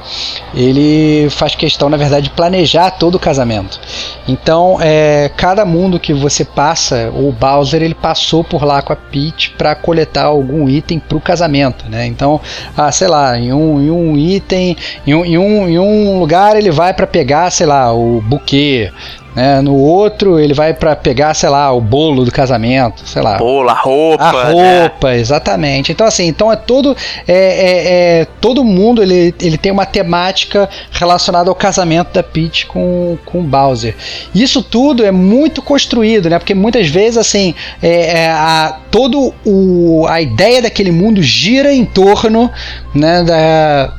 ele 0.53 1.29
faz 1.31 1.55
questão, 1.55 1.89
na 1.89 1.97
verdade, 1.97 2.25
de 2.25 2.29
planejar 2.29 2.91
todo 2.91 3.15
o 3.15 3.19
casamento. 3.19 3.79
Então, 4.27 4.77
é, 4.79 5.31
cada 5.35 5.65
mundo 5.65 5.99
que 5.99 6.13
você 6.13 6.45
passa, 6.45 7.11
o 7.13 7.31
Bowser 7.31 7.81
ele 7.81 7.95
passou 7.95 8.43
por 8.43 8.63
lá 8.63 8.78
com 8.81 8.93
a 8.93 8.95
Peach 8.95 9.51
para 9.57 9.75
coletar 9.75 10.25
algum 10.25 10.69
item 10.69 10.99
para 10.99 11.17
o 11.17 11.21
casamento, 11.21 11.85
né? 11.89 12.05
Então, 12.05 12.39
ah, 12.75 12.91
sei 12.91 13.07
lá, 13.07 13.37
em 13.37 13.53
um, 13.53 13.81
em 13.81 13.91
um 13.91 14.17
item, 14.17 14.75
em 15.05 15.13
um, 15.13 15.25
em 15.25 15.37
um, 15.37 15.69
em 15.69 15.79
um 15.79 16.19
lugar 16.19 16.55
ele 16.55 16.71
vai 16.71 16.93
para 16.93 17.07
pegar, 17.07 17.51
sei 17.51 17.65
lá, 17.65 17.93
o 17.93 18.21
buquê, 18.21 18.91
né? 19.35 19.61
No 19.61 19.75
outro, 19.75 20.39
ele 20.39 20.53
vai 20.53 20.73
para 20.73 20.95
pegar, 20.95 21.33
sei 21.33 21.49
lá, 21.49 21.71
o 21.71 21.79
bolo 21.79 22.25
do 22.25 22.31
casamento, 22.31 23.07
sei 23.07 23.21
lá. 23.21 23.37
Bolo, 23.37 23.69
a 23.69 23.73
roupa. 23.73 24.23
A 24.23 24.31
roupa, 24.49 25.09
né? 25.09 25.19
exatamente. 25.19 25.91
Então, 25.91 26.07
assim, 26.07 26.27
então 26.27 26.51
é 26.51 26.55
todo. 26.55 26.95
É, 27.27 27.33
é, 27.33 28.21
é, 28.21 28.27
todo 28.41 28.63
mundo 28.63 29.01
ele, 29.01 29.33
ele 29.39 29.57
tem 29.57 29.71
uma 29.71 29.85
temática 29.85 30.69
relacionada 30.91 31.49
ao 31.49 31.55
casamento 31.55 32.13
da 32.13 32.23
Peach 32.23 32.65
com, 32.65 33.17
com 33.25 33.39
o 33.39 33.43
Bowser. 33.43 33.95
Isso 34.33 34.63
tudo 34.63 35.05
é 35.05 35.11
muito 35.11 35.61
construído, 35.61 36.29
né? 36.29 36.39
Porque 36.39 36.55
muitas 36.55 36.87
vezes, 36.87 37.17
assim, 37.17 37.53
é, 37.81 38.23
é 38.23 38.31
a, 38.31 38.77
todo 38.89 39.33
o, 39.45 40.05
a 40.07 40.21
ideia 40.21 40.61
daquele 40.61 40.91
mundo 40.91 41.21
gira 41.21 41.71
em 41.71 41.85
torno, 41.85 42.49
né? 42.95 43.23
Da, 43.23 43.93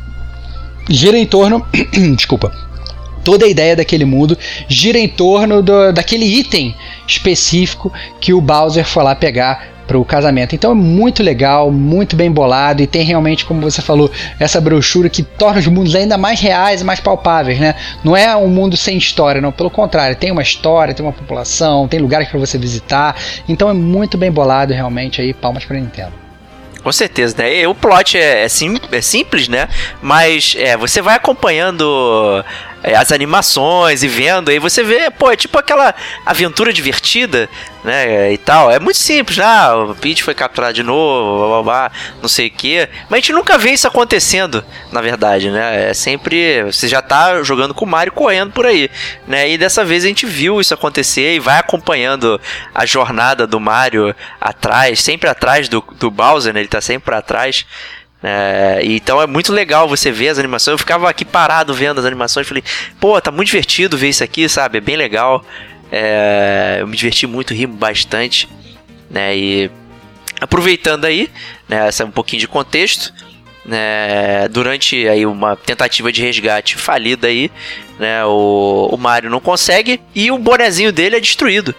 gira 0.89 1.17
em 1.17 1.27
torno. 1.27 1.65
desculpa 2.17 2.70
toda 3.25 3.47
a 3.47 3.49
ideia 3.49 3.77
daquele 3.77 4.05
mundo 4.05 4.37
gira 4.69 4.99
em 4.99 5.09
torno 5.09 5.63
do, 5.63 5.93
daquele 5.93 6.25
item 6.25 6.75
específico 7.07 7.93
que 8.21 8.33
o 8.33 8.41
Bowser 8.41 8.85
foi 8.85 9.03
lá 9.03 9.15
pegar 9.15 9.71
para 9.91 9.99
o 9.99 10.05
casamento. 10.05 10.55
Então 10.55 10.71
é 10.71 10.75
muito 10.75 11.21
legal, 11.21 11.69
muito 11.73 12.15
bem 12.15 12.31
bolado 12.31 12.81
e 12.81 12.87
tem 12.87 13.03
realmente, 13.03 13.45
como 13.45 13.61
você 13.61 13.83
falou, 13.83 14.09
essa 14.39 14.61
brochura 14.61 15.09
que 15.09 15.25
torna 15.25 15.59
os 15.59 15.67
mundos 15.67 15.97
ainda 15.97 16.17
mais 16.17 16.41
reais 16.41 16.81
e 16.81 16.85
mais 16.85 17.01
palpáveis, 17.01 17.59
né? 17.59 17.75
Não 18.05 18.17
é 18.17 18.37
um 18.37 18.47
mundo 18.47 18.77
sem 18.77 18.97
história, 18.97 19.41
não. 19.41 19.51
Pelo 19.51 19.69
contrário, 19.69 20.15
tem 20.15 20.31
uma 20.31 20.43
história, 20.43 20.95
tem 20.95 21.05
uma 21.05 21.13
população, 21.13 21.89
tem 21.89 21.99
lugares 21.99 22.29
para 22.29 22.39
você 22.39 22.57
visitar. 22.57 23.17
Então 23.49 23.69
é 23.69 23.73
muito 23.73 24.17
bem 24.17 24.31
bolado 24.31 24.73
realmente 24.73 25.21
aí. 25.21 25.35
Palmas 25.35 25.65
para 25.65 25.77
Nintendo. 25.77 26.13
Com 26.83 26.93
certeza, 26.93 27.35
né? 27.39 27.67
O 27.67 27.75
plot 27.75 28.17
é, 28.17 28.45
é, 28.45 28.49
sim, 28.49 28.79
é 28.93 29.01
simples, 29.01 29.49
né? 29.49 29.69
Mas 30.01 30.55
é, 30.57 30.77
você 30.77 31.03
vai 31.03 31.17
acompanhando 31.17 32.45
é, 32.83 32.95
as 32.95 33.13
animações 33.13 34.03
e 34.03 34.09
vendo, 34.09 34.51
aí 34.51 34.59
você 34.59 34.83
vê, 34.83 35.11
pô, 35.11 35.31
é 35.31 35.37
tipo 35.37 35.59
aquela 35.59 35.95
aventura 36.25 36.73
divertida, 36.73 37.49
né, 37.85 38.33
e 38.33 38.39
tal. 38.39 38.71
É 38.71 38.79
muito 38.79 38.99
simples, 38.99 39.39
ah, 39.39 39.77
o 39.77 39.95
Peach 39.95 40.23
foi 40.23 40.35
capturado 40.35 40.75
de 40.75 40.83
novo, 40.83 41.39
blá, 41.39 41.49
blá, 41.49 41.63
blá, 41.63 41.93
não 42.21 42.29
sei 42.29 42.49
o 42.49 42.51
que. 42.51 42.89
Mas 43.09 43.13
a 43.13 43.17
gente 43.17 43.33
nunca 43.33 43.59
vê 43.59 43.71
isso 43.71 43.87
acontecendo, 43.87 44.65
na 44.93 45.01
verdade, 45.01 45.51
né? 45.51 45.91
É 45.91 45.95
sempre, 45.95 46.65
você 46.65 46.89
já 46.89 47.03
tá 47.03 47.43
jogando 47.43 47.75
com 47.75 47.85
o 47.85 47.89
Mario 47.89 48.13
correndo 48.13 48.53
por 48.53 48.67
aí, 48.67 48.91
né? 49.27 49.49
E 49.49 49.59
dessa 49.59 49.85
vez 49.85 50.05
a 50.05 50.09
gente 50.09 50.27
viu 50.27 50.61
isso 50.61 50.75
acontecer 50.75 51.35
e 51.35 51.41
vai 51.41 51.59
acompanhando 51.59 52.41
a 52.75 52.85
jornada 52.87 53.47
do 53.47 53.61
Mario 53.61 54.15
atrás, 54.41 55.01
sempre 55.01 55.29
atrás 55.29 55.69
do, 55.69 55.83
do 55.99 56.11
Bowser, 56.11 56.53
né? 56.53 56.61
Ele 56.61 56.69
tá 56.69 56.81
sempre 56.81 57.05
pra 57.05 57.23
trás. 57.23 57.67
É, 58.23 58.81
então 58.85 59.21
é 59.21 59.27
muito 59.27 59.53
legal 59.53 59.89
você 59.89 60.11
ver 60.11 60.29
as 60.29 60.39
animações. 60.39 60.73
Eu 60.73 60.79
ficava 60.79 61.09
aqui 61.09 61.25
parado 61.25 61.73
vendo 61.73 61.99
as 61.99 62.05
animações. 62.05 62.47
Falei, 62.47 62.63
pô, 62.99 63.21
tá 63.21 63.31
muito 63.31 63.47
divertido 63.47 63.97
ver 63.97 64.09
isso 64.09 64.23
aqui, 64.23 64.49
sabe? 64.49 64.79
É 64.79 64.81
bem 64.81 64.97
legal. 64.97 65.45
É, 65.91 66.79
eu 66.81 66.87
me 66.87 66.97
diverti 66.97 67.27
muito, 67.27 67.55
ri 67.55 67.67
bastante. 67.67 68.49
Né? 69.11 69.37
E 69.37 69.71
aproveitando 70.41 71.05
aí, 71.05 71.31
né, 71.69 71.89
essa 71.89 72.05
um 72.05 72.11
pouquinho 72.11 72.41
de 72.41 72.49
contexto. 72.49 73.13
Né, 73.63 74.49
durante 74.49 75.07
aí 75.07 75.27
uma 75.27 75.55
tentativa 75.55 76.11
de 76.11 76.23
resgate 76.23 76.77
falida 76.77 77.29
aí, 77.29 77.53
né, 77.99 78.25
o, 78.25 78.89
o 78.91 78.97
Mario 78.97 79.29
não 79.29 79.39
consegue 79.39 80.01
e 80.15 80.31
o 80.31 80.39
bonezinho 80.39 80.91
dele 80.91 81.17
é 81.17 81.21
destruído. 81.21 81.75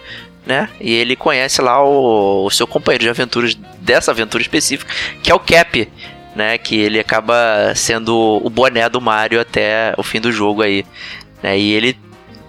Né? 0.46 0.68
E 0.80 0.92
ele 0.92 1.16
conhece 1.16 1.60
lá 1.60 1.84
o, 1.84 2.46
o 2.46 2.50
seu 2.50 2.66
companheiro 2.66 3.04
de 3.04 3.10
aventuras 3.10 3.54
dessa 3.78 4.12
aventura 4.12 4.42
específica, 4.42 4.92
que 5.22 5.30
é 5.30 5.34
o 5.34 5.40
Cap, 5.40 5.88
né? 6.34 6.58
Que 6.58 6.78
ele 6.78 6.98
acaba 6.98 7.72
sendo 7.74 8.40
o 8.42 8.50
boné 8.50 8.88
do 8.88 9.00
Mario 9.00 9.40
até 9.40 9.94
o 9.96 10.02
fim 10.02 10.20
do 10.20 10.32
jogo 10.32 10.62
aí. 10.62 10.84
Né, 11.42 11.58
e 11.58 11.72
ele, 11.72 11.98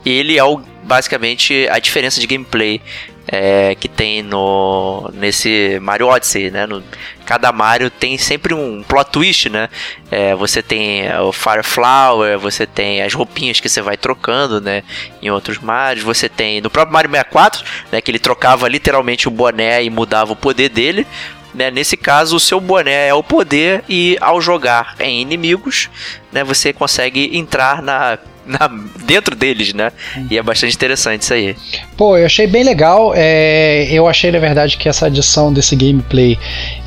ele 0.06 0.38
é 0.38 0.43
o, 0.43 0.62
basicamente 0.84 1.67
a 1.69 1.80
diferença 1.80 2.19
de 2.19 2.28
gameplay 2.28 2.80
é, 3.28 3.74
que 3.76 3.88
tem 3.88 4.22
no 4.22 5.10
nesse 5.13 5.80
Mario 5.82 6.08
Odyssey, 6.08 6.52
né? 6.52 6.65
No, 6.65 6.84
cada 7.26 7.52
Mario 7.52 7.89
tem 7.89 8.17
sempre 8.17 8.54
um 8.54 8.84
plot 8.84 9.12
twist, 9.12 9.50
né? 9.50 9.69
É, 10.12 10.36
você 10.36 10.62
tem 10.62 11.06
o 11.19 11.32
Fire 11.32 11.63
Flower, 11.63 12.38
você 12.38 12.67
tem 12.67 13.02
as 13.02 13.13
roupinhas 13.13 13.60
que 13.60 13.69
você 13.69 13.82
vai 13.82 13.96
trocando, 13.96 14.60
né? 14.60 14.84
Em 15.22 15.30
outros 15.30 15.58
Marios, 15.60 16.04
você 16.04 16.28
tem 16.28 16.60
no 16.60 16.69
próprio 16.69 16.93
Mario 16.93 17.10
64, 17.10 17.63
né? 17.91 18.02
Que 18.02 18.12
ele 18.12 18.19
trocava 18.19 18.67
literalmente 18.67 19.28
o 19.28 19.32
boné 19.32 19.84
e 19.84 19.89
mudava 19.89 20.34
o 20.34 20.36
poder 20.36 20.69
dele. 20.69 21.08
Né? 21.54 21.70
Nesse 21.70 21.96
caso, 21.96 22.36
o 22.36 22.39
seu 22.39 22.60
boné 22.60 23.08
é 23.08 23.13
o 23.13 23.24
poder 23.24 23.84
e 23.88 24.18
ao 24.20 24.42
jogar 24.42 24.96
em 25.00 25.22
inimigos, 25.22 25.89
né, 26.32 26.44
você 26.44 26.74
consegue 26.74 27.38
entrar 27.38 27.82
na 27.82 28.18
na, 28.46 28.70
dentro 29.06 29.36
deles, 29.36 29.74
né? 29.74 29.92
E 30.30 30.38
é 30.38 30.44
bastante 30.44 30.76
interessante 30.76 31.22
isso 31.22 31.34
aí. 31.34 31.56
Pô, 31.96 32.18
eu 32.18 32.26
achei 32.26 32.46
bem 32.46 32.63
legal. 32.63 33.13
É, 33.16 33.88
eu 33.89 34.08
achei, 34.08 34.32
na 34.32 34.39
verdade, 34.39 34.78
que 34.78 34.89
essa 34.89 35.06
adição 35.06 35.54
desse 35.54 35.76
gameplay 35.76 36.38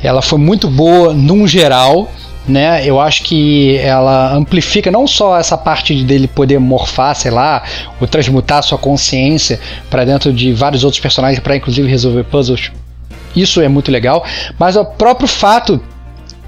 ela 0.03 0.21
foi 0.21 0.37
muito 0.37 0.69
boa 0.69 1.13
num 1.13 1.47
geral. 1.47 2.11
Né, 2.47 2.85
eu 2.85 2.97
acho 2.97 3.23
que 3.23 3.75
ela 3.79 4.33
amplifica 4.33 4.89
não 4.89 5.05
só 5.05 5.37
essa 5.37 5.57
parte 5.57 5.93
dele 6.05 6.29
poder 6.29 6.57
morfar, 6.59 7.13
sei 7.13 7.29
lá, 7.29 7.61
ou 7.99 8.07
transmutar 8.07 8.63
sua 8.63 8.77
consciência 8.77 9.59
para 9.89 10.05
dentro 10.05 10.31
de 10.31 10.53
vários 10.53 10.85
outros 10.85 11.01
personagens 11.01 11.41
para 11.41 11.57
inclusive 11.57 11.89
resolver 11.89 12.23
puzzles 12.23 12.71
isso 13.41 13.61
é 13.61 13.67
muito 13.67 13.91
legal, 13.91 14.25
mas 14.57 14.75
o 14.75 14.85
próprio 14.85 15.27
fato 15.27 15.81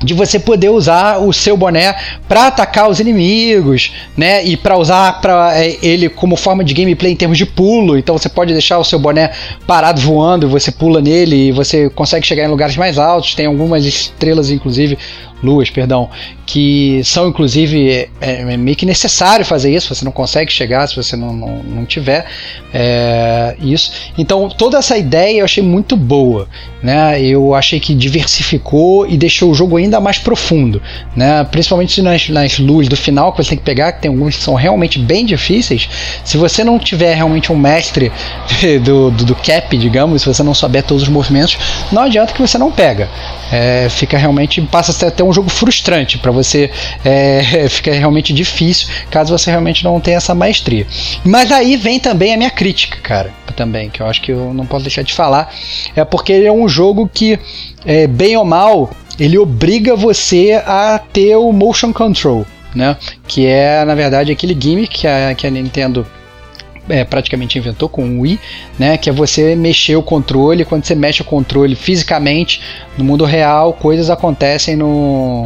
de 0.01 0.13
você 0.13 0.39
poder 0.39 0.69
usar 0.69 1.17
o 1.17 1.33
seu 1.33 1.57
boné 1.57 1.95
para 2.27 2.47
atacar 2.47 2.89
os 2.89 2.99
inimigos, 2.99 3.91
né? 4.15 4.43
E 4.43 4.55
para 4.55 4.77
usar 4.77 5.19
para 5.19 5.57
é, 5.57 5.77
ele 5.81 6.07
como 6.09 6.35
forma 6.35 6.63
de 6.63 6.73
gameplay 6.73 7.11
em 7.11 7.15
termos 7.15 7.37
de 7.37 7.45
pulo. 7.45 7.97
Então 7.97 8.17
você 8.17 8.29
pode 8.29 8.53
deixar 8.53 8.77
o 8.77 8.83
seu 8.83 8.97
boné 8.97 9.31
parado 9.67 9.99
voando, 9.99 10.47
você 10.47 10.71
pula 10.71 11.01
nele 11.01 11.49
e 11.49 11.51
você 11.51 11.89
consegue 11.89 12.25
chegar 12.25 12.45
em 12.45 12.47
lugares 12.47 12.77
mais 12.77 12.97
altos. 12.97 13.35
Tem 13.35 13.45
algumas 13.45 13.85
estrelas, 13.85 14.49
inclusive, 14.49 14.97
luas, 15.43 15.69
perdão, 15.69 16.09
que 16.45 17.01
são 17.03 17.27
inclusive 17.27 18.09
é, 18.19 18.41
é, 18.41 18.57
meio 18.57 18.75
que 18.75 18.85
necessário 18.85 19.45
fazer 19.45 19.73
isso, 19.73 19.93
você 19.93 20.03
não 20.03 20.11
consegue 20.11 20.51
chegar 20.51 20.87
se 20.87 20.95
você 20.95 21.15
não, 21.15 21.33
não, 21.33 21.63
não 21.63 21.85
tiver 21.85 22.25
é, 22.73 23.55
isso. 23.61 23.91
Então 24.17 24.49
toda 24.49 24.77
essa 24.77 24.97
ideia 24.97 25.39
eu 25.39 25.45
achei 25.45 25.63
muito 25.63 25.95
boa, 25.95 26.47
né? 26.81 27.21
Eu 27.21 27.53
achei 27.53 27.79
que 27.79 27.93
diversificou 27.93 29.07
e 29.07 29.17
deixou 29.17 29.51
o 29.51 29.53
jogo 29.53 29.77
ainda 29.77 29.99
mais 29.99 30.17
profundo, 30.17 30.81
né? 31.15 31.43
Principalmente 31.45 32.01
nas, 32.01 32.29
nas 32.29 32.59
luzes 32.59 32.89
do 32.89 32.97
final 32.97 33.31
que 33.31 33.43
você 33.43 33.49
tem 33.49 33.57
que 33.57 33.63
pegar, 33.63 33.91
que 33.91 34.01
tem 34.01 34.09
alguns 34.09 34.37
que 34.37 34.43
são 34.43 34.55
realmente 34.55 34.99
bem 34.99 35.25
difíceis. 35.25 35.89
Se 36.23 36.37
você 36.37 36.63
não 36.63 36.79
tiver 36.79 37.13
realmente 37.13 37.51
um 37.51 37.57
mestre 37.57 38.11
do, 38.83 39.11
do, 39.11 39.25
do 39.25 39.35
cap, 39.35 39.75
digamos, 39.77 40.21
se 40.21 40.27
você 40.27 40.43
não 40.43 40.53
souber 40.53 40.83
todos 40.83 41.03
os 41.03 41.09
movimentos, 41.09 41.57
não 41.91 42.03
adianta 42.03 42.33
que 42.33 42.41
você 42.41 42.57
não 42.57 42.71
pega. 42.71 43.09
É, 43.51 43.87
fica 43.89 44.17
realmente 44.17 44.61
passa 44.61 44.91
a 44.91 44.93
ser 44.93 45.07
até 45.07 45.23
um 45.23 45.33
jogo 45.33 45.49
frustrante 45.49 46.17
para 46.17 46.31
você, 46.31 46.69
é, 47.03 47.67
fica 47.69 47.91
realmente 47.91 48.33
difícil 48.33 48.87
caso 49.09 49.35
você 49.35 49.49
realmente 49.49 49.83
não 49.83 49.99
tenha 49.99 50.17
essa 50.17 50.35
maestria. 50.35 50.85
Mas 51.23 51.51
aí 51.51 51.75
vem 51.75 51.99
também 51.99 52.33
a 52.33 52.37
minha 52.37 52.51
crítica, 52.51 52.97
cara, 53.01 53.33
também 53.55 53.89
que 53.89 54.01
eu 54.01 54.05
acho 54.05 54.21
que 54.21 54.31
eu 54.31 54.53
não 54.53 54.65
posso 54.65 54.83
deixar 54.83 55.01
de 55.01 55.13
falar, 55.13 55.53
é 55.95 56.05
porque 56.05 56.31
ele 56.31 56.45
é 56.45 56.51
um 56.51 56.67
jogo 56.67 57.09
que 57.13 57.39
é, 57.85 58.07
bem 58.07 58.37
ou 58.37 58.45
mal 58.45 58.89
ele 59.19 59.37
obriga 59.37 59.95
você 59.95 60.61
a 60.65 60.97
ter 60.97 61.35
o 61.35 61.51
motion 61.51 61.91
control, 61.91 62.45
né? 62.73 62.95
Que 63.27 63.45
é 63.45 63.83
na 63.83 63.93
verdade 63.93 64.31
aquele 64.31 64.57
gimmick 64.57 64.99
que 64.99 65.07
a, 65.07 65.35
que 65.35 65.45
a 65.45 65.49
Nintendo 65.49 66.07
é, 66.89 67.03
praticamente 67.03 67.57
inventou 67.57 67.87
com 67.87 68.03
o 68.03 68.21
Wii, 68.21 68.39
né? 68.77 68.97
Que 68.97 69.09
é 69.09 69.13
você 69.13 69.55
mexer 69.55 69.95
o 69.95 70.03
controle. 70.03 70.65
Quando 70.65 70.83
você 70.83 70.95
mexe 70.95 71.21
o 71.21 71.25
controle 71.25 71.75
fisicamente 71.75 72.61
no 72.97 73.03
mundo 73.03 73.23
real, 73.25 73.73
coisas 73.73 74.09
acontecem 74.09 74.75
no, 74.75 75.45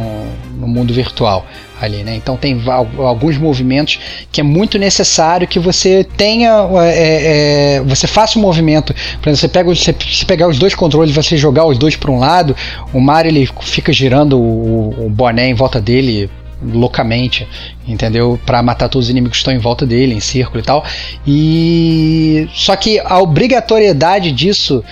no 0.58 0.66
mundo 0.66 0.92
virtual 0.92 1.46
ali, 1.80 2.02
né? 2.02 2.16
Então 2.16 2.36
tem 2.36 2.60
alguns 2.98 3.36
movimentos 3.36 3.98
que 4.32 4.40
é 4.40 4.44
muito 4.44 4.78
necessário 4.78 5.46
que 5.46 5.58
você 5.58 6.04
tenha, 6.16 6.50
é, 6.82 7.76
é, 7.76 7.80
você 7.82 8.06
faça 8.06 8.38
um 8.38 8.42
movimento. 8.42 8.94
Por 9.20 9.28
exemplo, 9.28 9.36
você 9.36 9.48
pega, 9.48 9.74
você, 9.74 9.94
se 10.10 10.24
pegar 10.24 10.48
os 10.48 10.58
dois 10.58 10.74
controles, 10.74 11.14
você 11.14 11.36
jogar 11.36 11.66
os 11.66 11.78
dois 11.78 11.96
para 11.96 12.10
um 12.10 12.18
lado, 12.18 12.56
o 12.92 13.00
Mario 13.00 13.30
ele 13.30 13.48
fica 13.60 13.92
girando 13.92 14.38
o, 14.38 15.06
o 15.06 15.10
boné 15.10 15.48
em 15.48 15.54
volta 15.54 15.80
dele 15.80 16.30
loucamente, 16.72 17.46
entendeu? 17.86 18.38
Para 18.44 18.62
matar 18.62 18.88
todos 18.88 19.06
os 19.06 19.10
inimigos 19.10 19.36
que 19.36 19.42
estão 19.42 19.52
em 19.52 19.58
volta 19.58 19.86
dele, 19.86 20.14
em 20.14 20.20
círculo 20.20 20.60
e 20.60 20.62
tal. 20.62 20.84
E 21.26 22.48
só 22.52 22.74
que 22.76 22.98
a 22.98 23.18
obrigatoriedade 23.18 24.32
disso 24.32 24.84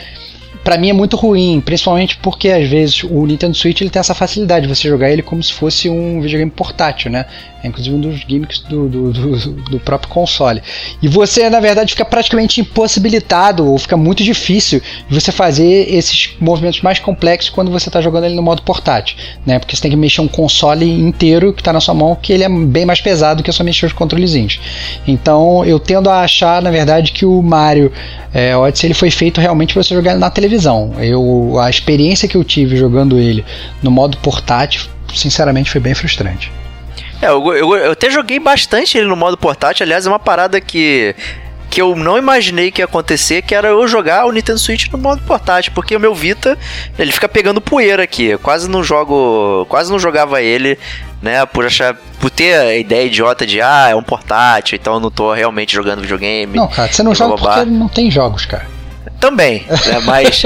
para 0.62 0.78
mim 0.78 0.90
é 0.90 0.92
muito 0.92 1.16
ruim, 1.16 1.60
principalmente 1.60 2.16
porque 2.18 2.48
às 2.48 2.68
vezes 2.68 3.02
o 3.02 3.26
Nintendo 3.26 3.54
Switch 3.54 3.80
ele 3.80 3.90
tem 3.90 4.00
essa 4.00 4.14
facilidade 4.14 4.66
de 4.66 4.74
você 4.74 4.88
jogar 4.88 5.10
ele 5.10 5.22
como 5.22 5.42
se 5.42 5.52
fosse 5.52 5.88
um 5.88 6.20
videogame 6.20 6.50
portátil, 6.50 7.10
né? 7.10 7.26
É 7.62 7.68
inclusive 7.68 7.94
um 7.94 8.00
dos 8.00 8.20
gimmicks 8.20 8.58
do, 8.60 8.88
do, 8.88 9.12
do, 9.12 9.52
do, 9.70 9.80
próprio 9.80 10.10
console. 10.10 10.60
E 11.00 11.06
você, 11.06 11.48
na 11.48 11.60
verdade, 11.60 11.92
fica 11.92 12.04
praticamente 12.04 12.60
impossibilitado, 12.60 13.64
ou 13.70 13.78
fica 13.78 13.96
muito 13.96 14.24
difícil 14.24 14.82
de 15.08 15.14
você 15.14 15.30
fazer 15.30 15.88
esses 15.88 16.34
movimentos 16.40 16.80
mais 16.80 16.98
complexos 16.98 17.50
quando 17.50 17.70
você 17.70 17.88
está 17.88 18.00
jogando 18.00 18.24
ele 18.24 18.34
no 18.34 18.42
modo 18.42 18.62
portátil, 18.62 19.16
né? 19.46 19.58
Porque 19.60 19.76
você 19.76 19.82
tem 19.82 19.90
que 19.90 19.96
mexer 19.96 20.20
um 20.20 20.28
console 20.28 20.90
inteiro 20.90 21.52
que 21.52 21.60
está 21.60 21.72
na 21.72 21.80
sua 21.80 21.94
mão, 21.94 22.16
que 22.20 22.32
ele 22.32 22.42
é 22.42 22.48
bem 22.48 22.84
mais 22.84 23.00
pesado 23.00 23.42
que 23.42 23.52
só 23.52 23.62
mexer 23.62 23.86
os 23.86 23.92
controlezinhos. 23.92 24.58
Então 25.06 25.64
eu 25.64 25.78
tendo 25.78 26.10
a 26.10 26.22
achar, 26.22 26.60
na 26.60 26.70
verdade, 26.70 27.12
que 27.12 27.24
o 27.24 27.42
Mario 27.42 27.92
é, 28.32 28.56
Odyssey 28.56 28.88
ele 28.88 28.94
foi 28.94 29.10
feito 29.10 29.40
realmente 29.40 29.74
para 29.74 29.82
você 29.82 29.94
jogar 29.94 30.16
na 30.16 30.30
televisão. 30.30 30.92
Eu, 30.98 31.58
a 31.60 31.70
experiência 31.70 32.26
que 32.26 32.36
eu 32.36 32.42
tive 32.42 32.76
jogando 32.76 33.18
ele 33.18 33.44
no 33.82 33.90
modo 33.90 34.16
portátil, 34.18 34.86
sinceramente, 35.14 35.70
foi 35.70 35.80
bem 35.80 35.94
frustrante. 35.94 36.50
É, 37.22 37.28
eu, 37.28 37.54
eu, 37.54 37.76
eu 37.76 37.92
até 37.92 38.10
joguei 38.10 38.40
bastante 38.40 38.98
ele 38.98 39.06
no 39.06 39.16
modo 39.16 39.36
portátil. 39.36 39.84
Aliás, 39.84 40.04
é 40.04 40.08
uma 40.10 40.18
parada 40.18 40.60
que 40.60 41.14
que 41.70 41.80
eu 41.80 41.96
não 41.96 42.18
imaginei 42.18 42.70
que 42.70 42.82
ia 42.82 42.84
acontecer, 42.84 43.40
que 43.40 43.54
era 43.54 43.68
eu 43.68 43.88
jogar 43.88 44.26
o 44.26 44.30
Nintendo 44.30 44.58
Switch 44.58 44.88
no 44.92 44.98
modo 44.98 45.22
portátil, 45.22 45.72
porque 45.74 45.96
o 45.96 46.00
meu 46.00 46.14
Vita, 46.14 46.58
ele 46.98 47.10
fica 47.10 47.26
pegando 47.26 47.62
poeira 47.62 48.02
aqui. 48.02 48.26
Eu 48.26 48.38
quase 48.38 48.68
não 48.68 48.84
jogo, 48.84 49.64
quase 49.70 49.90
não 49.90 49.98
jogava 49.98 50.42
ele, 50.42 50.78
né, 51.22 51.46
por 51.46 51.64
achar 51.64 51.96
por 52.20 52.28
ter 52.28 52.54
a 52.56 52.76
ideia 52.76 53.06
idiota 53.06 53.46
de 53.46 53.62
ah, 53.62 53.88
é 53.88 53.94
um 53.94 54.02
portátil, 54.02 54.76
então 54.76 54.92
eu 54.94 55.00
não 55.00 55.10
tô 55.10 55.32
realmente 55.32 55.72
jogando 55.72 56.02
videogame. 56.02 56.54
Não, 56.58 56.68
cara, 56.68 56.92
você 56.92 57.02
não 57.02 57.14
joga 57.14 57.36
porque 57.36 57.64
não 57.70 57.88
tem 57.88 58.10
jogos, 58.10 58.44
cara. 58.44 58.66
Também, 59.22 59.64
né? 59.68 60.00
Mas. 60.04 60.42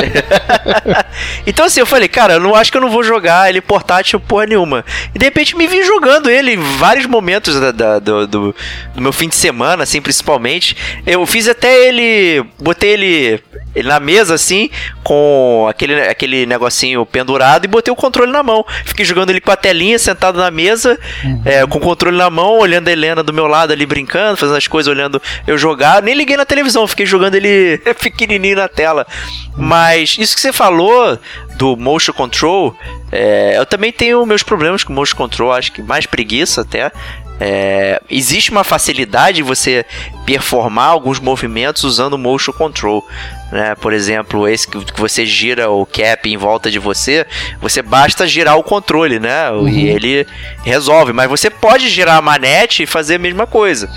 então 1.46 1.64
assim, 1.64 1.80
eu 1.80 1.86
falei, 1.86 2.08
cara, 2.08 2.34
eu 2.34 2.40
não 2.40 2.54
acho 2.54 2.70
que 2.70 2.76
eu 2.76 2.82
não 2.82 2.90
vou 2.90 3.02
jogar 3.02 3.48
ele 3.48 3.62
portátil 3.62 4.20
porra 4.20 4.44
nenhuma. 4.44 4.84
E 5.14 5.18
de 5.18 5.24
repente 5.24 5.56
me 5.56 5.66
vi 5.66 5.82
jogando 5.82 6.28
ele 6.28 6.52
em 6.52 6.58
vários 6.76 7.06
momentos 7.06 7.58
da, 7.58 7.72
da, 7.72 7.98
do, 7.98 8.26
do, 8.26 8.54
do, 8.94 9.00
meu 9.00 9.14
fim 9.14 9.30
de 9.30 9.34
semana, 9.34 9.84
assim, 9.84 10.02
principalmente. 10.02 10.76
Eu 11.06 11.24
fiz 11.24 11.48
até 11.48 11.88
ele. 11.88 12.44
Botei 12.60 12.90
ele, 12.90 13.42
ele 13.76 13.88
na 13.88 14.00
mesa, 14.00 14.34
assim, 14.34 14.70
com 15.04 15.66
aquele, 15.68 16.00
aquele 16.00 16.46
negocinho 16.46 17.04
pendurado 17.04 17.66
e 17.66 17.68
botei 17.68 17.92
o 17.92 17.96
controle 17.96 18.32
na 18.32 18.42
mão. 18.42 18.64
Fiquei 18.86 19.04
jogando 19.04 19.28
ele 19.28 19.40
com 19.40 19.50
a 19.50 19.56
telinha, 19.56 19.98
sentado 19.98 20.38
na 20.38 20.50
mesa, 20.50 20.98
uhum. 21.22 21.42
é, 21.44 21.66
com 21.66 21.76
o 21.76 21.80
controle 21.80 22.16
na 22.16 22.30
mão, 22.30 22.58
olhando 22.58 22.88
a 22.88 22.92
Helena 22.92 23.22
do 23.22 23.34
meu 23.34 23.46
lado 23.46 23.74
ali 23.74 23.84
brincando, 23.84 24.38
fazendo 24.38 24.56
as 24.56 24.66
coisas, 24.66 24.90
olhando 24.90 25.20
eu 25.46 25.58
jogar. 25.58 26.02
Nem 26.02 26.14
liguei 26.14 26.38
na 26.38 26.46
televisão, 26.46 26.86
fiquei 26.86 27.04
jogando 27.04 27.34
ele 27.34 27.76
pequenininho 28.00 28.56
na 28.56 28.66
tela. 28.66 29.06
Mas 29.54 30.16
isso 30.18 30.34
que 30.34 30.40
você 30.40 30.54
falou 30.54 31.18
do 31.56 31.76
motion 31.76 32.14
control, 32.14 32.74
é, 33.12 33.58
eu 33.58 33.66
também 33.66 33.92
tenho 33.92 34.24
meus 34.24 34.42
problemas 34.42 34.84
com 34.84 34.92
motion 34.94 35.16
control, 35.16 35.52
acho 35.52 35.70
que 35.70 35.82
mais 35.82 36.06
preguiça 36.06 36.62
até. 36.62 36.90
É, 37.38 38.00
existe 38.08 38.50
uma 38.50 38.64
facilidade 38.64 39.36
de 39.36 39.42
você 39.42 39.84
performar 40.24 40.88
alguns 40.88 41.20
movimentos 41.20 41.84
usando 41.84 42.16
motion 42.16 42.52
control. 42.52 43.04
Né? 43.52 43.76
Por 43.76 43.92
exemplo, 43.92 44.48
esse 44.48 44.66
que 44.66 45.00
você 45.00 45.24
gira 45.24 45.70
o 45.70 45.86
cap 45.86 46.28
em 46.28 46.36
volta 46.36 46.68
de 46.70 46.78
você, 46.78 47.24
você 47.60 47.80
basta 47.80 48.26
girar 48.26 48.58
o 48.58 48.62
controle, 48.62 49.20
né? 49.20 49.50
Uhum. 49.50 49.68
E 49.68 49.88
ele 49.88 50.26
resolve. 50.64 51.12
Mas 51.12 51.30
você 51.30 51.48
pode 51.48 51.88
girar 51.88 52.16
a 52.16 52.22
manete 52.22 52.82
e 52.82 52.86
fazer 52.86 53.16
a 53.16 53.18
mesma 53.18 53.46
coisa. 53.46 53.88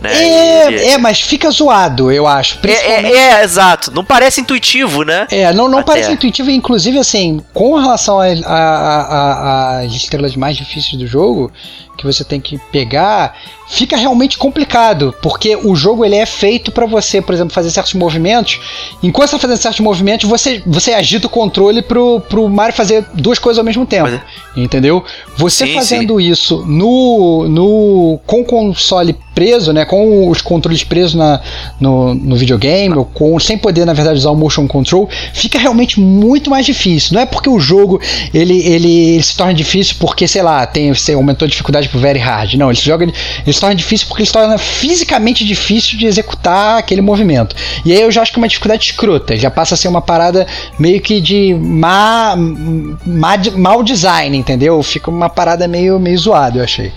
Né? 0.00 0.12
É, 0.12 0.70
e, 0.70 0.88
é 0.88 0.98
mas 0.98 1.20
fica 1.20 1.48
zoado, 1.50 2.10
eu 2.10 2.26
acho. 2.26 2.58
É, 2.66 2.72
é, 2.72 3.12
é, 3.12 3.44
exato. 3.44 3.92
Não 3.92 4.04
parece 4.04 4.40
intuitivo, 4.40 5.04
né? 5.04 5.26
É, 5.30 5.52
não, 5.52 5.68
não 5.68 5.84
parece 5.84 6.10
intuitivo. 6.10 6.50
Inclusive, 6.50 6.98
assim, 6.98 7.40
com 7.54 7.76
relação 7.78 8.18
às 8.20 9.92
estrelas 9.92 10.34
mais 10.34 10.56
difíceis 10.56 10.96
do 10.96 11.06
jogo, 11.06 11.52
que 11.96 12.04
você 12.06 12.24
tem 12.24 12.40
que 12.40 12.58
pegar, 12.70 13.36
fica 13.68 13.96
realmente 13.96 14.38
complicado, 14.38 15.14
porque 15.20 15.56
o 15.56 15.74
jogo 15.74 16.04
ele 16.04 16.16
é 16.16 16.26
feito 16.26 16.70
para 16.70 16.86
você, 16.86 17.20
por 17.20 17.34
exemplo, 17.34 17.52
fazer 17.52 17.70
certos 17.70 17.94
movimentos. 17.94 18.60
Enquanto 19.02 19.30
você 19.30 19.36
está 19.36 19.48
fazendo 19.48 19.62
certos 19.62 19.80
movimentos, 19.80 20.28
você, 20.28 20.62
você 20.66 20.92
agita 20.92 21.26
o 21.26 21.30
controle 21.30 21.82
pro, 21.82 22.20
pro 22.20 22.48
Mario 22.48 22.74
fazer 22.74 23.04
duas 23.14 23.38
coisas 23.38 23.58
ao 23.58 23.64
mesmo 23.64 23.84
tempo. 23.84 24.08
É. 24.08 24.22
Entendeu? 24.56 25.04
Você 25.36 25.66
sim, 25.66 25.74
fazendo 25.74 26.18
sim. 26.18 26.30
isso 26.30 26.64
no, 26.66 27.46
no 27.48 28.20
com 28.26 28.40
o 28.40 28.44
console 28.44 29.14
preso, 29.34 29.70
né, 29.70 29.84
com 29.84 30.30
os 30.30 30.40
controles 30.40 30.82
presos 30.82 31.14
na, 31.14 31.42
no, 31.78 32.14
no 32.14 32.36
videogame, 32.36 32.96
ou 32.96 33.04
com, 33.04 33.38
sem 33.38 33.58
poder, 33.58 33.84
na 33.84 33.92
verdade, 33.92 34.18
usar 34.18 34.30
o 34.30 34.34
motion 34.34 34.66
control, 34.66 35.10
fica 35.34 35.58
realmente 35.58 36.00
muito 36.00 36.48
mais 36.48 36.64
difícil. 36.64 37.14
Não 37.14 37.20
é 37.20 37.26
porque 37.26 37.50
o 37.50 37.60
jogo 37.60 38.00
ele, 38.32 38.66
ele, 38.66 38.86
ele 39.06 39.22
se 39.22 39.36
torna 39.36 39.52
difícil 39.52 39.96
porque, 40.00 40.26
sei 40.26 40.40
lá, 40.40 40.66
tem, 40.66 40.92
você 40.92 41.12
aumentou 41.12 41.44
a 41.44 41.48
dificuldade 41.48 41.86
pro 41.90 41.98
very 41.98 42.18
hard. 42.18 42.54
Não, 42.54 42.70
ele 42.70 42.80
joga, 42.80 43.04
ele 43.04 43.12
se 43.56 43.60
torna 43.60 43.74
difícil 43.74 44.06
porque 44.06 44.22
ele 44.22 44.26
se 44.26 44.32
torna 44.32 44.56
fisicamente 44.58 45.44
difícil 45.44 45.98
de 45.98 46.06
executar 46.06 46.78
aquele 46.78 47.00
movimento. 47.00 47.56
E 47.84 47.92
aí 47.92 48.00
eu 48.00 48.10
já 48.10 48.22
acho 48.22 48.32
que 48.32 48.38
é 48.38 48.40
uma 48.42 48.48
dificuldade 48.48 48.84
escrota, 48.84 49.36
já 49.36 49.50
passa 49.50 49.74
a 49.74 49.76
ser 49.76 49.88
uma 49.88 50.00
parada 50.00 50.46
meio 50.78 51.00
que 51.00 51.20
de 51.20 51.54
má, 51.54 52.34
má, 52.36 53.34
mal 53.56 53.82
design, 53.82 54.36
entendeu? 54.36 54.82
Fica 54.82 55.10
uma 55.10 55.28
parada 55.28 55.66
meio, 55.66 55.98
meio 55.98 56.18
zoada, 56.18 56.58
eu 56.58 56.64
achei. 56.64 56.92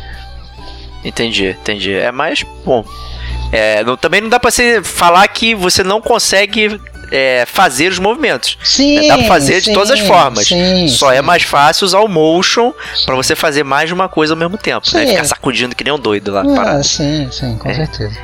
Entendi, 1.03 1.47
entendi. 1.47 1.93
É 1.93 2.11
mais, 2.11 2.43
bom. 2.65 2.83
É, 3.51 3.83
não, 3.83 3.97
também 3.97 4.21
não 4.21 4.29
dá 4.29 4.39
pra 4.39 4.51
você 4.51 4.83
falar 4.83 5.27
que 5.27 5.55
você 5.55 5.83
não 5.83 6.01
consegue 6.01 6.79
é, 7.11 7.45
fazer 7.45 7.91
os 7.91 7.99
movimentos. 7.99 8.57
Sim, 8.63 8.99
né? 8.99 9.07
Dá 9.07 9.17
pra 9.17 9.27
fazer 9.27 9.61
sim, 9.61 9.69
de 9.69 9.73
todas 9.73 9.91
as 9.91 9.99
formas. 9.99 10.47
Sim, 10.47 10.87
Só 10.87 11.11
é 11.11 11.13
sim. 11.13 11.19
é 11.19 11.21
mais 11.21 11.43
fácil 11.43 11.85
usar 11.85 11.99
o 11.99 12.07
motion 12.07 12.73
para 13.05 13.15
você 13.15 13.35
fazer 13.35 13.63
mais 13.63 13.87
de 13.87 13.93
uma 13.93 14.09
coisa 14.09 14.33
ao 14.33 14.37
mesmo 14.37 14.57
tempo. 14.57 14.87
Né? 14.93 15.07
Ficar 15.07 15.25
sacudindo 15.25 15.75
que 15.75 15.83
nem 15.83 15.93
um 15.93 15.99
doido 15.99 16.31
lá. 16.31 16.43
Ah, 16.57 16.83
sim, 16.83 17.27
sim, 17.31 17.57
com 17.57 17.69
é. 17.69 17.73
certeza. 17.73 18.17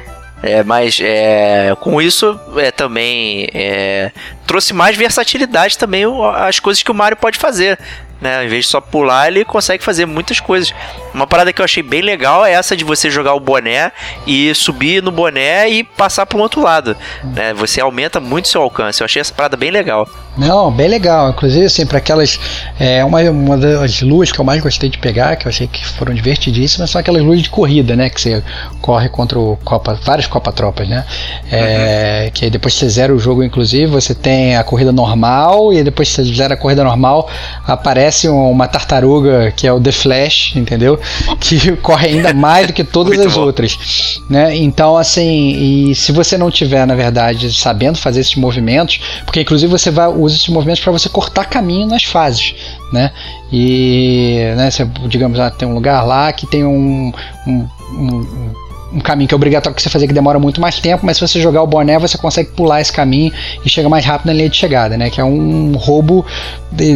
É, 0.44 0.64
mas 0.64 1.00
é, 1.02 1.76
com 1.80 2.00
isso 2.00 2.40
é, 2.58 2.70
também 2.70 3.48
é, 3.54 4.12
trouxe 4.46 4.74
mais 4.74 4.96
versatilidade 4.96 5.78
também 5.78 6.04
as 6.36 6.60
coisas 6.60 6.84
que 6.84 6.92
o 6.92 6.94
Mario 6.94 7.18
pode 7.18 7.38
fazer 7.38 7.80
né? 8.26 8.38
Ao 8.39 8.43
invés 8.43 8.65
de 8.65 8.71
só 8.71 8.82
pular, 8.82 9.28
ele 9.28 9.45
consegue 9.45 9.84
fazer 9.84 10.05
muitas 10.07 10.39
coisas. 10.39 10.73
Uma 11.13 11.28
parada 11.28 11.53
que 11.53 11.61
eu 11.61 11.65
achei 11.65 11.84
bem 11.84 12.01
legal 12.01 12.43
é 12.45 12.53
essa 12.53 12.76
de 12.76 12.84
você 12.84 13.09
jogar 13.09 13.36
o 13.36 13.39
boné 13.39 13.91
e 14.26 14.53
subir 14.55 15.01
no 15.01 15.11
boné 15.11 15.69
e 15.69 15.84
passar 15.84 16.26
para 16.26 16.38
o 16.38 16.41
outro 16.41 16.61
lado, 16.61 16.97
né? 17.23 17.53
Você 17.53 17.80
aumenta 17.80 18.19
muito 18.19 18.47
seu 18.47 18.61
alcance. 18.61 19.01
Eu 19.01 19.05
achei 19.05 19.21
essa 19.21 19.34
parada 19.34 19.55
bem 19.55 19.69
legal. 19.69 20.07
Não, 20.38 20.71
bem 20.71 20.88
legal. 20.88 21.30
Inclusive, 21.30 21.65
assim, 21.65 21.86
para 21.86 21.99
aquelas. 21.99 22.39
É, 22.80 23.05
uma, 23.05 23.21
uma 23.30 23.57
das 23.57 24.01
luzes 24.01 24.32
que 24.32 24.39
eu 24.39 24.45
mais 24.45 24.61
gostei 24.61 24.89
de 24.89 24.97
pegar, 24.97 25.36
que 25.36 25.45
eu 25.45 25.49
achei 25.49 25.67
que 25.67 25.86
foram 25.86 26.13
divertidíssimas, 26.13 26.89
são 26.89 26.99
aquelas 26.99 27.21
luzes 27.21 27.43
de 27.43 27.49
corrida, 27.49 27.95
né? 27.95 28.09
Que 28.09 28.19
você 28.19 28.43
corre 28.82 29.07
contra 29.07 29.39
o 29.39 29.57
Copa, 29.63 29.97
vários 30.03 30.28
Copa 30.28 30.51
Tropas, 30.51 30.89
né? 30.89 31.05
É, 31.51 32.23
uhum. 32.26 32.32
Que 32.32 32.45
aí 32.45 32.51
depois 32.51 32.73
você 32.73 32.89
zera 32.89 33.13
o 33.13 33.19
jogo, 33.19 33.43
inclusive, 33.43 33.86
você 33.86 34.13
tem 34.13 34.57
a 34.57 34.63
corrida 34.63 34.91
normal, 34.91 35.71
e 35.71 35.84
depois 35.84 36.09
que 36.09 36.15
você 36.15 36.23
zera 36.34 36.55
a 36.55 36.57
corrida 36.57 36.84
normal, 36.84 37.30
aparece 37.65 38.14
uma 38.24 38.68
tartaruga 38.68 39.51
que 39.51 39.68
é 39.68 39.74
o 39.74 39.80
The 39.80 39.91
Flash, 39.91 40.55
entendeu? 40.55 40.99
Que 41.39 41.76
corre 41.78 42.09
ainda 42.09 42.34
mais 42.34 42.68
do 42.68 42.74
que 42.74 42.84
todas 42.84 43.20
as 43.20 43.34
bom. 43.34 43.41
outras, 43.41 44.22
né? 44.30 44.55
Então, 44.55 44.97
assim, 44.97 45.89
e 45.89 45.95
se 45.95 46.11
você 46.11 46.38
não 46.38 46.49
tiver, 46.49 46.86
na 46.86 46.95
verdade, 46.95 47.51
sabendo 47.53 47.97
fazer 47.97 48.22
esses 48.22 48.36
movimentos, 48.36 48.99
porque 49.26 49.41
inclusive 49.41 49.72
você 49.72 49.91
vai 49.91 50.07
usa 50.07 50.36
esses 50.36 50.49
movimentos 50.49 50.82
para 50.82 50.91
você 50.91 51.09
cortar 51.09 51.45
caminho 51.45 51.88
nas 51.88 52.03
fases, 52.03 52.55
né? 52.91 53.11
E, 53.51 54.53
né, 54.55 54.70
você, 54.72 54.86
digamos, 55.07 55.39
ah, 55.39 55.49
tem 55.49 55.68
um 55.68 55.74
lugar 55.74 56.03
lá 56.03 56.32
que 56.34 56.47
tem 56.47 56.66
um, 56.66 57.13
um, 57.47 57.68
um, 57.93 58.53
um 58.94 59.00
caminho 59.00 59.28
que 59.28 59.34
é 59.34 59.38
obrigatório 59.38 59.76
que 59.76 59.82
você 59.82 59.90
fazer 59.90 60.08
que 60.08 60.14
demora 60.14 60.40
muito 60.40 60.62
mais 60.62 60.80
tempo, 60.80 61.06
mas 61.06 61.18
se 61.18 61.28
você 61.28 61.42
jogar 61.42 61.62
o 61.62 61.68
boné, 61.68 61.98
você 62.00 62.18
consegue 62.18 62.52
pular 62.52 62.82
esse 62.82 62.92
caminho 62.92 63.32
e 63.64 63.70
chega 63.70 63.90
mais 63.90 64.06
rápido 64.06 64.28
na 64.28 64.34
linha 64.34 64.50
de 64.50 64.56
chegada, 64.56 64.98
né? 64.98 65.10
Que 65.10 65.20
é 65.20 65.24
um 65.24 65.76
roubo, 65.76 66.26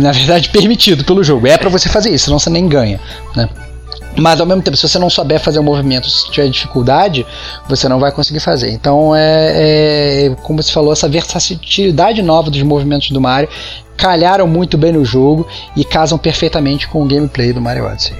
na 0.01 0.11
verdade, 0.11 0.49
permitido 0.53 1.03
pelo 1.03 1.23
jogo. 1.23 1.47
É 1.47 1.57
para 1.57 1.69
você 1.69 1.89
fazer 1.89 2.09
isso, 2.09 2.25
senão 2.25 2.39
você 2.39 2.49
nem 2.49 2.67
ganha, 2.67 2.99
né? 3.35 3.49
Mas 4.17 4.39
ao 4.39 4.45
mesmo 4.45 4.61
tempo, 4.61 4.75
se 4.75 4.87
você 4.87 4.99
não 4.99 5.09
souber 5.09 5.39
fazer 5.39 5.59
o 5.59 5.63
movimento, 5.63 6.09
se 6.09 6.29
tiver 6.29 6.49
dificuldade, 6.49 7.25
você 7.67 7.87
não 7.87 7.99
vai 7.99 8.11
conseguir 8.11 8.39
fazer. 8.39 8.71
Então 8.71 9.15
é, 9.15 10.25
é 10.25 10.35
como 10.43 10.61
você 10.61 10.71
falou, 10.71 10.91
essa 10.91 11.07
versatilidade 11.07 12.21
nova 12.21 12.49
dos 12.49 12.61
movimentos 12.63 13.11
do 13.11 13.21
Mario 13.21 13.49
calharam 13.95 14.47
muito 14.47 14.77
bem 14.77 14.93
no 14.93 15.03
jogo 15.03 15.47
e 15.75 15.83
casam 15.83 16.17
perfeitamente 16.17 16.87
com 16.87 17.03
o 17.03 17.05
gameplay 17.05 17.53
do 17.53 17.61
Mario 17.61 17.85
Odyssey. 17.85 18.15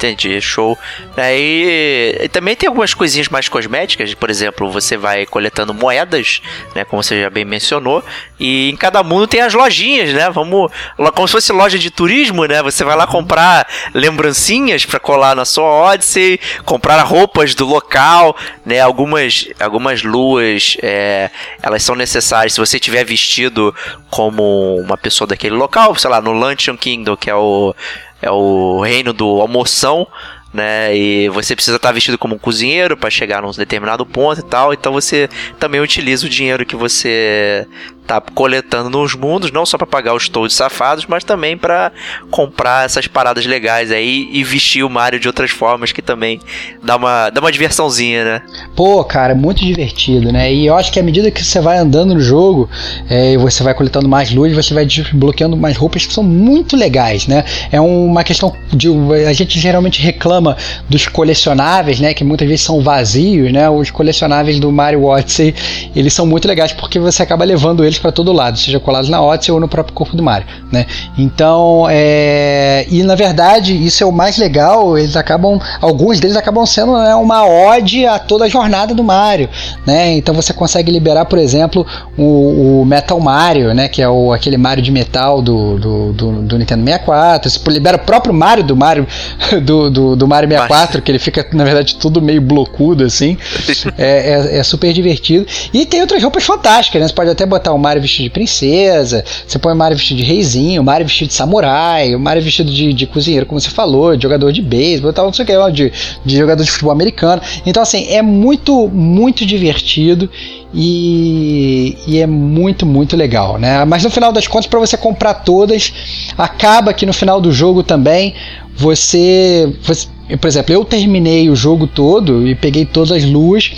Entendi, 0.00 0.40
show. 0.40 0.78
Aí 1.14 2.26
também 2.32 2.56
tem 2.56 2.68
algumas 2.68 2.94
coisinhas 2.94 3.28
mais 3.28 3.50
cosméticas, 3.50 4.14
por 4.14 4.30
exemplo, 4.30 4.70
você 4.70 4.96
vai 4.96 5.26
coletando 5.26 5.74
moedas, 5.74 6.40
né, 6.74 6.86
como 6.86 7.02
você 7.02 7.20
já 7.20 7.28
bem 7.28 7.44
mencionou, 7.44 8.02
e 8.38 8.70
em 8.70 8.76
cada 8.76 9.02
mundo 9.02 9.26
tem 9.26 9.42
as 9.42 9.52
lojinhas, 9.52 10.14
né? 10.14 10.30
Vamos, 10.30 10.72
como 11.14 11.28
se 11.28 11.32
fosse 11.32 11.52
loja 11.52 11.78
de 11.78 11.90
turismo, 11.90 12.46
né? 12.46 12.62
Você 12.62 12.82
vai 12.82 12.96
lá 12.96 13.06
comprar 13.06 13.68
lembrancinhas 13.92 14.86
para 14.86 14.98
colar 14.98 15.36
na 15.36 15.44
sua 15.44 15.66
Odyssey, 15.66 16.40
comprar 16.64 17.02
roupas 17.02 17.54
do 17.54 17.66
local, 17.66 18.34
né? 18.64 18.80
Algumas 18.80 19.48
algumas 19.60 20.02
luas, 20.02 20.78
é, 20.82 21.28
elas 21.62 21.82
são 21.82 21.94
necessárias 21.94 22.54
se 22.54 22.58
você 22.58 22.80
tiver 22.80 23.04
vestido 23.04 23.74
como 24.08 24.76
uma 24.76 24.96
pessoa 24.96 25.28
daquele 25.28 25.56
local, 25.56 25.94
sei 25.96 26.08
lá, 26.08 26.22
no 26.22 26.32
Luncheon 26.32 26.78
Kingdom, 26.78 27.18
que 27.18 27.28
é 27.28 27.34
o 27.34 27.74
é 28.20 28.30
o 28.30 28.80
reino 28.80 29.12
do 29.12 29.40
almoção, 29.40 30.06
né? 30.52 30.96
E 30.96 31.28
você 31.28 31.54
precisa 31.54 31.76
estar 31.76 31.92
vestido 31.92 32.18
como 32.18 32.34
um 32.34 32.38
cozinheiro 32.38 32.96
para 32.96 33.10
chegar 33.10 33.42
num 33.42 33.50
determinado 33.50 34.04
ponto 34.04 34.40
e 34.40 34.44
tal. 34.44 34.72
Então 34.72 34.92
você 34.92 35.28
também 35.58 35.80
utiliza 35.80 36.26
o 36.26 36.30
dinheiro 36.30 36.66
que 36.66 36.76
você 36.76 37.66
tá 38.10 38.20
coletando 38.34 38.90
nos 38.90 39.14
mundos, 39.14 39.52
não 39.52 39.64
só 39.64 39.78
para 39.78 39.86
pagar 39.86 40.14
os 40.14 40.28
toads 40.28 40.56
safados, 40.56 41.06
mas 41.06 41.22
também 41.22 41.56
para 41.56 41.92
comprar 42.28 42.84
essas 42.84 43.06
paradas 43.06 43.46
legais 43.46 43.92
aí 43.92 44.28
e 44.32 44.42
vestir 44.42 44.82
o 44.82 44.90
Mario 44.90 45.20
de 45.20 45.28
outras 45.28 45.52
formas 45.52 45.92
que 45.92 46.02
também 46.02 46.40
dá 46.82 46.96
uma, 46.96 47.30
dá 47.30 47.40
uma 47.40 47.52
diversãozinha, 47.52 48.24
né? 48.24 48.42
Pô, 48.74 49.04
cara, 49.04 49.32
muito 49.32 49.64
divertido, 49.64 50.32
né? 50.32 50.52
E 50.52 50.66
eu 50.66 50.76
acho 50.76 50.90
que 50.90 50.98
à 50.98 51.02
medida 51.04 51.30
que 51.30 51.44
você 51.44 51.60
vai 51.60 51.78
andando 51.78 52.14
no 52.14 52.20
jogo, 52.20 52.68
é, 53.08 53.36
você 53.36 53.62
vai 53.62 53.74
coletando 53.74 54.08
mais 54.08 54.32
luz, 54.32 54.52
você 54.52 54.74
vai 54.74 54.84
desbloqueando 54.84 55.56
mais 55.56 55.76
roupas 55.76 56.04
que 56.04 56.12
são 56.12 56.24
muito 56.24 56.76
legais, 56.76 57.28
né? 57.28 57.44
É 57.70 57.80
uma 57.80 58.24
questão 58.24 58.52
de. 58.72 58.88
A 59.28 59.32
gente 59.32 59.60
geralmente 59.60 60.02
reclama 60.02 60.56
dos 60.88 61.06
colecionáveis, 61.06 62.00
né? 62.00 62.12
Que 62.12 62.24
muitas 62.24 62.48
vezes 62.48 62.64
são 62.64 62.82
vazios, 62.82 63.52
né? 63.52 63.70
Os 63.70 63.90
colecionáveis 63.90 64.58
do 64.58 64.72
Mario 64.72 65.04
Odyssey, 65.04 65.54
eles 65.94 66.12
são 66.12 66.26
muito 66.26 66.48
legais 66.48 66.72
porque 66.72 66.98
você 66.98 67.22
acaba 67.22 67.44
levando 67.44 67.84
eles 67.84 67.99
para 68.00 68.12
todo 68.12 68.32
lado, 68.32 68.58
seja 68.58 68.80
colados 68.80 69.08
na 69.08 69.22
Odyssey 69.22 69.52
ou 69.52 69.60
no 69.60 69.68
próprio 69.68 69.94
corpo 69.94 70.16
do 70.16 70.22
Mario, 70.22 70.46
né? 70.72 70.86
Então, 71.18 71.86
é... 71.88 72.86
e 72.90 73.02
na 73.02 73.14
verdade, 73.14 73.74
isso 73.74 74.02
é 74.02 74.06
o 74.06 74.12
mais 74.12 74.38
legal, 74.38 74.96
eles 74.96 75.16
acabam, 75.16 75.60
alguns 75.80 76.20
deles 76.20 76.36
acabam 76.36 76.64
sendo 76.66 76.98
né, 76.98 77.14
uma 77.14 77.46
ode 77.46 78.06
a 78.06 78.18
toda 78.18 78.44
a 78.44 78.48
jornada 78.48 78.94
do 78.94 79.04
Mario, 79.04 79.48
né? 79.86 80.12
Então 80.12 80.34
você 80.34 80.52
consegue 80.52 80.90
liberar, 80.90 81.24
por 81.24 81.38
exemplo, 81.38 81.86
o, 82.16 82.80
o 82.80 82.84
Metal 82.84 83.18
Mario, 83.20 83.74
né? 83.74 83.88
Que 83.88 84.02
é 84.02 84.08
o, 84.08 84.32
aquele 84.32 84.56
Mario 84.56 84.82
de 84.82 84.90
metal 84.90 85.42
do, 85.42 85.78
do, 85.78 86.12
do, 86.12 86.32
do 86.42 86.58
Nintendo 86.58 86.84
64, 86.84 87.50
você 87.50 87.70
libera 87.70 87.96
o 87.96 88.00
próprio 88.00 88.32
Mario 88.32 88.64
do 88.64 88.76
Mario 88.76 89.06
do, 89.62 89.90
do, 89.90 90.16
do 90.16 90.28
Mario 90.28 90.48
64, 90.48 91.02
que 91.02 91.10
ele 91.10 91.18
fica, 91.18 91.46
na 91.52 91.64
verdade, 91.64 91.96
tudo 91.96 92.22
meio 92.22 92.40
blocudo, 92.40 93.04
assim. 93.04 93.36
é, 93.98 94.32
é, 94.32 94.58
é 94.58 94.62
super 94.62 94.92
divertido. 94.92 95.46
E 95.72 95.84
tem 95.86 96.00
outras 96.00 96.22
roupas 96.22 96.44
fantásticas, 96.44 97.00
né? 97.00 97.08
Você 97.08 97.14
pode 97.14 97.30
até 97.30 97.44
botar 97.44 97.72
o 97.72 97.78
Mario 97.78 97.89
Mario 97.90 98.02
vestido 98.02 98.24
de 98.24 98.30
princesa, 98.30 99.24
você 99.46 99.58
põe 99.58 99.72
o 99.72 99.76
Mario 99.76 99.96
vestido 99.96 100.18
de 100.18 100.22
reizinho, 100.22 100.80
o 100.80 100.84
Mario 100.84 101.06
vestido 101.06 101.28
de 101.28 101.34
samurai, 101.34 102.14
o 102.14 102.20
Mario 102.20 102.42
vestido 102.42 102.70
de, 102.70 102.92
de 102.92 103.06
cozinheiro, 103.06 103.46
como 103.46 103.60
você 103.60 103.70
falou, 103.70 104.16
de 104.16 104.22
jogador 104.22 104.52
de 104.52 104.62
beisebol, 104.62 105.12
tal, 105.12 105.26
não 105.26 105.32
sei 105.32 105.44
o 105.44 105.46
que, 105.46 105.72
de, 105.72 105.92
de 106.24 106.36
jogador 106.36 106.62
de 106.62 106.70
futebol 106.70 106.92
americano. 106.92 107.42
Então, 107.66 107.82
assim, 107.82 108.06
é 108.08 108.22
muito, 108.22 108.88
muito 108.88 109.44
divertido 109.44 110.30
e, 110.72 111.96
e, 112.06 112.20
é 112.20 112.26
muito, 112.26 112.86
muito 112.86 113.16
legal, 113.16 113.58
né? 113.58 113.84
Mas 113.84 114.04
no 114.04 114.10
final 114.10 114.32
das 114.32 114.46
contas, 114.46 114.66
para 114.66 114.78
você 114.78 114.96
comprar 114.96 115.34
todas, 115.34 115.92
acaba 116.38 116.92
que 116.92 117.04
no 117.04 117.12
final 117.12 117.40
do 117.40 117.50
jogo 117.52 117.82
também 117.82 118.34
você, 118.76 119.72
você 119.82 120.06
por 120.40 120.46
exemplo, 120.46 120.72
eu 120.72 120.84
terminei 120.84 121.50
o 121.50 121.56
jogo 121.56 121.86
todo 121.88 122.46
e 122.46 122.54
peguei 122.54 122.84
todas 122.84 123.10
as 123.10 123.24
luas 123.24 123.70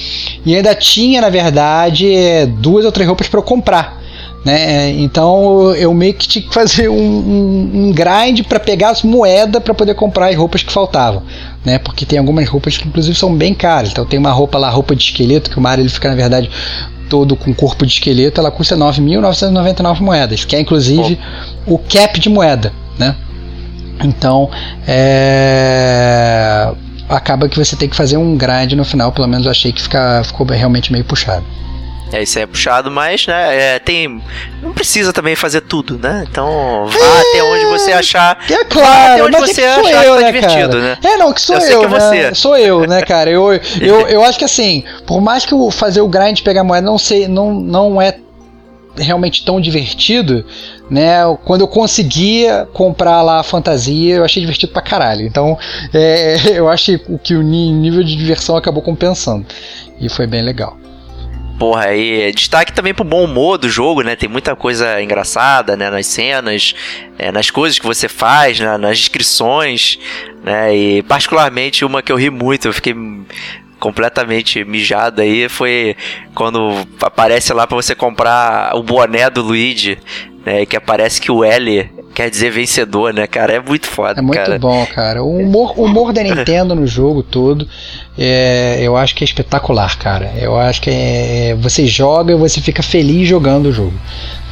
e 0.45 0.55
ainda 0.55 0.75
tinha, 0.75 1.21
na 1.21 1.31
verdade, 1.31 2.15
é, 2.15 2.45
duas 2.47 2.85
ou 2.85 2.93
três 2.93 3.09
roupas 3.09 3.27
para 3.27 3.41
eu 3.41 3.45
comprar. 3.45 4.02
Né? 4.45 4.91
Então 4.91 5.73
eu 5.77 5.95
meio 5.95 6.15
que 6.15 6.27
tinha 6.27 6.45
que 6.45 6.53
fazer 6.53 6.89
um, 6.89 6.95
um, 6.97 7.71
um 7.75 7.93
grind 7.93 8.43
para 8.49 8.59
pegar 8.59 8.91
as 8.91 9.03
moedas 9.03 9.63
para 9.63 9.73
poder 9.73 9.95
comprar 9.95 10.29
as 10.31 10.37
roupas 10.37 10.63
que 10.63 10.73
faltavam. 10.73 11.23
Né? 11.65 11.79
Porque 11.79 12.05
tem 12.05 12.19
algumas 12.19 12.49
roupas 12.49 12.77
que 12.77 12.89
inclusive 12.89 13.17
são 13.17 13.35
bem 13.35 13.55
caras. 13.55 13.91
Então 13.91 14.05
tem 14.05 14.19
uma 14.19 14.33
roupa 14.33 14.59
lá, 14.59 14.69
roupa 14.69 14.97
de 14.97 15.05
esqueleto, 15.05 15.51
que 15.51 15.59
o 15.59 15.61
Mario 15.61 15.83
ele 15.83 15.89
fica 15.89 16.09
na 16.09 16.17
verdade 16.17 16.51
todo 17.09 17.37
com 17.37 17.53
corpo 17.53 17.85
de 17.85 17.93
esqueleto, 17.93 18.41
ela 18.41 18.51
custa 18.51 18.75
9.999 18.75 20.01
moedas, 20.01 20.47
que 20.47 20.57
é 20.57 20.61
inclusive 20.61 21.19
oh. 21.67 21.75
o 21.75 21.79
cap 21.79 22.19
de 22.19 22.31
moeda. 22.31 22.73
Né? 22.99 23.15
Então 24.03 24.51
é... 24.89 26.73
acaba 27.09 27.49
que 27.51 27.59
você 27.59 27.77
tem 27.77 27.87
que 27.87 27.95
fazer 27.95 28.17
um 28.17 28.35
grind 28.37 28.73
no 28.73 28.85
final, 28.85 29.13
pelo 29.13 29.29
menos 29.29 29.45
eu 29.45 29.51
achei 29.51 29.73
que 29.73 29.83
fica, 29.83 30.23
ficou 30.25 30.47
realmente 30.47 30.91
meio 30.91 31.05
puxado. 31.05 31.45
É, 32.13 32.23
isso 32.23 32.39
é 32.39 32.47
puxado, 32.47 32.91
mas, 32.91 33.27
né, 33.27 33.77
é, 33.77 33.79
tem. 33.79 34.23
Não 34.63 34.73
precisa 34.73 35.13
também 35.13 35.35
fazer 35.35 35.63
tudo, 35.63 35.99
né? 35.99 36.27
Então, 36.31 36.87
vá 36.87 36.99
é, 36.99 37.21
até 37.21 37.43
onde 37.43 37.65
você 37.67 37.93
achar. 37.93 38.39
É 38.51 38.65
claro, 38.65 39.13
até 39.13 39.25
onde 39.25 39.41
mas 39.41 39.51
você 39.51 39.63
é 39.63 39.75
que 39.75 39.89
achar 39.89 40.05
eu, 40.05 40.13
que 40.17 40.21
tá 40.21 40.27
né, 40.27 40.33
divertido, 40.33 40.73
cara? 40.73 40.83
né? 40.83 40.99
É, 41.03 41.17
não, 41.17 41.33
que 41.33 41.41
sou 41.41 41.57
eu, 41.57 41.63
eu 41.63 41.81
que 41.81 41.87
é 41.87 41.89
né? 41.89 41.99
Você. 41.99 42.35
Sou 42.35 42.57
eu, 42.57 42.87
né, 42.87 43.03
cara? 43.03 43.31
Eu, 43.31 43.53
eu, 43.81 44.07
eu 44.09 44.23
acho 44.23 44.39
que 44.39 44.45
assim, 44.45 44.85
por 45.07 45.21
mais 45.23 45.47
que 45.47 45.55
eu 45.55 45.71
fazer 45.71 46.03
o 46.03 46.09
grind 46.09 46.41
pegar 46.43 46.63
moeda 46.63 46.87
não 46.87 46.99
sei, 46.99 47.27
não, 47.27 47.55
não 47.55 48.01
é 48.01 48.19
realmente 48.95 49.43
tão 49.43 49.59
divertido, 49.59 50.45
né? 50.91 51.21
Quando 51.47 51.63
eu 51.63 51.69
conseguia 51.69 52.69
comprar 52.75 53.23
lá 53.23 53.41
a 53.41 53.43
fantasia, 53.43 54.17
eu 54.17 54.25
achei 54.25 54.41
divertido 54.43 54.73
pra 54.73 54.83
caralho. 54.83 55.23
Então, 55.23 55.59
é, 55.95 56.37
eu 56.59 56.69
acho 56.69 56.99
que 57.23 57.35
o 57.35 57.43
nível 57.43 58.05
de 58.05 58.15
diversão 58.15 58.55
acabou 58.55 58.83
compensando. 58.83 59.47
E 59.99 60.11
foi 60.11 60.27
bem 60.27 60.43
legal 60.43 60.82
porra, 61.63 61.85
aí 61.85 62.33
destaque 62.33 62.73
também 62.73 62.93
pro 62.93 63.05
bom 63.05 63.23
humor 63.23 63.57
do 63.57 63.69
jogo, 63.69 64.03
né? 64.03 64.17
Tem 64.17 64.29
muita 64.29 64.57
coisa 64.57 65.01
engraçada, 65.01 65.77
né? 65.77 65.91
Nas 65.91 66.09
cenas, 66.09 66.75
é, 67.17 67.31
nas 67.31 67.53
coisas 67.53 67.79
que 67.79 67.87
você 67.87 68.09
faz, 68.09 68.59
né? 68.59 68.77
nas 68.77 68.99
descrições, 68.99 69.97
né? 70.43 70.77
E 70.77 71.03
particularmente 71.05 71.85
uma 71.85 72.03
que 72.03 72.11
eu 72.11 72.17
ri 72.17 72.31
muito, 72.31 72.67
eu 72.67 72.73
fiquei 72.73 72.97
completamente 73.79 74.65
mijado 74.65 75.23
aí 75.23 75.49
foi 75.49 75.97
quando 76.35 76.85
aparece 77.01 77.53
lá 77.53 77.65
para 77.65 77.77
você 77.77 77.95
comprar 77.95 78.75
o 78.75 78.83
boné 78.83 79.31
do 79.31 79.41
Luigi, 79.41 79.99
né? 80.45 80.67
Que 80.67 80.77
aparece 80.77 81.21
que 81.21 81.31
o 81.31 81.43
L 81.45 81.91
quer 82.15 82.29
dizer 82.31 82.51
vencedor, 82.51 83.13
né, 83.15 83.27
cara? 83.27 83.55
É 83.55 83.61
muito 83.61 83.87
foda, 83.87 84.21
É 84.21 84.23
muito 84.23 84.37
cara. 84.39 84.59
bom, 84.59 84.85
cara. 84.87 85.23
O 85.23 85.39
humor, 85.39 85.75
o 85.79 85.85
humor 85.85 86.13
da 86.13 86.23
Nintendo 86.25 86.75
no 86.75 86.87
jogo 86.87 87.23
todo, 87.23 87.67
é, 88.19 88.79
eu 88.83 88.97
acho 88.97 89.15
que 89.15 89.25
é 89.25 89.27
espetacular, 89.27 89.97
cara. 89.99 90.33
Eu 90.39 90.59
acho 90.59 90.81
que 90.83 90.91
é, 90.91 91.57
você 91.59 91.87
joga 91.87 92.33
e 92.33 92.37
você 92.37 92.61
fica 92.61 92.83
feliz 92.83 93.29
jogando 93.29 93.67
o 93.67 93.73
jogo. 93.73 93.95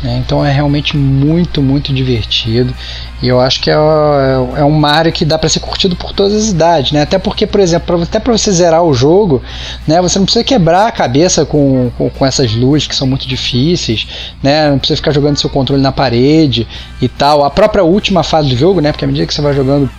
Né? 0.02 0.22
Então 0.24 0.44
é 0.44 0.50
realmente 0.50 0.96
muito, 0.96 1.60
muito 1.60 1.92
divertido. 1.92 2.74
E 3.22 3.28
eu 3.28 3.38
acho 3.38 3.60
que 3.60 3.70
é, 3.70 3.74
é, 3.74 4.60
é 4.60 4.64
um 4.64 4.70
Mario 4.70 5.12
que 5.12 5.24
dá 5.24 5.38
para 5.38 5.48
ser 5.48 5.60
curtido 5.60 5.94
por 5.94 6.12
todas 6.12 6.34
as 6.34 6.48
idades, 6.48 6.92
né? 6.92 7.02
Até 7.02 7.18
porque, 7.18 7.46
por 7.46 7.60
exemplo, 7.60 8.02
até 8.02 8.18
para 8.18 8.32
você 8.32 8.50
zerar 8.50 8.82
o 8.82 8.94
jogo, 8.94 9.42
né? 9.86 10.00
Você 10.00 10.18
não 10.18 10.24
precisa 10.24 10.44
quebrar 10.44 10.86
a 10.86 10.92
cabeça 10.92 11.44
com, 11.44 11.90
com, 11.98 12.08
com, 12.08 12.26
essas 12.26 12.54
luzes 12.54 12.86
que 12.86 12.96
são 12.96 13.06
muito 13.06 13.28
difíceis, 13.28 14.06
né? 14.42 14.70
Não 14.70 14.78
precisa 14.78 14.96
ficar 14.96 15.12
jogando 15.12 15.38
seu 15.38 15.50
controle 15.50 15.82
na 15.82 15.92
parede 15.92 16.66
e 17.00 17.08
tal. 17.08 17.44
A 17.44 17.50
própria 17.50 17.84
última 17.84 18.22
fase 18.22 18.48
do 18.48 18.56
jogo, 18.56 18.80
né? 18.80 18.92
Porque 18.92 19.04
à 19.04 19.08
medida 19.08 19.26
que 19.26 19.34
você 19.34 19.42
vai 19.42 19.52
jogando 19.52 19.90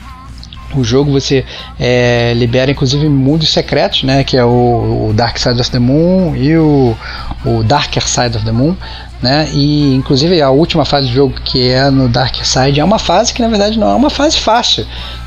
o 0.76 0.84
jogo 0.84 1.11
você 1.11 1.45
é, 1.80 2.34
libera 2.36 2.72
inclusive 2.72 3.07
mundos 3.09 3.49
secretos, 3.49 4.03
né? 4.03 4.24
Que 4.24 4.38
é 4.38 4.45
o, 4.45 5.09
o, 5.09 5.13
Dark 5.13 5.38
Side 5.38 5.59
of 5.59 5.69
the 5.72 5.80
Moon 5.80 6.36
e 6.36 6.57
o, 6.57 6.95
o 7.45 7.63
Darker 7.63 8.05
Side 8.07 8.38
of 8.38 8.45
the 8.45 8.51
Moon, 8.51 8.76
né? 9.22 9.49
E 9.51 9.93
inclusive 9.95 10.41
a 10.41 10.49
última 10.49 10.86
fase 10.86 11.07
do 11.07 11.13
jogo 11.13 11.34
que 11.43 11.69
é 11.69 11.89
no 11.89 12.07
Dark 12.07 12.36
Side 12.43 12.80
é 12.80 12.84
uma 12.84 12.99
fase 12.99 13.34
que 13.34 13.41
na 13.41 13.47
verdade 13.47 13.78
não 13.78 13.89
é 13.89 13.95
uma 13.95 14.09
fase 14.09 14.38
fácil, 14.38 14.86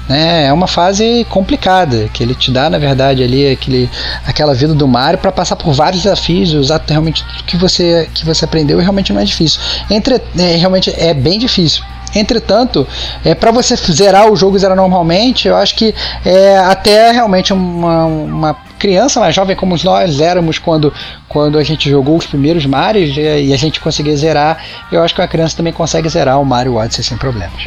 né? 0.09 0.47
É 0.47 0.53
uma 0.53 0.67
fase 0.67 1.27
complicada 1.29 2.09
que 2.13 2.23
ele 2.23 2.35
te 2.35 2.51
dá 2.51 2.69
na 2.69 2.79
verdade 2.79 3.23
ali 3.23 3.51
aquele, 3.51 3.91
aquela 4.27 4.55
vida 4.55 4.75
do 4.75 4.87
Mario 4.89 5.19
para 5.19 5.33
passar 5.33 5.57
por 5.57 5.73
vários 5.73 6.03
desafios, 6.03 6.53
usar 6.53 6.83
realmente 6.87 7.25
tudo 7.25 7.45
que 7.45 7.57
você 7.57 8.09
que 8.13 8.25
você 8.25 8.45
aprendeu 8.45 8.79
e 8.79 8.83
realmente 8.83 9.13
não 9.13 9.21
é 9.21 9.25
difícil. 9.25 9.61
Entre 9.91 10.21
é, 10.39 10.57
realmente 10.57 10.93
é 10.97 11.15
bem 11.15 11.39
difícil. 11.39 11.83
Entretanto, 12.15 12.87
é, 13.25 13.35
para 13.35 13.51
você 13.51 13.75
zerar 13.77 14.31
o 14.31 14.37
jogo 14.37 14.59
zerar 14.59 14.77
normalmente, 14.77 15.49
eu 15.49 15.57
acho 15.57 15.75
que 15.75 15.95
é 16.25 16.59
até 16.59 17.11
realmente 17.11 17.53
uma, 17.53 18.07
uma 18.07 18.57
criança 18.79 19.19
mais 19.19 19.35
jovem 19.35 19.57
como 19.57 19.77
nós 19.83 20.21
éramos 20.21 20.59
quando, 20.59 20.93
quando 21.29 21.59
a 21.59 21.65
gente 21.65 21.89
jogou 21.89 22.17
os 22.19 22.27
primeiros 22.27 22.67
Marios 22.67 23.17
e 23.17 23.53
a 23.53 23.57
gente 23.57 23.81
conseguia 23.81 24.15
zerar, 24.15 24.63
eu 24.93 25.03
acho 25.03 25.15
que 25.15 25.21
uma 25.21 25.29
criança 25.29 25.57
também 25.57 25.73
consegue 25.73 26.09
zerar 26.09 26.39
o 26.41 26.45
Mario 26.45 26.75
Odyssey 26.75 27.03
sem 27.03 27.17
problemas. 27.17 27.63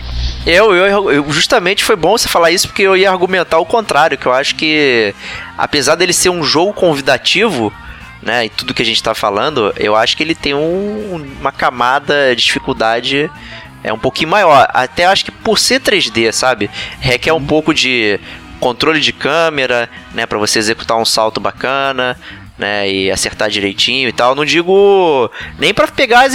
Eu, 0.45 0.75
eu, 0.75 1.11
eu, 1.11 1.31
justamente 1.31 1.83
foi 1.83 1.95
bom 1.95 2.17
você 2.17 2.27
falar 2.27 2.51
isso 2.51 2.67
porque 2.67 2.83
eu 2.83 2.95
ia 2.95 3.09
argumentar 3.09 3.57
o 3.57 3.65
contrário, 3.65 4.17
que 4.17 4.27
eu 4.27 4.33
acho 4.33 4.55
que 4.55 5.13
apesar 5.57 5.95
dele 5.95 6.13
ser 6.13 6.29
um 6.29 6.43
jogo 6.43 6.71
convidativo, 6.73 7.73
né, 8.21 8.45
e 8.45 8.49
tudo 8.49 8.73
que 8.73 8.81
a 8.81 8.85
gente 8.85 8.97
está 8.97 9.15
falando, 9.15 9.73
eu 9.77 9.95
acho 9.95 10.15
que 10.15 10.23
ele 10.23 10.35
tem 10.35 10.53
um, 10.53 11.35
uma 11.39 11.51
camada 11.51 12.35
de 12.35 12.43
dificuldade 12.43 13.29
é 13.87 13.93
um 13.93 13.99
pouquinho 13.99 14.29
maior. 14.29 14.67
Até 14.73 15.05
acho 15.05 15.25
que 15.25 15.31
por 15.31 15.57
ser 15.57 15.79
3D, 15.79 16.31
sabe? 16.31 16.69
Requer 16.99 17.33
um 17.33 17.43
pouco 17.43 17.73
de 17.73 18.19
controle 18.59 18.99
de 18.99 19.13
câmera, 19.13 19.89
né, 20.13 20.25
para 20.25 20.37
você 20.37 20.59
executar 20.59 20.97
um 20.97 21.05
salto 21.05 21.39
bacana, 21.39 22.17
né, 22.57 22.89
e 22.89 23.11
acertar 23.11 23.49
direitinho 23.49 24.09
e 24.09 24.11
tal. 24.11 24.35
Não 24.35 24.43
digo 24.43 25.31
nem 25.59 25.73
para 25.73 25.87
pegar 25.87 26.25
as, 26.25 26.33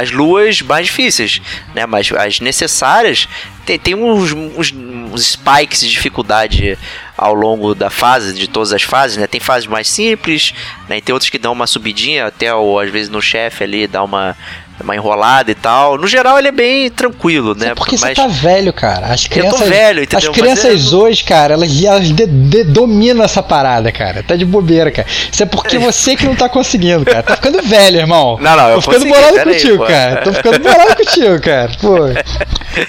as 0.00 0.10
luas 0.10 0.60
mais 0.60 0.86
difíceis, 0.86 1.40
né, 1.74 1.86
mas 1.86 2.10
as 2.12 2.40
necessárias. 2.40 3.28
Tem, 3.64 3.78
tem 3.78 3.94
uns, 3.94 4.32
uns, 4.32 4.72
uns 4.72 5.26
spikes 5.32 5.80
de 5.80 5.90
dificuldade 5.90 6.78
ao 7.16 7.34
longo 7.34 7.74
da 7.74 7.90
fase, 7.90 8.32
de 8.34 8.46
todas 8.46 8.72
as 8.72 8.82
fases, 8.82 9.16
né? 9.16 9.26
Tem 9.26 9.40
fases 9.40 9.66
mais 9.66 9.88
simples, 9.88 10.54
né? 10.88 10.98
E 10.98 11.00
tem 11.00 11.12
outras 11.12 11.30
que 11.30 11.38
dão 11.38 11.52
uma 11.52 11.66
subidinha, 11.66 12.26
até 12.26 12.54
ou 12.54 12.78
às 12.78 12.90
vezes 12.90 13.08
no 13.08 13.20
chefe 13.20 13.64
ali 13.64 13.88
dá 13.88 14.04
uma 14.04 14.36
uma 14.82 14.94
enrolada 14.94 15.50
e 15.50 15.54
tal. 15.54 15.96
No 15.96 16.06
geral, 16.06 16.38
ele 16.38 16.48
é 16.48 16.52
bem 16.52 16.90
tranquilo, 16.90 17.54
né? 17.54 17.74
Porque 17.74 17.96
Mas... 17.98 18.10
você 18.10 18.14
tá 18.14 18.26
velho, 18.26 18.72
cara. 18.72 19.06
As 19.06 19.26
crianças, 19.26 19.60
eu 19.60 19.66
tô 19.66 19.70
velho, 19.70 20.02
entendeu? 20.02 20.30
As 20.30 20.36
crianças 20.36 20.92
é... 20.92 20.96
hoje, 20.96 21.24
cara, 21.24 21.54
elas, 21.54 21.82
elas 21.82 22.08
de, 22.08 22.26
de, 22.26 22.64
dominam 22.64 23.24
essa 23.24 23.42
parada, 23.42 23.90
cara. 23.90 24.22
Tá 24.22 24.36
de 24.36 24.44
bobeira, 24.44 24.90
cara. 24.90 25.08
Isso 25.32 25.42
é 25.42 25.46
porque 25.46 25.78
você 25.78 26.16
que 26.16 26.26
não 26.26 26.34
tá 26.34 26.48
conseguindo, 26.48 27.04
cara. 27.04 27.22
Tá 27.22 27.36
ficando 27.36 27.62
velho, 27.62 27.98
irmão. 27.98 28.38
Não, 28.40 28.56
não, 28.56 28.68
eu 28.68 28.74
Tô 28.76 28.92
ficando 28.92 29.06
bolado 29.06 29.40
contigo, 29.40 29.84
aí, 29.84 29.88
cara. 29.88 30.22
Tô 30.22 30.32
ficando 30.32 30.58
bolado 30.60 30.96
contigo, 30.96 31.40
cara. 31.40 31.70
Pô. 31.80 31.96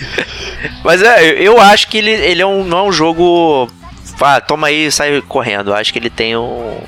Mas 0.84 1.02
é, 1.02 1.32
eu 1.34 1.60
acho 1.60 1.88
que 1.88 1.98
ele, 1.98 2.12
ele 2.12 2.42
é 2.42 2.46
um, 2.46 2.64
não 2.64 2.80
é 2.80 2.84
um 2.84 2.92
jogo. 2.92 3.70
Ah, 4.20 4.42
toma 4.42 4.68
aí 4.68 4.88
e 4.88 4.92
sai 4.92 5.22
correndo. 5.22 5.72
Eu 5.72 5.76
acho 5.76 5.94
que 5.94 6.00
ele 6.00 6.10
tem 6.10 6.36
um 6.36 6.80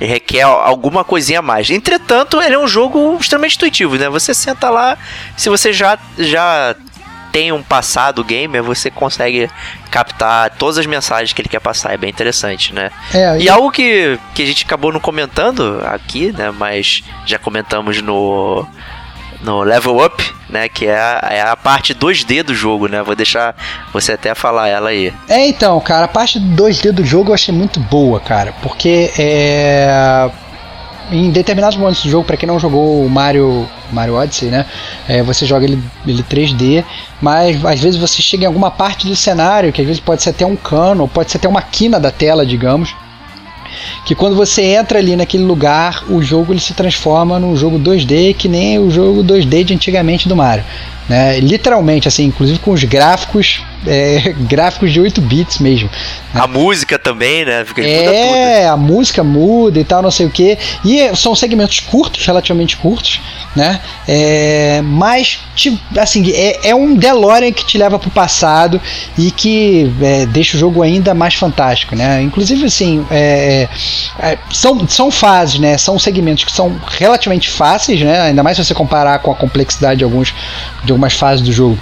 requer 0.00 0.42
alguma 0.42 1.04
coisinha 1.04 1.38
a 1.38 1.42
mais. 1.42 1.70
Entretanto, 1.70 2.40
ele 2.40 2.54
é 2.54 2.58
um 2.58 2.68
jogo 2.68 3.16
extremamente 3.20 3.56
intuitivo, 3.56 3.96
né? 3.96 4.08
Você 4.08 4.34
senta 4.34 4.68
lá, 4.68 4.98
se 5.36 5.48
você 5.48 5.72
já, 5.72 5.98
já 6.18 6.74
tem 7.32 7.52
um 7.52 7.62
passado 7.62 8.24
gamer, 8.24 8.62
você 8.62 8.90
consegue 8.90 9.50
captar 9.90 10.50
todas 10.50 10.78
as 10.78 10.86
mensagens 10.86 11.32
que 11.32 11.42
ele 11.42 11.48
quer 11.48 11.60
passar. 11.60 11.92
É 11.92 11.96
bem 11.96 12.10
interessante, 12.10 12.74
né? 12.74 12.90
É, 13.12 13.38
e 13.38 13.48
algo 13.48 13.70
que, 13.70 14.18
que 14.34 14.42
a 14.42 14.46
gente 14.46 14.64
acabou 14.64 14.92
não 14.92 15.00
comentando 15.00 15.82
aqui, 15.84 16.32
né? 16.32 16.50
Mas 16.50 17.02
já 17.26 17.38
comentamos 17.38 18.00
no 18.00 18.66
no 19.42 19.62
Level 19.62 20.04
Up, 20.04 20.22
né? 20.48 20.68
Que 20.68 20.86
é 20.86 20.98
a, 20.98 21.28
é 21.30 21.40
a 21.40 21.56
parte 21.56 21.94
2D 21.94 22.42
do 22.42 22.54
jogo, 22.54 22.88
né? 22.88 23.02
Vou 23.02 23.14
deixar 23.14 23.54
você 23.92 24.12
até 24.12 24.34
falar 24.34 24.68
ela 24.68 24.90
aí. 24.90 25.12
É, 25.28 25.46
então, 25.46 25.78
cara, 25.80 26.06
a 26.06 26.08
parte 26.08 26.38
2D 26.40 26.92
do 26.92 27.04
jogo 27.04 27.30
eu 27.30 27.34
achei 27.34 27.54
muito 27.54 27.80
boa, 27.80 28.20
cara, 28.20 28.54
porque 28.62 29.10
é 29.18 30.30
em 31.10 31.30
determinados 31.30 31.78
momentos 31.78 32.02
do 32.02 32.10
jogo, 32.10 32.24
para 32.24 32.36
quem 32.36 32.48
não 32.48 32.58
jogou 32.58 33.04
o 33.04 33.08
Mario, 33.08 33.68
Mario 33.92 34.16
Odyssey, 34.16 34.48
né? 34.48 34.66
É, 35.08 35.22
você 35.22 35.46
joga 35.46 35.64
ele, 35.64 35.80
ele 36.04 36.22
3D, 36.22 36.84
mas 37.20 37.64
às 37.64 37.80
vezes 37.80 37.98
você 37.98 38.20
chega 38.20 38.44
em 38.44 38.46
alguma 38.46 38.70
parte 38.70 39.06
do 39.06 39.14
cenário, 39.14 39.72
que 39.72 39.80
às 39.80 39.86
vezes 39.86 40.00
pode 40.00 40.22
ser 40.22 40.30
até 40.30 40.44
um 40.44 40.56
cano, 40.56 41.06
pode 41.06 41.30
ser 41.30 41.38
até 41.38 41.48
uma 41.48 41.62
quina 41.62 42.00
da 42.00 42.10
tela, 42.10 42.44
digamos 42.44 42.92
que 44.04 44.14
quando 44.14 44.36
você 44.36 44.62
entra 44.62 44.98
ali 44.98 45.16
naquele 45.16 45.44
lugar, 45.44 46.04
o 46.08 46.22
jogo 46.22 46.52
ele 46.52 46.60
se 46.60 46.74
transforma 46.74 47.38
num 47.38 47.56
jogo 47.56 47.78
2D 47.78 48.34
que 48.34 48.48
nem 48.48 48.78
o 48.78 48.90
jogo 48.90 49.22
2D 49.22 49.64
de 49.64 49.74
antigamente 49.74 50.28
do 50.28 50.36
Mario. 50.36 50.64
Né? 51.08 51.38
Literalmente, 51.40 52.08
assim, 52.08 52.24
inclusive 52.24 52.58
com 52.58 52.72
os 52.72 52.82
gráficos, 52.84 53.62
é, 53.86 54.34
gráficos 54.48 54.92
de 54.92 55.00
8 55.00 55.20
bits 55.20 55.58
mesmo. 55.58 55.88
Né? 56.32 56.40
A 56.40 56.46
música 56.46 56.98
também, 56.98 57.44
né? 57.44 57.64
Fica, 57.64 57.82
é, 57.82 58.68
a 58.68 58.76
música 58.76 59.24
muda 59.24 59.78
e 59.78 59.84
tal, 59.84 60.02
não 60.02 60.10
sei 60.10 60.26
o 60.26 60.30
que. 60.30 60.58
E 60.84 61.14
são 61.16 61.34
segmentos 61.34 61.80
curtos, 61.80 62.24
relativamente 62.24 62.76
curtos, 62.76 63.20
né? 63.54 63.80
É, 64.06 64.80
mas, 64.82 65.40
assim, 65.98 66.30
é, 66.32 66.68
é, 66.70 66.74
um 66.74 66.94
DeLorean 66.94 67.52
que 67.52 67.64
te 67.64 67.78
leva 67.78 67.98
pro 67.98 68.10
passado 68.10 68.80
e 69.18 69.30
que 69.30 69.92
é, 70.02 70.26
deixa 70.26 70.56
o 70.56 70.60
jogo 70.60 70.82
ainda 70.82 71.14
mais 71.14 71.34
fantástico, 71.34 71.96
né? 71.96 72.22
Inclusive, 72.22 72.66
assim, 72.66 73.04
é, 73.10 73.68
é, 74.18 74.38
são, 74.52 74.86
são 74.88 75.10
fases, 75.10 75.58
né? 75.58 75.78
São 75.78 75.98
segmentos 75.98 76.44
que 76.44 76.52
são 76.52 76.76
relativamente 76.98 77.48
fáceis, 77.48 78.00
né? 78.00 78.20
Ainda 78.20 78.42
mais 78.42 78.56
se 78.56 78.64
você 78.64 78.74
comparar 78.74 79.18
com 79.20 79.30
a 79.30 79.34
complexidade 79.34 79.98
de 79.98 80.04
alguns 80.04 80.34
de 80.84 80.92
algumas 80.92 81.14
fases 81.14 81.44
do 81.44 81.52
jogo 81.52 81.78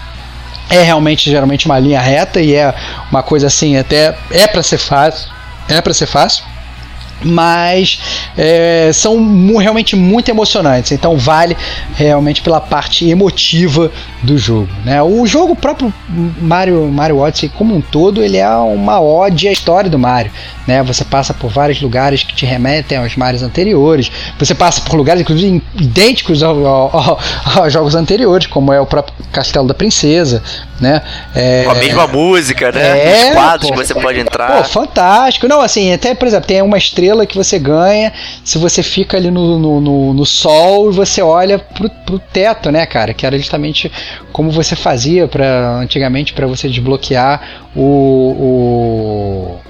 é 0.71 0.83
realmente 0.83 1.31
geralmente 1.31 1.67
uma 1.67 1.79
linha 1.79 2.01
reta 2.01 2.41
e 2.41 2.55
é 2.55 2.75
uma 3.11 3.23
coisa 3.23 3.47
assim 3.47 3.77
até 3.77 4.17
é 4.31 4.47
para 4.47 4.63
ser 4.63 4.79
fácil 4.79 5.31
é 5.69 5.81
para 5.81 5.95
ser 5.95 6.07
fácil 6.07 6.45
mas 7.23 7.99
é, 8.37 8.91
são 8.93 9.17
realmente 9.57 9.97
muito 9.97 10.31
emocionantes. 10.31 10.93
Então 10.93 11.17
vale 11.17 11.57
realmente 11.95 12.43
pela 12.43 12.61
parte 12.61 13.09
emotiva 13.09 13.91
do 14.23 14.37
jogo. 14.39 14.69
Né? 14.85 15.03
O 15.03 15.27
jogo 15.27 15.55
próprio 15.55 15.93
Mario, 16.41 16.87
Mario 16.89 17.19
Odyssey 17.19 17.49
como 17.49 17.75
um 17.75 17.81
todo 17.81 18.23
ele 18.23 18.39
é 18.39 18.49
uma 18.49 19.01
ode 19.01 19.49
à 19.49 19.53
história 19.53 19.91
do 19.91 19.99
Mario. 19.99 20.33
Né? 20.67 20.83
Você 20.83 21.05
passa 21.05 21.35
por 21.35 21.51
vários 21.51 21.81
lugares 21.81 22.23
que 22.23 22.35
te 22.35 22.47
remetem 22.47 22.99
aos 22.99 23.17
Marios 23.17 23.43
anteriores. 23.43 24.11
Você 24.39 24.55
passa 24.55 24.81
por 24.81 24.97
lugares 24.97 25.23
inclusive 25.23 25.63
idênticos 25.79 26.43
ao, 26.43 26.67
ao, 26.67 27.21
aos 27.57 27.73
jogos 27.73 27.95
anteriores, 27.95 28.47
como 28.47 28.73
é 28.73 28.81
o 28.81 28.87
próprio 28.87 29.15
Castelo 29.33 29.67
da 29.67 29.75
Princesa, 29.75 30.43
né? 30.81 31.03
É, 31.35 31.67
a 31.69 31.75
mesma 31.75 32.07
música, 32.07 32.73
né? 32.73 32.81
É, 32.83 33.29
Os 33.29 33.35
quadros 33.35 33.71
pô, 33.71 33.77
que 33.77 33.87
você 33.87 33.95
pode 33.95 34.21
entrar. 34.21 34.57
Pô, 34.57 34.65
fantástico. 34.65 35.47
Não, 35.49 35.61
assim, 35.61 35.93
até 35.93 36.15
por 36.15 36.27
exemplo 36.27 36.47
tem 36.47 36.63
uma 36.63 36.79
estrela 36.79 37.04
que 37.27 37.37
você 37.37 37.59
ganha 37.59 38.13
se 38.45 38.59
você 38.59 38.83
fica 38.83 39.17
ali 39.17 39.31
no, 39.31 39.59
no, 39.59 39.81
no, 39.81 40.15
no 40.15 40.27
sol 40.27 40.91
e 40.91 40.95
você 40.95 41.23
olha 41.23 41.59
pro, 41.59 41.89
pro 41.89 42.19
teto, 42.19 42.71
né, 42.71 42.87
cara? 42.87 43.15
Que 43.15 43.27
era 43.27 43.39
justamente 43.39 43.91
como 44.33 44.51
você 44.51 44.75
fazia 44.77 45.29
para 45.29 45.77
antigamente 45.79 46.33
para 46.33 46.47
você 46.47 46.69
desbloquear 46.69 47.41
o, 47.75 47.81
o 47.81 49.61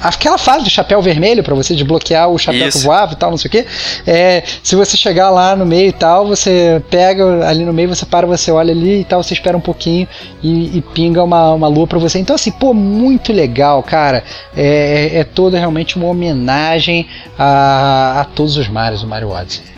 aquela 0.00 0.38
fase 0.38 0.64
do 0.64 0.70
chapéu 0.70 1.00
vermelho 1.02 1.42
para 1.42 1.54
você 1.54 1.74
desbloquear 1.74 2.28
o 2.28 2.38
chapéu 2.38 2.68
Isso. 2.68 2.78
que 2.78 2.84
voava 2.84 3.12
e 3.12 3.16
tal, 3.16 3.30
não 3.30 3.38
sei 3.38 3.48
o 3.48 3.50
que. 3.50 3.66
É, 4.06 4.42
se 4.62 4.76
você 4.76 4.96
chegar 4.96 5.30
lá 5.30 5.56
no 5.56 5.66
meio 5.66 5.88
e 5.88 5.92
tal, 5.92 6.26
você 6.26 6.82
pega 6.90 7.46
ali 7.48 7.64
no 7.64 7.72
meio, 7.72 7.88
você 7.88 8.06
para, 8.06 8.26
você 8.26 8.50
olha 8.50 8.72
ali 8.72 9.00
e 9.00 9.04
tal, 9.04 9.22
você 9.22 9.34
espera 9.34 9.56
um 9.56 9.60
pouquinho 9.60 10.06
e, 10.42 10.78
e 10.78 10.82
pinga 10.82 11.22
uma, 11.22 11.52
uma 11.52 11.68
lua 11.68 11.86
para 11.86 11.98
você. 11.98 12.18
Então, 12.18 12.36
assim, 12.36 12.50
pô, 12.50 12.72
muito 12.72 13.32
legal, 13.32 13.82
cara. 13.82 14.22
É, 14.56 15.18
é 15.18 15.24
toda 15.24 15.58
realmente 15.58 15.96
uma 15.96 16.06
homenagem 16.06 17.06
a, 17.38 18.20
a 18.20 18.24
todos 18.24 18.56
os 18.56 18.68
Marios 18.68 19.02
do 19.02 19.08
Mario 19.08 19.30
Odyssey. 19.30 19.77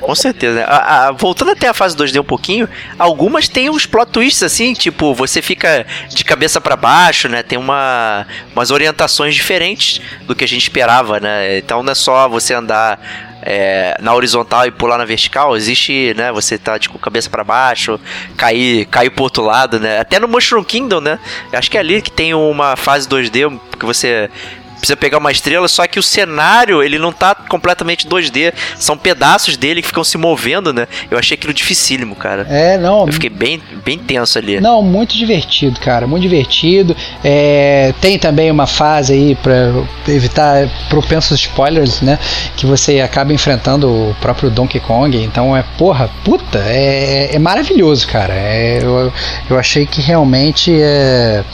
Com 0.00 0.14
certeza. 0.14 0.64
A, 0.64 1.08
a, 1.08 1.12
voltando 1.12 1.52
até 1.52 1.68
a 1.68 1.74
fase 1.74 1.96
2D 1.96 2.20
um 2.20 2.24
pouquinho, 2.24 2.68
algumas 2.98 3.48
têm 3.48 3.70
uns 3.70 3.86
plot 3.86 4.10
twists 4.12 4.42
assim, 4.42 4.72
tipo, 4.72 5.14
você 5.14 5.40
fica 5.40 5.86
de 6.08 6.24
cabeça 6.24 6.60
para 6.60 6.76
baixo, 6.76 7.28
né? 7.28 7.42
Tem 7.42 7.58
uma, 7.58 8.26
umas 8.54 8.70
orientações 8.70 9.34
diferentes 9.34 10.00
do 10.26 10.34
que 10.34 10.44
a 10.44 10.48
gente 10.48 10.62
esperava, 10.62 11.18
né? 11.18 11.58
Então 11.58 11.82
não 11.82 11.92
é 11.92 11.94
só 11.94 12.28
você 12.28 12.54
andar 12.54 13.00
é, 13.42 13.96
na 14.00 14.12
horizontal 14.14 14.66
e 14.66 14.70
pular 14.70 14.98
na 14.98 15.04
vertical, 15.04 15.56
existe, 15.56 16.12
né? 16.16 16.32
Você 16.32 16.58
tá 16.58 16.78
tipo 16.78 16.98
cabeça 16.98 17.30
para 17.30 17.44
baixo, 17.44 17.98
cair, 18.36 18.86
cair 18.86 19.10
pro 19.10 19.24
outro 19.24 19.44
lado, 19.44 19.78
né? 19.78 20.00
Até 20.00 20.18
no 20.18 20.28
Mushroom 20.28 20.64
Kingdom, 20.64 21.00
né? 21.00 21.18
Acho 21.52 21.70
que 21.70 21.76
é 21.76 21.80
ali 21.80 22.02
que 22.02 22.10
tem 22.10 22.34
uma 22.34 22.76
fase 22.76 23.08
2D 23.08 23.58
que 23.78 23.86
você 23.86 24.28
precisa 24.76 24.96
pegar 24.96 25.18
uma 25.18 25.30
estrela, 25.30 25.68
só 25.68 25.86
que 25.86 25.98
o 25.98 26.02
cenário, 26.02 26.82
ele 26.82 26.98
não 26.98 27.12
tá 27.12 27.34
completamente 27.34 28.06
2D, 28.06 28.52
são 28.78 28.96
pedaços 28.96 29.56
dele 29.56 29.82
que 29.82 29.88
ficam 29.88 30.04
se 30.04 30.16
movendo, 30.16 30.72
né? 30.72 30.86
Eu 31.10 31.18
achei 31.18 31.36
aquilo 31.36 31.52
dificílimo, 31.52 32.14
cara. 32.14 32.46
É, 32.48 32.78
não. 32.78 33.06
Eu 33.06 33.12
fiquei 33.12 33.30
bem, 33.30 33.60
bem 33.84 33.98
tenso 33.98 34.38
ali. 34.38 34.60
Não, 34.60 34.82
muito 34.82 35.16
divertido, 35.16 35.80
cara, 35.80 36.06
muito 36.06 36.22
divertido. 36.22 36.96
É, 37.24 37.92
tem 38.00 38.18
também 38.18 38.50
uma 38.50 38.66
fase 38.66 39.12
aí 39.12 39.34
para 39.34 39.72
evitar 40.08 40.68
propensos 40.88 41.40
spoilers, 41.40 42.00
né? 42.00 42.18
Que 42.56 42.66
você 42.66 43.00
acaba 43.00 43.32
enfrentando 43.32 43.88
o 43.88 44.16
próprio 44.20 44.50
Donkey 44.50 44.80
Kong. 44.80 45.16
Então 45.16 45.56
é, 45.56 45.64
porra, 45.76 46.10
puta, 46.24 46.58
é, 46.66 47.34
é 47.34 47.38
maravilhoso, 47.38 48.06
cara. 48.06 48.34
É, 48.34 48.78
eu, 48.82 49.12
eu 49.50 49.58
achei 49.58 49.86
que 49.86 50.00
realmente 50.00 50.72
é 50.80 51.44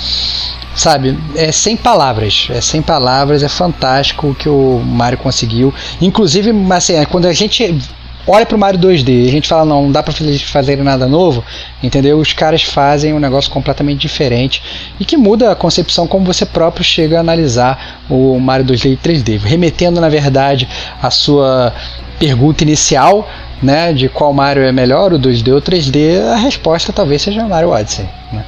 sabe, 0.75 1.19
é 1.37 1.53
sem 1.53 1.77
palavras, 1.77 2.49
é 2.51 2.61
sem 2.61 2.83
palavras, 2.83 3.43
é 3.43 3.49
fantástico 3.49 4.29
o 4.29 4.35
que 4.35 4.49
o 4.49 4.83
Mario 4.85 5.19
conseguiu. 5.19 5.73
Inclusive, 6.01 6.53
assim, 6.71 6.95
é 6.95 7.05
quando 7.05 7.27
a 7.27 7.33
gente 7.33 7.79
olha 8.27 8.47
pro 8.47 8.59
Mario 8.59 8.81
2D 8.81 9.25
e 9.25 9.29
a 9.29 9.31
gente 9.31 9.49
fala, 9.49 9.65
não, 9.65 9.85
não 9.85 9.93
dá 9.93 10.03
pra 10.03 10.15
fazer 10.47 10.77
nada 10.83 11.07
novo, 11.07 11.45
entendeu? 11.83 12.19
Os 12.19 12.33
caras 12.33 12.63
fazem 12.63 13.13
um 13.13 13.19
negócio 13.19 13.51
completamente 13.51 14.01
diferente 14.01 14.63
e 14.99 15.05
que 15.05 15.17
muda 15.17 15.51
a 15.51 15.55
concepção 15.55 16.07
como 16.07 16.25
você 16.25 16.47
próprio 16.47 16.85
chega 16.85 17.17
a 17.17 17.21
analisar 17.21 18.05
o 18.09 18.39
Mario 18.39 18.67
2D 18.67 18.93
e 18.93 18.97
3D, 18.97 19.41
remetendo, 19.41 20.01
na 20.01 20.09
verdade, 20.09 20.69
a 21.03 21.11
sua 21.11 21.75
pergunta 22.19 22.63
inicial, 22.63 23.29
né, 23.61 23.93
de 23.93 24.09
qual 24.09 24.33
Mario 24.33 24.63
é 24.63 24.73
melhor, 24.73 25.13
o 25.13 25.19
2D 25.19 25.53
ou 25.53 25.59
o 25.59 25.63
3D, 25.63 26.21
a 26.33 26.37
resposta 26.37 26.93
talvez 26.93 27.23
seja 27.23 27.43
o 27.43 27.49
Mario 27.49 27.71
Odyssey, 27.71 28.09
né? 28.33 28.45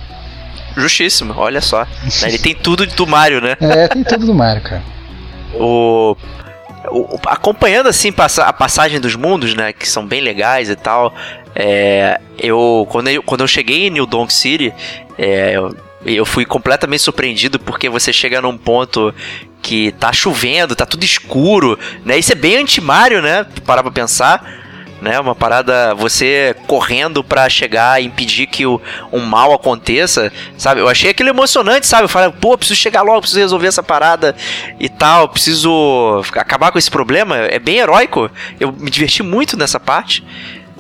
Justíssimo, 0.76 1.34
olha 1.36 1.60
só. 1.60 1.86
Ele 2.22 2.38
tem 2.38 2.54
tudo 2.54 2.86
do 2.86 3.06
Mario, 3.06 3.40
né? 3.40 3.56
É, 3.60 3.88
tem 3.88 4.02
tudo 4.02 4.26
do 4.26 4.34
Mario, 4.34 4.62
cara. 4.62 4.82
o, 5.54 6.16
o, 6.90 7.18
acompanhando 7.26 7.88
assim 7.88 8.12
a 8.38 8.52
passagem 8.52 9.00
dos 9.00 9.14
mundos, 9.14 9.54
né, 9.54 9.72
que 9.72 9.88
são 9.88 10.06
bem 10.06 10.20
legais 10.20 10.68
e 10.68 10.76
tal. 10.76 11.14
É, 11.54 12.20
eu 12.38 12.86
quando 12.90 13.08
eu 13.08 13.22
quando 13.22 13.42
eu 13.42 13.48
cheguei 13.48 13.86
em 13.86 13.90
New 13.90 14.06
Donk 14.06 14.32
City, 14.32 14.72
é, 15.16 15.52
eu, 15.56 15.76
eu 16.04 16.26
fui 16.26 16.44
completamente 16.44 17.02
surpreendido 17.02 17.58
porque 17.58 17.88
você 17.88 18.12
chega 18.12 18.42
num 18.42 18.58
ponto 18.58 19.14
que 19.62 19.92
tá 19.92 20.12
chovendo, 20.12 20.76
tá 20.76 20.84
tudo 20.84 21.04
escuro, 21.04 21.78
né? 22.04 22.18
Isso 22.18 22.32
é 22.32 22.34
bem 22.34 22.56
anti-Mario, 22.58 23.22
né? 23.22 23.46
Parar 23.64 23.82
pra 23.82 23.92
pensar 23.92 24.63
né? 25.04 25.20
Uma 25.20 25.34
parada, 25.34 25.94
você 25.94 26.56
correndo 26.66 27.22
para 27.22 27.48
chegar 27.48 28.02
e 28.02 28.06
impedir 28.06 28.46
que 28.46 28.66
o, 28.66 28.80
um 29.12 29.20
mal 29.20 29.52
aconteça, 29.52 30.32
sabe? 30.58 30.80
Eu 30.80 30.88
achei 30.88 31.10
aquilo 31.10 31.28
emocionante, 31.28 31.86
sabe? 31.86 32.04
Eu 32.04 32.08
falei, 32.08 32.32
pô, 32.40 32.56
preciso 32.56 32.80
chegar 32.80 33.02
logo, 33.02 33.20
preciso 33.20 33.40
resolver 33.40 33.68
essa 33.68 33.82
parada 33.82 34.34
e 34.80 34.88
tal, 34.88 35.28
preciso 35.28 36.22
acabar 36.32 36.72
com 36.72 36.78
esse 36.78 36.90
problema. 36.90 37.36
É 37.36 37.58
bem 37.58 37.76
heróico. 37.76 38.30
Eu 38.58 38.72
me 38.72 38.90
diverti 38.90 39.22
muito 39.22 39.56
nessa 39.56 39.78
parte. 39.78 40.24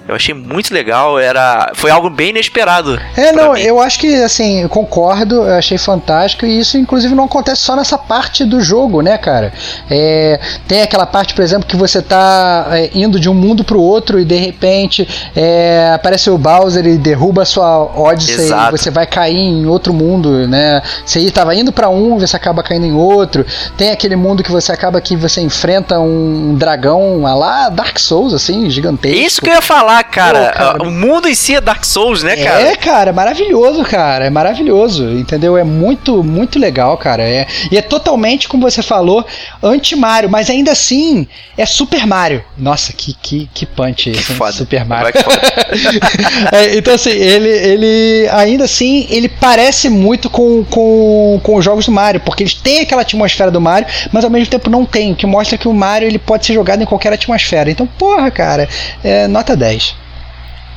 Eu 0.06 0.14
achei 0.14 0.34
muito 0.34 0.72
legal, 0.72 1.18
era 1.18 1.72
foi 1.74 1.90
algo 1.90 2.10
bem 2.10 2.28
inesperado. 2.28 3.00
É, 3.16 3.32
não, 3.32 3.54
mim. 3.54 3.60
eu 3.60 3.80
acho 3.80 3.98
que 3.98 4.14
assim, 4.22 4.60
eu 4.62 4.68
concordo, 4.68 5.36
eu 5.36 5.54
achei 5.54 5.78
fantástico 5.78 6.44
e 6.44 6.60
isso 6.60 6.76
inclusive 6.76 7.14
não 7.14 7.24
acontece 7.24 7.62
só 7.62 7.74
nessa 7.74 7.96
parte 7.96 8.44
do 8.44 8.60
jogo, 8.60 9.00
né, 9.00 9.16
cara? 9.16 9.52
É, 9.90 10.38
tem 10.68 10.82
aquela 10.82 11.06
parte, 11.06 11.32
por 11.32 11.42
exemplo, 11.42 11.66
que 11.66 11.76
você 11.76 12.02
tá 12.02 12.66
é, 12.72 12.90
indo 12.94 13.18
de 13.18 13.30
um 13.30 13.34
mundo 13.34 13.64
pro 13.64 13.80
outro 13.80 14.20
e 14.20 14.26
de 14.26 14.36
repente 14.36 15.08
é, 15.34 15.92
aparece 15.94 16.28
o 16.28 16.36
Bowser 16.36 16.86
e 16.86 16.98
derruba 16.98 17.42
a 17.42 17.46
sua 17.46 17.84
Odyssey 17.98 18.44
Exato. 18.44 18.74
e 18.74 18.78
você 18.78 18.90
vai 18.90 19.06
cair 19.06 19.38
em 19.38 19.64
outro 19.66 19.94
mundo, 19.94 20.46
né? 20.46 20.82
Você 21.06 21.20
estava 21.20 21.54
indo 21.54 21.72
para 21.72 21.88
um, 21.88 22.18
você 22.18 22.36
acaba 22.36 22.62
caindo 22.62 22.84
em 22.84 22.92
outro. 22.92 23.46
Tem 23.78 23.90
aquele 23.90 24.16
mundo 24.16 24.42
que 24.42 24.52
você 24.52 24.70
acaba 24.70 25.00
que 25.00 25.16
você 25.16 25.40
enfrenta 25.40 25.98
um 25.98 26.54
dragão 26.56 27.22
lá 27.22 27.70
Dark 27.70 27.98
Souls 27.98 28.34
assim, 28.34 28.68
gigantesco. 28.68 29.18
Isso 29.18 29.40
que 29.40 29.48
eu 29.48 29.54
ia 29.54 29.62
falar 29.62 29.93
falar, 29.94 30.04
cara, 30.04 30.46
Pô, 30.46 30.58
cara, 30.58 30.82
o 30.82 30.90
mundo 30.90 31.28
em 31.28 31.34
si 31.34 31.54
é 31.54 31.60
Dark 31.60 31.84
Souls, 31.84 32.22
né, 32.22 32.36
cara? 32.36 32.60
É, 32.60 32.76
cara, 32.76 33.12
maravilhoso, 33.12 33.84
cara. 33.84 34.24
É 34.24 34.30
maravilhoso, 34.30 35.04
entendeu? 35.10 35.56
É 35.56 35.62
muito, 35.62 36.24
muito 36.24 36.58
legal, 36.58 36.96
cara. 36.96 37.22
É, 37.22 37.46
e 37.70 37.76
é 37.76 37.82
totalmente, 37.82 38.48
como 38.48 38.68
você 38.68 38.82
falou, 38.82 39.24
anti-Mario, 39.62 40.28
mas 40.28 40.50
ainda 40.50 40.72
assim 40.72 41.26
é 41.56 41.66
Super 41.66 42.06
Mario. 42.06 42.42
Nossa, 42.56 42.92
que, 42.92 43.14
que, 43.14 43.48
que 43.52 43.66
punch 43.66 44.10
esse, 44.10 44.18
que 44.18 44.32
foda. 44.32 44.52
Super 44.52 44.84
Mario. 44.84 45.12
é, 46.52 46.76
então, 46.76 46.94
assim, 46.94 47.10
ele, 47.10 47.48
ele 47.48 48.28
ainda 48.30 48.64
assim, 48.64 49.06
ele 49.10 49.28
parece 49.28 49.88
muito 49.88 50.28
com, 50.28 50.64
com, 50.64 51.40
com 51.42 51.56
os 51.56 51.64
jogos 51.64 51.86
do 51.86 51.92
Mario, 51.92 52.20
porque 52.20 52.42
eles 52.42 52.54
têm 52.54 52.80
aquela 52.80 53.02
atmosfera 53.02 53.50
do 53.50 53.60
Mario, 53.60 53.86
mas 54.12 54.24
ao 54.24 54.30
mesmo 54.30 54.50
tempo 54.50 54.70
não 54.70 54.84
tem, 54.84 55.12
o 55.12 55.16
que 55.16 55.26
mostra 55.26 55.58
que 55.58 55.68
o 55.68 55.72
Mario 55.72 56.08
ele 56.08 56.18
pode 56.18 56.46
ser 56.46 56.54
jogado 56.54 56.82
em 56.82 56.86
qualquer 56.86 57.12
atmosfera. 57.12 57.70
Então, 57.70 57.86
porra, 57.86 58.30
cara, 58.30 58.68
é 59.02 59.28
nota 59.28 59.56
10. 59.56 59.83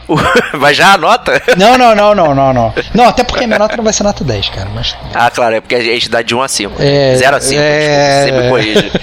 Vai 0.58 0.74
já 0.74 0.94
a 0.94 0.98
nota? 0.98 1.42
Não, 1.58 1.78
não, 1.78 1.96
não, 1.96 2.16
não, 2.16 2.36
não, 2.36 2.54
não. 2.54 2.74
Não, 2.94 3.06
até 3.06 3.24
porque 3.24 3.44
a 3.44 3.48
minha 3.48 3.60
nota 3.60 3.76
não 3.76 3.84
vai 3.84 3.94
ser 3.94 4.04
nota 4.04 4.24
10, 4.24 4.50
cara. 4.50 4.70
Mas... 4.74 4.96
Ah, 5.14 5.30
claro, 5.30 5.56
é 5.56 5.62
porque 5.62 5.76
a 5.76 5.82
gente 5.82 6.10
dá 6.10 6.22
de 6.22 6.34
1 6.34 6.42
a 6.42 6.48
5. 6.48 6.76
É, 6.80 7.16
0 7.16 7.36
a 7.36 7.42
5, 7.42 7.62
é... 7.62 8.32
me 8.32 8.50
corrige. 8.50 8.92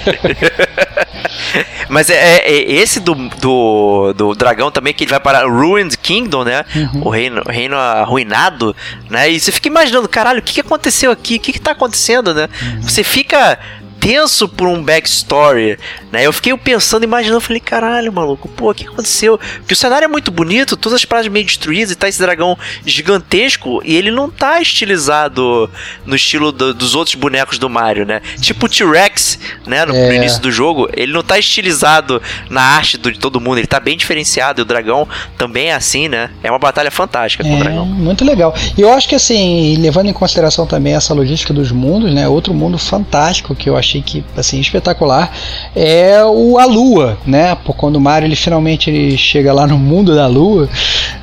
Mas 1.87 2.09
é, 2.09 2.15
é, 2.15 2.51
é, 2.51 2.71
esse 2.73 2.99
do, 2.99 3.13
do, 3.13 4.13
do 4.13 4.35
dragão 4.35 4.71
também, 4.71 4.93
que 4.93 5.03
ele 5.03 5.11
vai 5.11 5.19
para 5.19 5.47
Ruined 5.47 5.97
Kingdom, 5.97 6.43
né? 6.43 6.65
Uhum. 6.75 7.05
O 7.05 7.09
reino, 7.09 7.41
reino 7.47 7.77
arruinado, 7.77 8.75
né? 9.09 9.29
E 9.29 9.39
você 9.39 9.51
fica 9.51 9.67
imaginando, 9.67 10.09
caralho, 10.09 10.39
o 10.39 10.41
que, 10.41 10.55
que 10.55 10.61
aconteceu 10.61 11.11
aqui? 11.11 11.35
O 11.35 11.39
que, 11.39 11.53
que 11.53 11.59
tá 11.59 11.71
acontecendo, 11.71 12.33
né? 12.33 12.49
Uhum. 12.61 12.81
Você 12.81 13.03
fica 13.03 13.59
tenso 14.05 14.47
por 14.47 14.67
um 14.67 14.83
backstory, 14.83 15.79
né? 16.11 16.23
Eu 16.23 16.31
fiquei 16.31 16.55
pensando, 16.55 17.03
imaginando, 17.03 17.41
falei, 17.41 17.59
caralho, 17.59 18.13
maluco, 18.13 18.47
pô, 18.47 18.69
o 18.69 18.73
que 18.73 18.85
aconteceu? 18.85 19.39
Porque 19.57 19.73
o 19.73 19.75
cenário 19.75 20.05
é 20.05 20.07
muito 20.07 20.29
bonito, 20.29 20.77
todas 20.77 20.97
as 20.97 21.05
paradas 21.05 21.31
meio 21.31 21.43
destruídas 21.43 21.89
e 21.89 21.95
tá 21.95 22.07
esse 22.07 22.19
dragão 22.19 22.55
gigantesco 22.85 23.81
e 23.83 23.95
ele 23.95 24.11
não 24.11 24.29
tá 24.29 24.61
estilizado 24.61 25.67
no 26.05 26.15
estilo 26.15 26.51
do, 26.51 26.71
dos 26.71 26.93
outros 26.93 27.15
bonecos 27.15 27.57
do 27.57 27.67
Mario, 27.67 28.05
né? 28.05 28.21
Tipo 28.39 28.67
o 28.67 28.69
T-Rex, 28.69 29.39
né, 29.65 29.83
no, 29.85 29.95
é. 29.95 30.09
no, 30.09 30.13
início 30.13 30.39
do 30.39 30.51
jogo, 30.51 30.87
ele 30.93 31.11
não 31.11 31.23
tá 31.23 31.39
estilizado 31.39 32.21
na 32.47 32.61
arte 32.61 32.99
de 32.99 33.17
todo 33.17 33.41
mundo, 33.41 33.57
ele 33.57 33.65
tá 33.65 33.79
bem 33.79 33.97
diferenciado 33.97 34.61
e 34.61 34.63
o 34.63 34.65
dragão 34.65 35.07
também 35.35 35.69
é 35.69 35.73
assim, 35.73 36.07
né? 36.07 36.29
É 36.43 36.51
uma 36.51 36.59
batalha 36.59 36.91
fantástica 36.91 37.43
com 37.43 37.49
é, 37.49 37.55
o 37.55 37.59
dragão. 37.59 37.85
Muito 37.87 38.23
legal. 38.23 38.53
E 38.77 38.81
eu 38.81 38.93
acho 38.93 39.09
que 39.09 39.15
assim, 39.15 39.77
levando 39.77 40.09
em 40.09 40.13
consideração 40.13 40.67
também 40.67 40.93
essa 40.93 41.11
logística 41.11 41.51
dos 41.51 41.71
mundos, 41.71 42.13
né? 42.13 42.27
Outro 42.27 42.53
mundo 42.53 42.77
fantástico 42.77 43.55
que 43.55 43.67
eu 43.67 43.75
achei 43.75 43.94
achei 43.95 44.01
que 44.01 44.23
assim 44.35 44.59
espetacular 44.59 45.31
é 45.75 46.23
o 46.23 46.57
a 46.57 46.65
Lua, 46.65 47.17
né? 47.25 47.55
Por 47.55 47.75
quando 47.75 47.95
o 47.97 48.01
Mario 48.01 48.27
ele 48.27 48.35
finalmente 48.35 48.89
ele 48.89 49.17
chega 49.17 49.53
lá 49.53 49.67
no 49.67 49.77
mundo 49.77 50.15
da 50.15 50.27
Lua, 50.27 50.69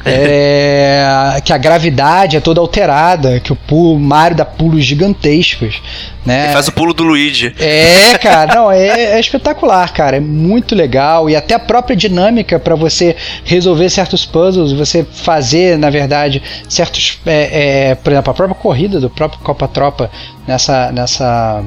é, 0.04 1.40
que 1.44 1.52
a 1.52 1.58
gravidade 1.58 2.36
é 2.36 2.40
toda 2.40 2.60
alterada, 2.60 3.40
que 3.40 3.52
o 3.52 3.56
pulo, 3.56 3.98
Mario 3.98 4.36
dá 4.36 4.44
pulos 4.44 4.84
gigantescos, 4.84 5.82
né? 6.24 6.44
Ele 6.44 6.52
faz 6.52 6.68
o 6.68 6.72
pulo 6.72 6.94
do 6.94 7.02
Luigi. 7.02 7.54
É, 7.58 8.16
cara, 8.18 8.54
não, 8.54 8.70
é, 8.70 9.14
é 9.14 9.20
espetacular, 9.20 9.92
cara, 9.92 10.16
é 10.16 10.20
muito 10.20 10.74
legal 10.74 11.28
e 11.28 11.36
até 11.36 11.54
a 11.54 11.58
própria 11.58 11.96
dinâmica 11.96 12.58
para 12.58 12.74
você 12.74 13.16
resolver 13.44 13.88
certos 13.90 14.24
puzzles, 14.24 14.72
você 14.72 15.04
fazer, 15.04 15.78
na 15.78 15.90
verdade, 15.90 16.42
certos, 16.68 17.18
é, 17.26 17.90
é, 17.90 17.94
por 17.94 18.12
exemplo, 18.12 18.30
a 18.30 18.34
própria 18.34 18.54
corrida 18.54 19.00
do 19.00 19.10
próprio 19.10 19.40
Copa 19.40 19.66
Tropa 19.68 20.10
nessa 20.46 20.92
nessa 20.92 21.64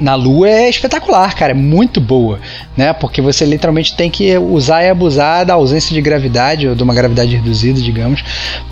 na 0.00 0.14
Lua 0.14 0.48
é 0.48 0.68
espetacular, 0.68 1.34
cara, 1.34 1.52
é 1.52 1.54
muito 1.54 2.00
boa, 2.00 2.38
né? 2.76 2.92
Porque 2.92 3.20
você 3.20 3.44
literalmente 3.44 3.96
tem 3.96 4.10
que 4.10 4.36
usar 4.38 4.82
e 4.84 4.90
abusar 4.90 5.44
da 5.44 5.54
ausência 5.54 5.94
de 5.94 6.00
gravidade, 6.00 6.68
ou 6.68 6.74
de 6.74 6.82
uma 6.82 6.94
gravidade 6.94 7.34
reduzida, 7.34 7.80
digamos, 7.80 8.22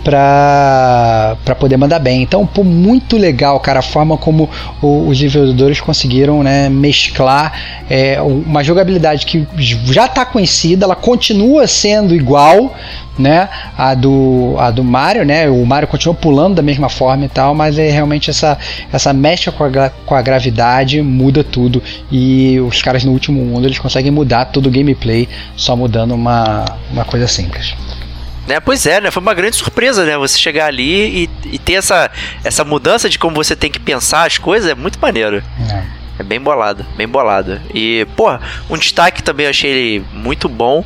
para 0.03 1.37
poder 1.59 1.77
mandar 1.77 1.99
bem. 1.99 2.21
Então, 2.21 2.45
pô, 2.45 2.63
muito 2.63 3.17
legal, 3.17 3.59
cara, 3.59 3.79
a 3.79 3.83
forma 3.83 4.17
como 4.17 4.49
o, 4.81 5.07
os 5.07 5.17
desenvolvedores 5.17 5.81
conseguiram 5.81 6.43
né, 6.43 6.69
mesclar 6.69 7.53
é, 7.89 8.21
uma 8.21 8.63
jogabilidade 8.63 9.25
que 9.25 9.47
já 9.57 10.05
está 10.05 10.25
conhecida, 10.25 10.85
ela 10.85 10.95
continua 10.95 11.67
sendo 11.67 12.15
igual, 12.15 12.75
né? 13.17 13.47
A 13.77 13.93
do, 13.93 14.55
a 14.57 14.71
do 14.71 14.83
Mario, 14.83 15.25
né? 15.25 15.49
O 15.49 15.65
Mario 15.65 15.87
continua 15.87 16.13
pulando 16.13 16.55
da 16.55 16.61
mesma 16.61 16.89
forma 16.89 17.25
e 17.25 17.29
tal, 17.29 17.55
mas 17.55 17.77
é 17.77 17.89
realmente 17.89 18.29
essa, 18.29 18.57
essa 18.91 19.13
mecha 19.13 19.51
com 19.51 19.63
a, 19.63 19.89
com 20.05 20.15
a 20.15 20.21
gravidade 20.21 21.01
muda 21.15 21.43
tudo. 21.43 21.81
E 22.11 22.59
os 22.59 22.81
caras 22.81 23.03
no 23.03 23.11
último 23.11 23.43
mundo 23.43 23.65
eles 23.65 23.79
conseguem 23.79 24.11
mudar 24.11 24.45
todo 24.45 24.67
o 24.67 24.71
gameplay 24.71 25.27
só 25.55 25.75
mudando 25.75 26.13
uma, 26.13 26.65
uma 26.91 27.05
coisa 27.05 27.27
simples. 27.27 27.73
Né, 28.47 28.59
pois 28.59 28.85
é, 28.85 29.01
né? 29.01 29.09
Foi 29.09 29.21
uma 29.21 29.33
grande 29.33 29.55
surpresa, 29.55 30.05
né? 30.05 30.17
Você 30.17 30.37
chegar 30.37 30.67
ali 30.67 31.23
e, 31.23 31.29
e 31.53 31.57
ter 31.57 31.73
essa, 31.73 32.11
essa 32.43 32.63
mudança 32.63 33.09
de 33.09 33.17
como 33.17 33.35
você 33.35 33.55
tem 33.55 33.71
que 33.71 33.79
pensar 33.79 34.27
as 34.27 34.37
coisas 34.37 34.69
é 34.69 34.75
muito 34.75 34.99
maneiro. 34.99 35.41
É. 35.67 36.05
É 36.17 36.23
bem 36.23 36.39
bolado, 36.39 36.85
bem 36.95 37.07
bolado. 37.07 37.59
E, 37.73 38.07
porra, 38.15 38.39
um 38.69 38.77
destaque 38.77 39.21
também 39.21 39.45
eu 39.45 39.49
achei 39.49 39.71
ele 39.71 40.05
muito 40.13 40.47
bom. 40.47 40.85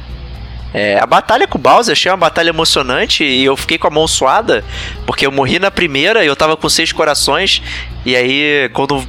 É, 0.74 1.00
a 1.00 1.06
batalha 1.06 1.48
com 1.48 1.58
o 1.58 1.62
Bowser, 1.62 1.94
achei 1.94 2.12
uma 2.12 2.18
batalha 2.18 2.50
emocionante 2.50 3.24
e 3.24 3.44
eu 3.44 3.58
fiquei 3.58 3.78
com 3.78 3.88
a 3.88 3.92
mão 3.92 4.08
suada, 4.08 4.64
porque 5.06 5.26
eu 5.26 5.32
morri 5.32 5.58
na 5.58 5.72
primeira 5.72 6.24
e 6.24 6.28
eu 6.28 6.36
tava 6.36 6.56
com 6.56 6.70
seis 6.70 6.92
corações. 6.92 7.62
E 8.06 8.16
aí, 8.16 8.70
quando 8.74 9.04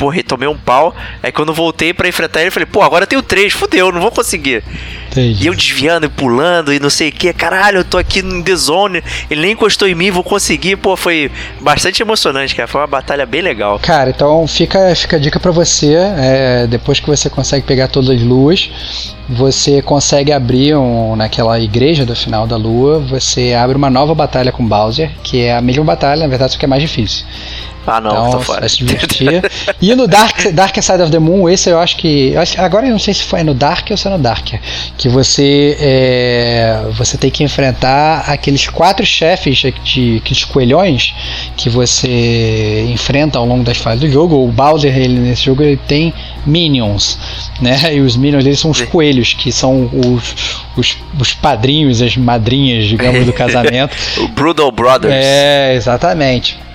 porra, 0.00 0.22
tomei 0.22 0.48
um 0.48 0.56
pau, 0.56 0.94
aí 1.22 1.30
quando 1.30 1.52
voltei 1.52 1.92
para 1.92 2.08
enfrentar 2.08 2.40
ele, 2.40 2.48
eu 2.48 2.52
falei, 2.52 2.64
pô, 2.64 2.80
agora 2.80 3.02
eu 3.02 3.06
tenho 3.06 3.22
três, 3.22 3.52
fudeu, 3.52 3.92
não 3.92 4.00
vou 4.00 4.10
conseguir. 4.10 4.64
Entendi. 5.10 5.44
E 5.44 5.46
eu 5.46 5.54
desviando 5.54 6.06
e 6.06 6.08
pulando 6.08 6.72
e 6.72 6.80
não 6.80 6.88
sei 6.88 7.10
o 7.10 7.12
que, 7.12 7.30
caralho, 7.34 7.78
eu 7.78 7.84
tô 7.84 7.98
aqui 7.98 8.22
no 8.22 8.42
The 8.42 8.56
Zone, 8.56 9.02
ele 9.30 9.42
nem 9.42 9.52
encostou 9.52 9.86
em 9.86 9.94
mim, 9.94 10.10
vou 10.10 10.24
conseguir. 10.24 10.76
Pô, 10.76 10.96
foi 10.96 11.30
bastante 11.60 12.00
emocionante, 12.00 12.54
cara. 12.54 12.66
Foi 12.66 12.80
uma 12.80 12.86
batalha 12.86 13.26
bem 13.26 13.42
legal. 13.42 13.78
Cara, 13.80 14.08
então 14.08 14.46
fica, 14.46 14.94
fica 14.94 15.16
a 15.16 15.18
dica 15.18 15.38
pra 15.38 15.50
você. 15.50 15.94
é, 15.94 16.66
depois 16.66 16.98
que 16.98 17.06
você 17.06 17.28
consegue 17.28 17.66
pegar 17.66 17.88
todas 17.88 18.08
as 18.08 18.22
luas, 18.22 18.70
você 19.28 19.82
consegue 19.82 20.32
abrir 20.32 20.76
um, 20.76 21.14
naquela 21.14 21.60
igreja 21.60 22.06
do 22.06 22.16
final 22.16 22.46
da 22.46 22.56
lua. 22.56 23.00
Você 23.00 23.52
abre 23.52 23.76
uma 23.76 23.90
nova 23.90 24.14
batalha 24.14 24.50
com 24.50 24.66
Bowser, 24.66 25.10
que 25.22 25.42
é 25.42 25.56
a 25.56 25.60
mesma 25.60 25.84
batalha, 25.84 26.22
na 26.22 26.28
verdade, 26.28 26.52
só 26.52 26.58
que 26.58 26.64
é 26.64 26.68
mais 26.68 26.82
difícil. 26.82 27.26
Ah, 27.90 28.00
não, 28.00 28.10
então, 28.10 28.30
tô 28.30 28.40
fora. 28.40 28.60
vai 28.60 28.68
se 28.68 28.76
divertir. 28.78 29.42
e 29.82 29.94
no 29.94 30.06
Dark, 30.06 30.48
Dark 30.52 30.76
Side 30.80 31.02
of 31.02 31.10
the 31.10 31.18
Moon, 31.18 31.48
esse 31.48 31.68
eu 31.70 31.78
acho 31.78 31.96
que. 31.96 32.34
Agora 32.56 32.86
eu 32.86 32.92
não 32.92 32.98
sei 32.98 33.14
se 33.14 33.24
foi 33.24 33.42
no 33.42 33.52
Dark 33.52 33.88
ou 33.90 33.96
se 33.96 34.06
é 34.06 34.10
no 34.10 34.18
Dark. 34.18 34.54
Que 34.96 35.08
você 35.08 35.76
é, 35.80 36.84
você 36.92 37.18
tem 37.18 37.30
que 37.30 37.42
enfrentar 37.42 38.24
aqueles 38.28 38.68
quatro 38.68 39.04
chefes 39.04 39.58
de 39.82 40.18
aqueles 40.18 40.44
coelhões 40.44 41.14
que 41.56 41.68
você 41.68 42.86
enfrenta 42.88 43.38
ao 43.38 43.46
longo 43.46 43.64
das 43.64 43.78
fases 43.78 44.00
do 44.00 44.10
jogo. 44.10 44.36
O 44.36 44.48
Bowser, 44.48 44.96
ele, 44.96 45.18
nesse 45.18 45.44
jogo, 45.44 45.62
ele 45.62 45.76
tem 45.76 46.14
minions, 46.46 47.18
né? 47.60 47.94
E 47.94 48.00
os 48.00 48.16
minions 48.16 48.44
deles 48.44 48.60
são 48.60 48.70
os 48.70 48.82
coelhos, 48.82 49.34
que 49.34 49.50
são 49.50 49.90
os, 49.92 50.62
os, 50.76 50.96
os 51.18 51.34
padrinhos, 51.34 52.00
as 52.00 52.16
madrinhas, 52.16 52.86
digamos, 52.86 53.26
do 53.26 53.32
casamento. 53.34 53.96
O 54.18 54.28
Brutal 54.28 54.70
Brothers. 54.70 55.12
É, 55.14 55.74
exatamente. 55.74 56.69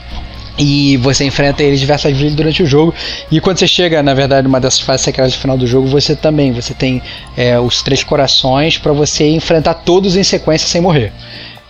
E 0.57 0.95
você 0.97 1.25
enfrenta 1.25 1.61
eles 1.63 1.79
diversas 1.79 2.15
vezes 2.17 2.33
durante 2.35 2.63
o 2.63 2.65
jogo. 2.65 2.93
E 3.29 3.41
quando 3.41 3.57
você 3.57 3.67
chega, 3.67 4.01
na 4.01 4.13
verdade, 4.13 4.43
numa 4.47 4.59
dessas 4.59 4.79
fases 4.79 5.03
secretas 5.03 5.33
do 5.33 5.39
final 5.39 5.57
do 5.57 5.67
jogo, 5.67 5.87
você 5.87 6.15
também 6.15 6.51
você 6.53 6.73
tem 6.73 7.01
é, 7.35 7.59
os 7.59 7.81
três 7.81 8.03
corações 8.03 8.77
para 8.77 8.93
você 8.93 9.27
enfrentar 9.29 9.73
todos 9.73 10.15
em 10.15 10.23
sequência 10.23 10.67
sem 10.67 10.79
morrer. 10.81 11.11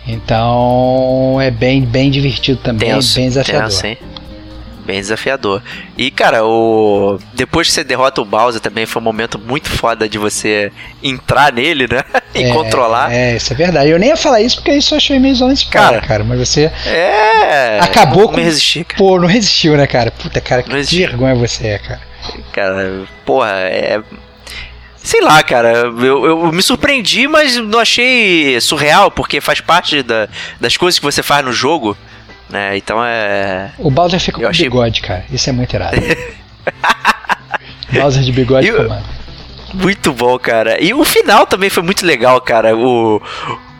Então 0.07 1.37
é 1.41 1.49
bem, 1.49 1.81
bem 1.81 2.11
divertido 2.11 2.59
também, 2.61 2.89
Tenso, 2.89 3.15
bem 3.15 3.27
desafiador. 3.27 3.69
tenso, 3.69 3.87
hein? 3.87 3.97
Bem 4.85 4.99
desafiador. 4.99 5.63
E, 5.97 6.11
cara, 6.11 6.45
o 6.45 7.17
depois 7.33 7.67
que 7.67 7.73
você 7.73 7.83
derrota 7.83 8.21
o 8.21 8.25
Bowser 8.25 8.61
também 8.61 8.85
foi 8.85 9.01
um 9.01 9.05
momento 9.05 9.39
muito 9.39 9.67
foda 9.67 10.07
de 10.07 10.17
você 10.19 10.71
entrar 11.01 11.51
nele, 11.51 11.87
né? 11.91 12.03
e 12.35 12.43
É, 12.43 12.53
controlar. 12.53 13.11
É, 13.11 13.35
isso 13.35 13.51
é 13.51 13.55
verdade. 13.55 13.89
Eu 13.89 13.97
nem 13.97 14.09
ia 14.09 14.17
falar 14.17 14.41
isso 14.41 14.57
porque 14.57 14.71
isso 14.73 14.93
eu 14.93 14.97
achei 14.97 15.17
meio 15.17 15.33
zona 15.35 15.55
de 15.55 15.65
cara, 15.65 16.01
Cara. 16.01 16.23
Mas 16.23 16.37
você 16.37 16.71
É. 16.85 17.79
acabou 17.81 18.29
com. 18.29 18.35
resistir, 18.39 18.83
cara. 18.85 18.97
Pô, 18.99 19.19
não 19.19 19.27
resistiu, 19.27 19.75
né, 19.75 19.87
cara? 19.87 20.11
Puta, 20.11 20.39
cara, 20.39 20.61
que 20.61 20.69
vergonha 20.97 21.33
você 21.33 21.67
é, 21.67 21.79
cara. 21.79 22.01
Cara, 22.53 23.03
porra, 23.25 23.49
é. 23.61 24.01
Sei 25.03 25.21
lá, 25.21 25.41
cara, 25.43 25.69
eu, 26.01 26.25
eu 26.25 26.51
me 26.51 26.61
surpreendi, 26.63 27.27
mas 27.27 27.57
não 27.57 27.79
achei 27.79 28.59
surreal, 28.59 29.11
porque 29.11 29.39
faz 29.39 29.61
parte 29.61 30.01
da- 30.01 30.27
das 30.59 30.77
coisas 30.77 30.97
que 30.97 31.05
você 31.05 31.21
faz 31.21 31.45
no 31.45 31.53
jogo, 31.53 31.95
né? 32.49 32.77
Então 32.77 33.03
é. 33.03 33.71
O 33.77 33.89
Bowser 33.91 34.19
fica 34.19 34.37
Eu 34.39 34.43
com 34.43 34.49
achei- 34.49 34.65
bigode, 34.65 35.01
cara. 35.01 35.25
Isso 35.31 35.49
é 35.49 35.53
muito 35.53 35.73
irado. 35.73 35.95
Bowser 37.91 38.23
de 38.23 38.31
bigode 38.31 38.67
E 38.67 38.71
o- 38.71 38.77
comando. 38.77 39.05
Muito 39.73 40.13
bom, 40.13 40.39
cara. 40.39 40.81
E 40.81 40.93
o 40.93 41.03
final 41.03 41.45
também 41.45 41.69
foi 41.69 41.83
muito 41.83 42.05
legal, 42.05 42.39
cara. 42.39 42.75
O, 42.77 43.21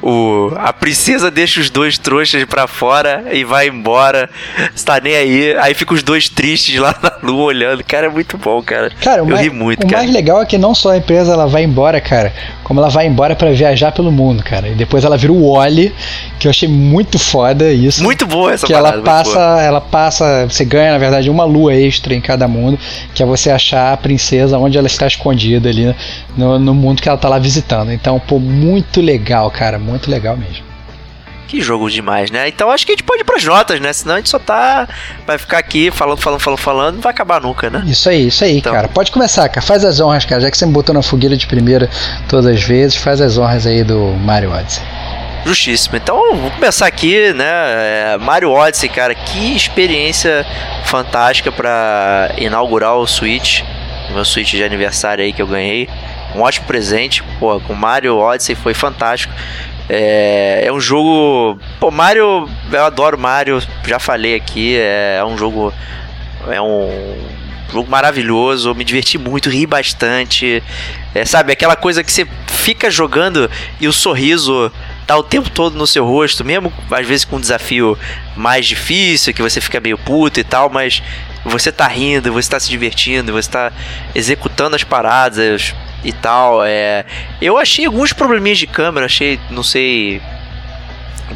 o, 0.05 0.51
a 0.57 0.71
princesa 0.71 1.31
deixa 1.31 1.59
os 1.59 1.71
dois 1.71 1.97
trouxas 1.97 2.45
pra 2.45 2.67
fora 2.67 3.25
e 3.31 3.43
vai 3.43 3.67
embora. 3.69 4.29
Está 4.75 4.99
nem 4.99 5.15
aí. 5.15 5.57
Aí 5.57 5.73
fica 5.73 5.95
os 5.95 6.03
dois 6.03 6.29
tristes 6.29 6.77
lá 6.77 6.95
na 7.01 7.27
lua 7.27 7.45
olhando. 7.45 7.83
Cara, 7.83 8.05
é 8.05 8.09
muito 8.09 8.37
bom, 8.37 8.61
cara. 8.61 8.91
Cara, 9.01 9.23
o, 9.23 9.25
eu 9.25 9.31
mais, 9.31 9.41
ri 9.41 9.49
muito, 9.49 9.83
o 9.83 9.87
cara. 9.87 10.03
mais 10.03 10.13
legal 10.13 10.43
é 10.43 10.45
que 10.45 10.59
não 10.59 10.75
só 10.75 10.91
a 10.91 10.97
empresa 10.97 11.33
ela 11.33 11.47
vai 11.47 11.63
embora, 11.63 11.99
cara, 11.99 12.31
como 12.63 12.79
ela 12.79 12.89
vai 12.89 13.07
embora 13.07 13.35
pra 13.35 13.51
viajar 13.51 13.91
pelo 13.93 14.11
mundo, 14.11 14.43
cara. 14.43 14.67
E 14.67 14.75
depois 14.75 15.03
ela 15.03 15.17
vira 15.17 15.33
o 15.33 15.53
Wally, 15.53 15.91
que 16.37 16.45
eu 16.45 16.51
achei 16.51 16.69
muito 16.69 17.17
foda 17.17 17.71
isso. 17.71 18.03
Muito 18.03 18.27
boa 18.27 18.53
essa 18.53 18.67
que 18.67 18.73
parada. 18.73 18.97
ela 18.97 19.03
passa, 19.03 19.39
ela 19.39 19.81
passa, 19.81 20.45
você 20.45 20.63
ganha 20.63 20.91
na 20.91 20.99
verdade 20.99 21.31
uma 21.31 21.45
lua 21.45 21.73
extra 21.73 22.13
em 22.13 22.21
cada 22.21 22.47
mundo, 22.47 22.77
que 23.15 23.23
é 23.23 23.25
você 23.25 23.49
achar 23.49 23.91
a 23.91 23.97
princesa 23.97 24.59
onde 24.59 24.77
ela 24.77 24.85
está 24.85 25.07
escondida 25.07 25.67
ali 25.67 25.95
no, 26.37 26.59
no 26.59 26.75
mundo 26.75 27.01
que 27.01 27.09
ela 27.09 27.17
tá 27.17 27.27
lá 27.27 27.39
visitando. 27.39 27.91
Então, 27.91 28.19
pô, 28.19 28.37
muito 28.37 29.01
legal, 29.01 29.49
cara, 29.49 29.79
muito 29.79 29.94
legal 30.09 30.35
mesmo. 30.37 30.63
Que 31.47 31.61
jogo 31.61 31.89
demais, 31.89 32.31
né? 32.31 32.47
Então 32.47 32.71
acho 32.71 32.85
que 32.85 32.91
a 32.91 32.95
gente 32.95 33.03
pode 33.03 33.21
ir 33.21 33.23
pras 33.23 33.43
notas, 33.43 33.79
né? 33.79 33.93
Senão 33.93 34.15
a 34.15 34.17
gente 34.17 34.29
só 34.29 34.39
tá. 34.39 34.87
Vai 35.27 35.37
ficar 35.37 35.59
aqui 35.59 35.91
falando, 35.91 36.19
falando, 36.19 36.39
falando, 36.39 36.57
falando. 36.59 36.95
Não 36.95 37.01
vai 37.01 37.11
acabar 37.11 37.39
nunca, 37.39 37.69
né? 37.69 37.83
Isso 37.85 38.09
aí, 38.09 38.27
isso 38.27 38.43
aí, 38.43 38.57
Então. 38.57 38.73
cara. 38.73 38.87
Pode 38.87 39.11
começar, 39.11 39.47
cara. 39.49 39.61
Faz 39.61 39.85
as 39.85 39.99
honras, 39.99 40.25
cara. 40.25 40.41
Já 40.41 40.49
que 40.49 40.57
você 40.57 40.65
me 40.65 40.71
botou 40.73 40.93
na 40.93 41.03
fogueira 41.03 41.37
de 41.37 41.45
primeira 41.45 41.87
todas 42.27 42.47
as 42.47 42.63
vezes, 42.63 42.97
faz 42.97 43.21
as 43.21 43.37
honras 43.37 43.67
aí 43.67 43.83
do 43.83 43.99
Mario 44.23 44.51
Odyssey. 44.51 44.83
Justíssimo. 45.45 45.95
Então, 45.95 46.35
vou 46.35 46.49
começar 46.49 46.87
aqui, 46.87 47.31
né? 47.33 47.45
É, 47.45 48.17
Mario 48.19 48.49
Odyssey, 48.51 48.89
cara, 48.89 49.13
que 49.13 49.55
experiência 49.55 50.43
fantástica 50.85 51.51
pra 51.51 52.31
inaugurar 52.39 52.95
o 52.95 53.05
Switch. 53.05 53.61
Meu 54.11 54.25
Switch 54.25 54.49
de 54.51 54.63
aniversário 54.63 55.23
aí 55.23 55.31
que 55.31 55.41
eu 55.43 55.47
ganhei. 55.47 55.87
Um 56.35 56.41
ótimo 56.41 56.65
presente, 56.65 57.21
pô, 57.39 57.59
com 57.59 57.75
Mario 57.75 58.17
Odyssey 58.17 58.55
foi 58.55 58.73
fantástico. 58.73 59.31
É, 59.89 60.63
é 60.65 60.73
um 60.73 60.79
jogo. 60.79 61.59
Pô, 61.79 61.91
Mario, 61.91 62.49
eu 62.71 62.85
adoro 62.85 63.17
Mario, 63.17 63.61
já 63.85 63.99
falei 63.99 64.35
aqui, 64.35 64.75
é, 64.77 65.23
um 65.25 65.37
jogo. 65.37 65.73
É 66.47 66.61
um 66.61 67.45
jogo 67.71 67.89
maravilhoso, 67.89 68.73
me 68.75 68.83
diverti 68.83 69.17
muito, 69.17 69.49
ri 69.49 69.65
bastante. 69.65 70.63
É, 71.13 71.25
sabe, 71.25 71.51
aquela 71.51 71.75
coisa 71.75 72.03
que 72.03 72.11
você 72.11 72.27
fica 72.47 72.89
jogando 72.89 73.49
e 73.79 73.87
o 73.87 73.93
sorriso 73.93 74.71
tá 75.05 75.15
o 75.17 75.23
tempo 75.23 75.49
todo 75.49 75.77
no 75.77 75.85
seu 75.85 76.05
rosto, 76.05 76.43
mesmo 76.43 76.71
às 76.91 77.05
vezes 77.05 77.25
com 77.25 77.35
um 77.37 77.39
desafio 77.39 77.97
mais 78.35 78.65
difícil, 78.65 79.33
que 79.33 79.41
você 79.41 79.61
fica 79.61 79.79
meio 79.79 79.97
puto 79.97 80.39
e 80.39 80.43
tal, 80.43 80.69
mas 80.69 81.01
você 81.43 81.71
tá 81.71 81.87
rindo, 81.87 82.31
você 82.33 82.49
tá 82.49 82.59
se 82.59 82.69
divertindo, 82.69 83.31
você 83.31 83.49
tá 83.49 83.71
executando 84.15 84.75
as 84.75 84.83
paradas 84.83 85.75
e 86.05 86.13
tal. 86.13 86.63
É, 86.63 87.03
eu 87.41 87.57
achei 87.57 87.85
alguns 87.85 88.13
probleminhas 88.13 88.57
de 88.57 88.67
câmera, 88.67 89.05
achei, 89.07 89.39
não 89.49 89.63
sei, 89.63 90.21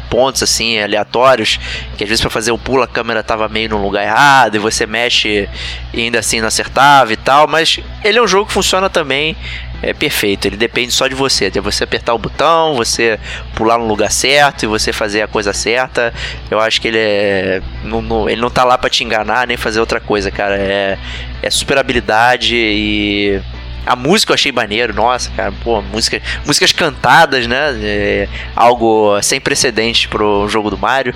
pontos 0.08 0.42
assim 0.42 0.80
aleatórios 0.80 1.58
que 1.96 2.04
às 2.04 2.08
vezes 2.08 2.20
para 2.20 2.30
fazer 2.30 2.52
o 2.52 2.58
pulo 2.58 2.82
a 2.82 2.86
câmera 2.86 3.22
tava 3.22 3.48
meio 3.48 3.68
no 3.70 3.82
lugar 3.82 4.04
errado 4.04 4.54
e 4.54 4.58
você 4.58 4.86
mexe 4.86 5.48
e 5.92 6.00
ainda 6.02 6.20
assim 6.20 6.40
não 6.40 6.48
acertava 6.48 7.12
e 7.12 7.16
tal, 7.16 7.46
mas 7.48 7.80
ele 8.04 8.18
é 8.18 8.22
um 8.22 8.26
jogo 8.28 8.46
que 8.46 8.52
funciona 8.52 8.88
também 8.88 9.36
é 9.82 9.94
perfeito, 9.94 10.46
ele 10.46 10.56
depende 10.58 10.92
só 10.92 11.08
de 11.08 11.14
você, 11.14 11.50
de 11.50 11.58
você 11.58 11.84
apertar 11.84 12.12
o 12.12 12.18
botão, 12.18 12.74
você 12.74 13.18
pular 13.54 13.78
no 13.78 13.86
lugar 13.86 14.10
certo 14.12 14.64
e 14.64 14.66
você 14.66 14.92
fazer 14.92 15.22
a 15.22 15.26
coisa 15.26 15.54
certa. 15.54 16.12
Eu 16.50 16.60
acho 16.60 16.80
que 16.82 16.88
ele 16.88 16.98
é 16.98 17.62
não, 17.82 18.02
não- 18.02 18.28
ele 18.28 18.42
não 18.42 18.50
tá 18.50 18.62
lá 18.62 18.76
para 18.76 18.90
te 18.90 19.02
enganar 19.04 19.46
nem 19.46 19.56
fazer 19.56 19.80
outra 19.80 19.98
coisa, 19.98 20.30
cara. 20.30 20.56
É, 20.58 20.98
é 21.42 21.50
super 21.50 21.78
habilidade 21.78 22.54
e 22.54 23.40
a 23.86 23.96
música 23.96 24.32
eu 24.32 24.34
achei 24.34 24.52
maneiro, 24.52 24.94
nossa, 24.94 25.30
cara, 25.30 25.52
pô, 25.64 25.80
música, 25.82 26.20
músicas 26.46 26.72
cantadas, 26.72 27.46
né? 27.46 27.72
É 27.82 28.28
algo 28.54 29.20
sem 29.22 29.40
precedentes 29.40 30.06
pro 30.06 30.48
jogo 30.48 30.70
do 30.70 30.78
Mario, 30.78 31.14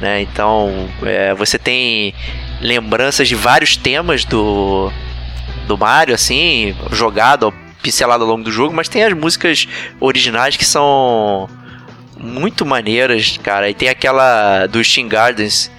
né? 0.00 0.22
Então, 0.22 0.88
é, 1.02 1.34
você 1.34 1.58
tem 1.58 2.14
lembranças 2.60 3.28
de 3.28 3.34
vários 3.34 3.76
temas 3.76 4.24
do 4.24 4.90
do 5.66 5.78
Mario, 5.78 6.14
assim, 6.14 6.76
jogado, 6.92 7.52
pincelado 7.82 8.22
ao 8.22 8.28
longo 8.28 8.44
do 8.44 8.52
jogo, 8.52 8.74
mas 8.74 8.88
tem 8.88 9.02
as 9.02 9.12
músicas 9.14 9.66
originais 9.98 10.56
que 10.56 10.64
são 10.64 11.48
muito 12.18 12.64
maneiras, 12.64 13.38
cara. 13.42 13.68
E 13.68 13.74
tem 13.74 13.88
aquela 13.88 14.66
do 14.66 14.82
Steam 14.82 15.08
Gardens, 15.08 15.70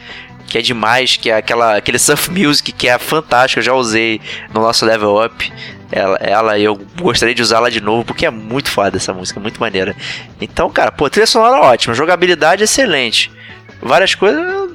que 0.47 0.57
é 0.57 0.61
demais, 0.61 1.17
que 1.17 1.29
é 1.29 1.37
aquela, 1.37 1.77
aquele 1.77 1.99
surf 1.99 2.29
music 2.31 2.71
que 2.71 2.87
é 2.87 2.97
fantástica, 2.97 3.59
eu 3.59 3.63
já 3.63 3.73
usei 3.73 4.21
no 4.53 4.61
nosso 4.61 4.85
level 4.85 5.23
up. 5.23 5.51
Ela, 5.91 6.17
ela 6.17 6.59
eu 6.59 6.75
gostaria 6.99 7.35
de 7.35 7.41
usá-la 7.41 7.69
de 7.69 7.79
novo, 7.79 8.03
porque 8.03 8.25
é 8.25 8.29
muito 8.29 8.69
foda 8.69 8.97
essa 8.97 9.13
música, 9.13 9.39
muito 9.39 9.59
maneira. 9.59 9.95
Então, 10.41 10.69
cara, 10.69 10.91
pô, 10.91 11.09
trilha 11.09 11.27
sonora 11.27 11.61
ótima, 11.61 11.93
jogabilidade 11.93 12.63
excelente. 12.63 13.31
Várias 13.81 14.15
coisas. 14.15 14.71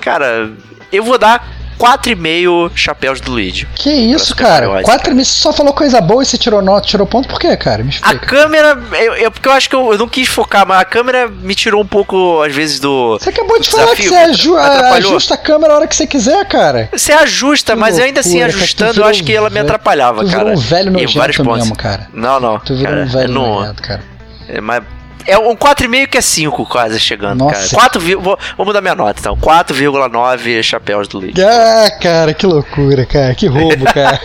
Cara, 0.00 0.50
eu 0.92 1.04
vou 1.04 1.18
dar 1.18 1.55
4,5 1.78 2.70
chapéus 2.74 3.20
do 3.20 3.32
Luigi. 3.32 3.66
Que 3.74 3.90
isso, 3.90 4.34
cara? 4.34 4.66
Odyssey, 4.68 4.84
Quatro 4.84 5.02
cara. 5.04 5.14
meses 5.14 5.32
você 5.32 5.40
só 5.40 5.52
falou 5.52 5.72
coisa 5.72 6.00
boa 6.00 6.22
e 6.22 6.26
você 6.26 6.38
tirou 6.38 6.62
nota, 6.62 6.86
tirou 6.86 7.06
ponto 7.06 7.28
por 7.28 7.38
quê, 7.38 7.56
cara? 7.56 7.82
Me 7.82 7.90
A 7.90 7.92
explica. 7.92 8.26
câmera, 8.26 8.78
eu, 9.00 9.14
eu- 9.16 9.30
porque 9.30 9.48
eu 9.48 9.52
acho 9.52 9.68
que 9.68 9.76
eu, 9.76 9.92
eu 9.92 9.98
não 9.98 10.08
quis 10.08 10.28
focar, 10.28 10.66
mas 10.66 10.80
a 10.80 10.84
câmera 10.84 11.28
me 11.28 11.54
tirou 11.54 11.82
um 11.82 11.86
pouco, 11.86 12.42
às 12.42 12.54
vezes, 12.54 12.80
do. 12.80 13.18
Você 13.18 13.30
acabou 13.30 13.58
de 13.60 13.68
falar 13.68 13.94
que 13.94 14.08
você 14.08 14.14
aju- 14.14 14.56
ajusta 14.56 15.34
a 15.34 15.38
câmera 15.38 15.72
a 15.72 15.76
hora 15.76 15.86
que 15.86 15.96
você 15.96 16.06
quiser, 16.06 16.44
cara. 16.46 16.88
Você 16.92 17.12
ajusta, 17.12 17.74
Que 17.74 17.78
mas 17.78 17.98
ainda 17.98 18.20
assim, 18.20 18.40
loucura, 18.42 18.52
cara. 18.52 18.58
Tu 18.58 18.62
ajustando, 18.64 18.90
eu 18.90 18.94
virou 18.94 19.08
acho 19.10 19.24
que 19.24 19.32
ela 19.32 19.50
me 19.50 19.58
atrapalhava, 19.60 20.20
tu 20.22 20.28
virou 20.28 20.44
cara. 20.44 20.56
um 20.56 20.60
velho 20.60 20.90
nojento 20.92 21.44
mesmo, 21.44 21.76
cara. 21.76 22.08
Não, 22.12 22.40
não. 22.40 22.58
Tu 22.58 22.74
virou 22.74 22.92
cara, 22.92 23.04
um 23.04 23.08
velho 23.08 23.32
não, 23.32 23.60
nojento, 23.60 23.82
cara. 23.82 24.02
é, 24.48 24.60
mas 24.60 24.82
é 25.26 25.38
um 25.38 25.54
4,5 25.56 26.06
que 26.08 26.18
é 26.18 26.20
5 26.20 26.66
quase 26.66 26.98
chegando, 27.00 27.38
Nossa. 27.40 27.54
cara. 27.54 27.68
4, 27.90 28.00
vi- 28.00 28.14
vou, 28.14 28.38
vou 28.56 28.66
mudar 28.66 28.80
minha 28.80 28.94
nota, 28.94 29.18
então. 29.20 29.36
4,9 29.36 30.62
chapéus 30.62 31.08
do 31.08 31.18
Luigi. 31.18 31.42
Ah, 31.42 31.90
cara, 32.00 32.32
que 32.34 32.46
loucura, 32.46 33.04
cara. 33.06 33.34
Que 33.34 33.46
roubo, 33.46 33.84
cara. 33.92 34.20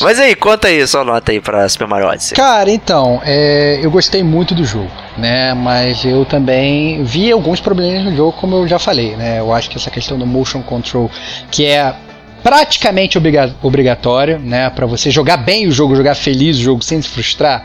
Mas 0.00 0.18
aí, 0.18 0.34
conta 0.34 0.68
aí 0.68 0.86
sua 0.86 1.04
nota 1.04 1.32
aí 1.32 1.40
pra 1.40 1.68
Super 1.68 1.86
Mario 1.86 2.08
Odyssey. 2.08 2.36
Cara, 2.36 2.70
então, 2.70 3.20
é, 3.24 3.78
eu 3.82 3.90
gostei 3.90 4.22
muito 4.22 4.54
do 4.54 4.64
jogo, 4.64 4.90
né? 5.16 5.54
Mas 5.54 6.04
eu 6.04 6.24
também 6.24 7.02
vi 7.04 7.30
alguns 7.32 7.60
problemas 7.60 8.04
no 8.04 8.16
jogo, 8.16 8.32
como 8.32 8.56
eu 8.56 8.68
já 8.68 8.78
falei, 8.78 9.16
né? 9.16 9.38
Eu 9.40 9.52
acho 9.52 9.70
que 9.70 9.76
essa 9.76 9.90
questão 9.90 10.18
do 10.18 10.26
motion 10.26 10.62
control, 10.62 11.10
que 11.50 11.64
é 11.66 11.94
praticamente 12.42 13.16
obriga 13.16 13.54
obrigatório, 13.62 14.38
né? 14.38 14.68
Para 14.70 14.86
você 14.86 15.10
jogar 15.10 15.38
bem 15.38 15.66
o 15.66 15.72
jogo, 15.72 15.96
jogar 15.96 16.14
feliz 16.14 16.58
o 16.58 16.62
jogo 16.62 16.82
sem 16.84 17.00
se 17.00 17.08
frustrar, 17.08 17.64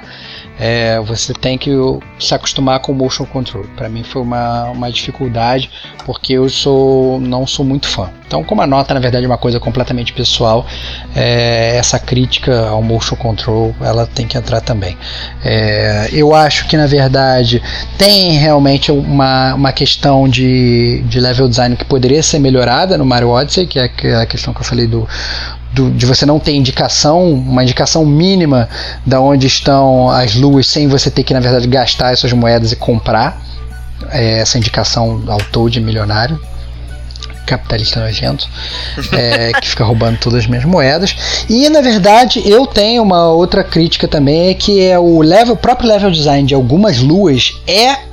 é, 0.60 0.99
você 0.99 1.34
tem 1.34 1.57
que 1.57 1.72
se 2.20 2.36
acostumar 2.36 2.80
com 2.82 2.91
o 2.91 2.95
motion 2.95 3.26
control. 3.26 3.64
Para 3.78 3.88
mim 3.88 4.03
foi 4.03 4.22
uma, 4.22 4.66
uma 4.66 4.91
dificuldade, 4.91 5.72
porque 6.05 6.34
eu 6.34 6.49
sou 6.49 7.20
não 7.22 7.47
sou 7.47 7.66
muito 7.66 7.88
fã. 7.88 8.10
Então, 8.28 8.43
como 8.43 8.62
a 8.62 8.68
nota 8.68 8.93
na 8.93 8.99
verdade 8.99 9.26
é 9.26 9.28
uma 9.28 9.38
coisa 9.38 9.60
completamente 9.60 10.14
pessoal, 10.14 10.66
é, 11.16 11.78
essa 11.78 11.97
crítica 11.97 12.68
ao 12.68 12.84
motion 12.84 13.16
control 13.16 13.74
ela 13.82 14.05
tem 14.05 14.28
que 14.28 14.38
entrar 14.38 14.62
também. 14.62 14.97
É, 15.43 16.10
eu 16.12 16.36
acho 16.36 16.68
que 16.68 16.76
na 16.76 16.86
verdade 16.86 17.62
tem 17.97 18.34
realmente 18.34 18.91
uma, 18.91 19.55
uma 19.55 19.72
questão 19.72 20.28
de, 20.28 21.01
de 21.07 21.20
level 21.20 21.47
design 21.47 21.76
que 21.76 21.86
poderia 21.86 22.22
ser 22.22 22.39
melhorada 22.39 22.97
no 22.97 23.05
Mario 23.05 23.30
Odyssey, 23.30 23.66
que 23.66 23.80
é 23.80 24.16
a 24.16 24.26
questão 24.26 24.53
que 24.53 24.60
eu 24.60 24.66
falei 24.66 24.86
do, 24.86 25.07
do, 25.74 25.91
de 25.91 26.05
você 26.05 26.26
não 26.26 26.39
ter 26.39 26.53
indicação, 26.53 27.32
uma 27.32 27.63
indicação 27.63 28.05
mínima 28.05 28.67
da 29.05 29.22
onde 29.22 29.47
estão 29.47 30.09
as 30.09 30.36
luas, 30.36 30.67
sem 30.67 30.88
você 30.88 31.11
ter 31.11 31.24
que, 31.24 31.34
na 31.34 31.39
verdade, 31.39 31.67
gastar 31.67 32.09
as 32.09 32.20
suas 32.20 32.34
moedas 32.34 32.72
e 32.72 32.76
comprar 32.76 33.41
é, 34.11 34.39
essa 34.39 34.57
indicação 34.57 35.24
ao 35.28 35.38
Toad 35.38 35.80
milionário. 35.80 36.39
Capitalista 37.45 37.99
nojento, 37.99 38.47
é, 39.11 39.51
que 39.59 39.67
fica 39.67 39.84
roubando 39.84 40.20
todas 40.20 40.41
as 40.41 40.47
minhas 40.47 40.65
moedas. 40.65 41.15
E 41.49 41.67
na 41.67 41.82
verdade 41.82 42.47
eu 42.47 42.67
tenho 42.67 43.01
uma 43.01 43.32
outra 43.32 43.63
crítica 43.63 44.07
também, 44.07 44.49
é 44.49 44.53
que 44.53 44.80
é 44.80 44.99
o 44.99 45.20
level, 45.20 45.55
o 45.55 45.57
próprio 45.57 45.89
level 45.89 46.11
design 46.11 46.47
de 46.47 46.53
algumas 46.53 46.99
luas 46.99 47.59
é 47.65 48.09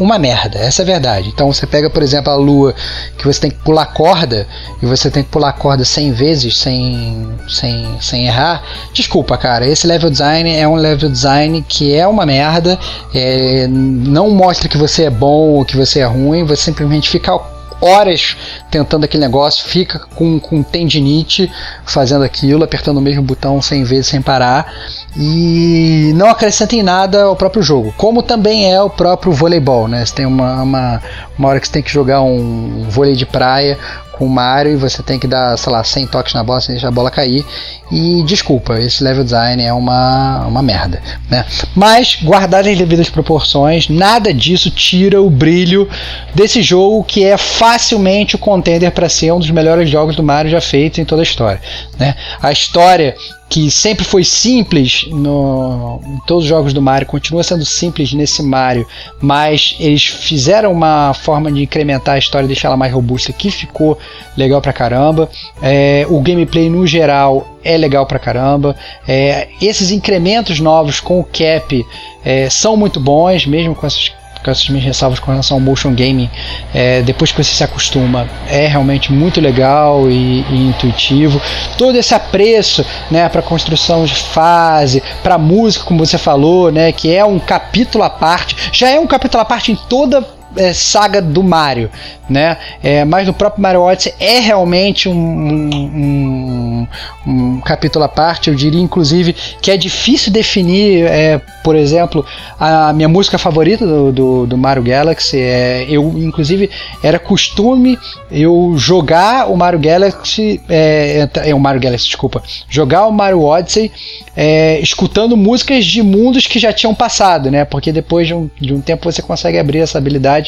uma 0.00 0.18
merda, 0.18 0.58
essa 0.58 0.80
é 0.80 0.84
a 0.84 0.86
verdade. 0.86 1.28
Então 1.28 1.52
você 1.52 1.66
pega, 1.66 1.90
por 1.90 2.02
exemplo, 2.02 2.32
a 2.32 2.36
lua 2.36 2.74
que 3.18 3.24
você 3.26 3.38
tem 3.38 3.50
que 3.50 3.58
pular 3.58 3.84
corda 3.86 4.48
e 4.82 4.86
você 4.86 5.10
tem 5.10 5.22
que 5.22 5.28
pular 5.28 5.52
corda 5.52 5.84
100 5.84 6.12
vezes 6.12 6.56
sem, 6.56 7.28
sem, 7.46 7.86
sem 8.00 8.26
errar. 8.26 8.62
Desculpa, 8.94 9.36
cara, 9.36 9.66
esse 9.66 9.86
level 9.86 10.10
design 10.10 10.56
é 10.56 10.66
um 10.66 10.74
level 10.74 11.10
design 11.10 11.62
que 11.68 11.94
é 11.94 12.06
uma 12.08 12.24
merda, 12.24 12.78
é, 13.14 13.66
não 13.68 14.30
mostra 14.30 14.68
que 14.68 14.78
você 14.78 15.04
é 15.04 15.10
bom 15.10 15.50
ou 15.50 15.64
que 15.64 15.76
você 15.76 16.00
é 16.00 16.06
ruim, 16.06 16.44
você 16.44 16.62
simplesmente 16.62 17.10
fica 17.10 17.38
horas 17.80 18.36
tentando 18.70 19.04
aquele 19.04 19.22
negócio, 19.22 19.64
fica 19.64 19.98
com, 19.98 20.38
com 20.38 20.62
tendinite 20.62 21.50
fazendo 21.84 22.24
aquilo, 22.24 22.64
apertando 22.64 22.98
o 22.98 23.00
mesmo 23.00 23.22
botão 23.22 23.60
100 23.60 23.84
vezes 23.84 24.06
sem 24.08 24.22
parar 24.22 24.72
e 25.16 26.12
não 26.14 26.28
acrescenta 26.28 26.76
em 26.76 26.82
nada 26.82 27.22
ao 27.22 27.36
próprio 27.36 27.62
jogo, 27.62 27.92
como 27.96 28.22
também 28.22 28.72
é 28.72 28.80
o 28.80 28.90
próprio 28.90 29.32
voleibol, 29.32 29.88
né? 29.88 30.04
Você 30.04 30.14
tem 30.14 30.26
uma, 30.26 30.62
uma, 30.62 31.02
uma 31.38 31.48
hora 31.48 31.60
que 31.60 31.66
você 31.66 31.72
tem 31.72 31.82
que 31.82 31.90
jogar 31.90 32.22
um 32.22 32.84
vôlei 32.88 33.16
de 33.16 33.26
praia 33.26 33.78
com 34.20 34.26
o 34.26 34.28
Mario 34.28 34.74
e 34.74 34.76
você 34.76 35.02
tem 35.02 35.18
que 35.18 35.26
dar, 35.26 35.56
sei 35.56 35.72
lá, 35.72 35.82
100 35.82 36.08
toques 36.08 36.34
na 36.34 36.44
bola 36.44 36.60
sem 36.60 36.74
deixar 36.74 36.88
a 36.88 36.92
bola 36.92 37.10
cair. 37.10 37.42
E 37.90 38.22
desculpa, 38.24 38.78
esse 38.78 39.02
level 39.02 39.24
design 39.24 39.62
é 39.62 39.72
uma, 39.72 40.44
uma 40.46 40.62
merda, 40.62 41.02
né? 41.30 41.46
Mas, 41.74 42.18
guardadas 42.22 42.70
as 42.70 42.78
devidas 42.78 43.08
proporções, 43.08 43.88
nada 43.88 44.32
disso 44.32 44.70
tira 44.70 45.22
o 45.22 45.30
brilho 45.30 45.88
desse 46.34 46.60
jogo 46.60 47.02
que 47.02 47.24
é 47.24 47.38
facilmente 47.38 48.36
o 48.36 48.38
contender 48.38 48.92
para 48.92 49.08
ser 49.08 49.32
um 49.32 49.38
dos 49.38 49.50
melhores 49.50 49.88
jogos 49.88 50.14
do 50.14 50.22
Mario 50.22 50.50
já 50.50 50.60
feitos 50.60 50.98
em 50.98 51.04
toda 51.04 51.22
a 51.22 51.24
história, 51.24 51.60
né? 51.98 52.14
A 52.42 52.52
história 52.52 53.16
que 53.50 53.68
sempre 53.68 54.04
foi 54.04 54.22
simples 54.22 55.06
no, 55.10 56.00
em 56.06 56.18
todos 56.24 56.44
os 56.44 56.48
jogos 56.48 56.72
do 56.72 56.80
Mario, 56.80 57.08
continua 57.08 57.42
sendo 57.42 57.64
simples 57.64 58.12
nesse 58.12 58.44
Mario, 58.44 58.86
mas 59.20 59.76
eles 59.80 60.06
fizeram 60.06 60.70
uma 60.70 61.12
forma 61.12 61.50
de 61.50 61.64
incrementar 61.64 62.14
a 62.14 62.18
história 62.18 62.44
e 62.44 62.46
deixar 62.46 62.68
ela 62.68 62.76
mais 62.76 62.92
robusta 62.92 63.32
que 63.32 63.50
ficou 63.50 63.98
legal 64.36 64.62
pra 64.62 64.72
caramba. 64.72 65.28
É, 65.60 66.06
o 66.08 66.20
gameplay 66.20 66.70
no 66.70 66.86
geral 66.86 67.58
é 67.64 67.76
legal 67.76 68.06
pra 68.06 68.20
caramba. 68.20 68.76
É, 69.06 69.48
esses 69.60 69.90
incrementos 69.90 70.60
novos 70.60 71.00
com 71.00 71.18
o 71.18 71.24
Cap 71.24 71.84
é, 72.24 72.48
são 72.48 72.76
muito 72.76 73.00
bons, 73.00 73.46
mesmo 73.46 73.74
com 73.74 73.84
essas 73.84 74.12
com 74.42 74.50
essas 74.50 74.68
minhas 74.68 74.84
ressalvas 74.84 75.18
com 75.18 75.30
relação 75.30 75.56
ao 75.56 75.60
motion 75.60 75.94
gaming, 75.94 76.30
é, 76.74 77.02
depois 77.02 77.32
que 77.32 77.42
você 77.42 77.54
se 77.54 77.64
acostuma, 77.64 78.28
é 78.48 78.66
realmente 78.66 79.12
muito 79.12 79.40
legal 79.40 80.10
e, 80.10 80.40
e 80.50 80.68
intuitivo. 80.68 81.40
Todo 81.76 81.96
esse 81.96 82.14
apreço 82.14 82.84
né, 83.10 83.28
para 83.28 83.42
construção 83.42 84.04
de 84.04 84.14
fase, 84.14 85.02
para 85.22 85.38
música, 85.38 85.84
como 85.84 86.04
você 86.04 86.18
falou, 86.18 86.72
né, 86.72 86.92
que 86.92 87.14
é 87.14 87.24
um 87.24 87.38
capítulo 87.38 88.04
à 88.04 88.10
parte, 88.10 88.56
já 88.72 88.88
é 88.88 88.98
um 88.98 89.06
capítulo 89.06 89.42
à 89.42 89.44
parte 89.44 89.72
em 89.72 89.76
toda 89.76 90.39
é, 90.56 90.72
saga 90.72 91.20
do 91.20 91.42
Mario, 91.42 91.90
né? 92.28 92.56
É, 92.82 93.04
mas 93.04 93.26
no 93.26 93.32
próprio 93.32 93.62
Mario 93.62 93.82
Odyssey 93.82 94.14
é 94.18 94.38
realmente 94.38 95.08
um, 95.08 95.14
um, 95.14 96.86
um, 97.26 97.60
capítulo 97.60 98.04
à 98.04 98.08
parte. 98.08 98.48
Eu 98.48 98.54
diria, 98.54 98.80
inclusive, 98.80 99.34
que 99.60 99.70
é 99.70 99.76
difícil 99.76 100.32
definir, 100.32 101.04
é, 101.06 101.40
por 101.62 101.76
exemplo, 101.76 102.24
a 102.58 102.92
minha 102.92 103.08
música 103.08 103.38
favorita 103.38 103.86
do, 103.86 104.12
do, 104.12 104.46
do 104.46 104.58
Mario 104.58 104.82
Galaxy. 104.82 105.38
É, 105.38 105.86
eu, 105.88 106.02
inclusive, 106.16 106.70
era 107.02 107.18
costume 107.18 107.98
eu 108.30 108.74
jogar 108.76 109.50
o 109.50 109.56
Mario 109.56 109.78
Galaxy, 109.78 110.60
é, 110.68 111.28
é, 111.44 111.54
o 111.54 111.60
Mario 111.60 111.80
Galaxy, 111.80 112.06
desculpa, 112.06 112.42
jogar 112.68 113.06
o 113.06 113.12
Mario 113.12 113.42
Odyssey 113.42 113.90
é, 114.36 114.80
escutando 114.80 115.36
músicas 115.36 115.84
de 115.84 116.02
mundos 116.02 116.46
que 116.46 116.58
já 116.58 116.72
tinham 116.72 116.94
passado, 116.94 117.50
né? 117.50 117.64
Porque 117.64 117.92
depois 117.92 118.26
de 118.26 118.34
um, 118.34 118.48
de 118.60 118.72
um 118.72 118.80
tempo 118.80 119.10
você 119.10 119.20
consegue 119.20 119.58
abrir 119.58 119.80
essa 119.80 119.98
habilidade 119.98 120.39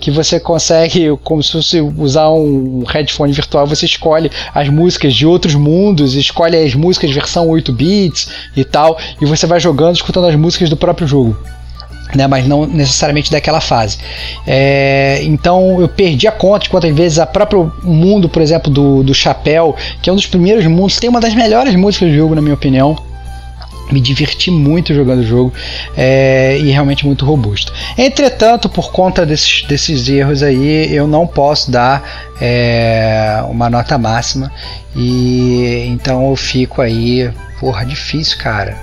que 0.00 0.10
você 0.10 0.38
consegue, 0.40 1.16
como 1.22 1.42
se 1.42 1.54
você 1.54 1.80
usar 1.80 2.30
um 2.30 2.84
headphone 2.86 3.32
virtual, 3.32 3.66
você 3.66 3.86
escolhe 3.86 4.30
as 4.54 4.68
músicas 4.68 5.14
de 5.14 5.26
outros 5.26 5.54
mundos, 5.54 6.14
escolhe 6.14 6.56
as 6.56 6.74
músicas 6.74 7.10
versão 7.10 7.48
8 7.48 7.72
bits 7.72 8.28
e 8.56 8.64
tal, 8.64 8.98
e 9.20 9.26
você 9.26 9.46
vai 9.46 9.60
jogando, 9.60 9.96
escutando 9.96 10.26
as 10.26 10.34
músicas 10.34 10.68
do 10.70 10.76
próprio 10.76 11.06
jogo. 11.06 11.36
Né, 12.14 12.24
mas 12.28 12.46
não 12.46 12.66
necessariamente 12.66 13.32
daquela 13.32 13.60
fase. 13.60 13.98
É, 14.46 15.18
então 15.24 15.80
eu 15.80 15.88
perdi 15.88 16.28
a 16.28 16.32
conta 16.32 16.60
de 16.60 16.70
quantas 16.70 16.94
vezes 16.94 17.18
a 17.18 17.26
próprio 17.26 17.70
mundo, 17.82 18.28
por 18.28 18.40
exemplo, 18.40 18.72
do, 18.72 19.02
do 19.02 19.12
Chapéu, 19.12 19.74
que 20.00 20.08
é 20.08 20.12
um 20.12 20.16
dos 20.16 20.26
primeiros 20.26 20.64
mundos, 20.66 21.00
tem 21.00 21.10
uma 21.10 21.20
das 21.20 21.34
melhores 21.34 21.74
músicas 21.74 22.08
do 22.08 22.14
jogo, 22.14 22.36
na 22.36 22.40
minha 22.40 22.54
opinião 22.54 22.96
me 23.90 24.00
diverti 24.00 24.50
muito 24.50 24.94
jogando 24.94 25.20
o 25.20 25.26
jogo 25.26 25.52
é, 25.96 26.58
e 26.58 26.70
realmente 26.70 27.06
muito 27.06 27.24
robusto. 27.24 27.72
Entretanto, 27.96 28.68
por 28.68 28.90
conta 28.92 29.24
desses, 29.24 29.62
desses 29.62 30.08
erros 30.08 30.42
aí, 30.42 30.92
eu 30.94 31.06
não 31.06 31.26
posso 31.26 31.70
dar 31.70 32.32
é, 32.40 33.42
uma 33.48 33.70
nota 33.70 33.96
máxima 33.98 34.52
e 34.94 35.86
então 35.88 36.30
eu 36.30 36.36
fico 36.36 36.82
aí, 36.82 37.30
porra, 37.60 37.84
difícil, 37.84 38.38
cara. 38.38 38.76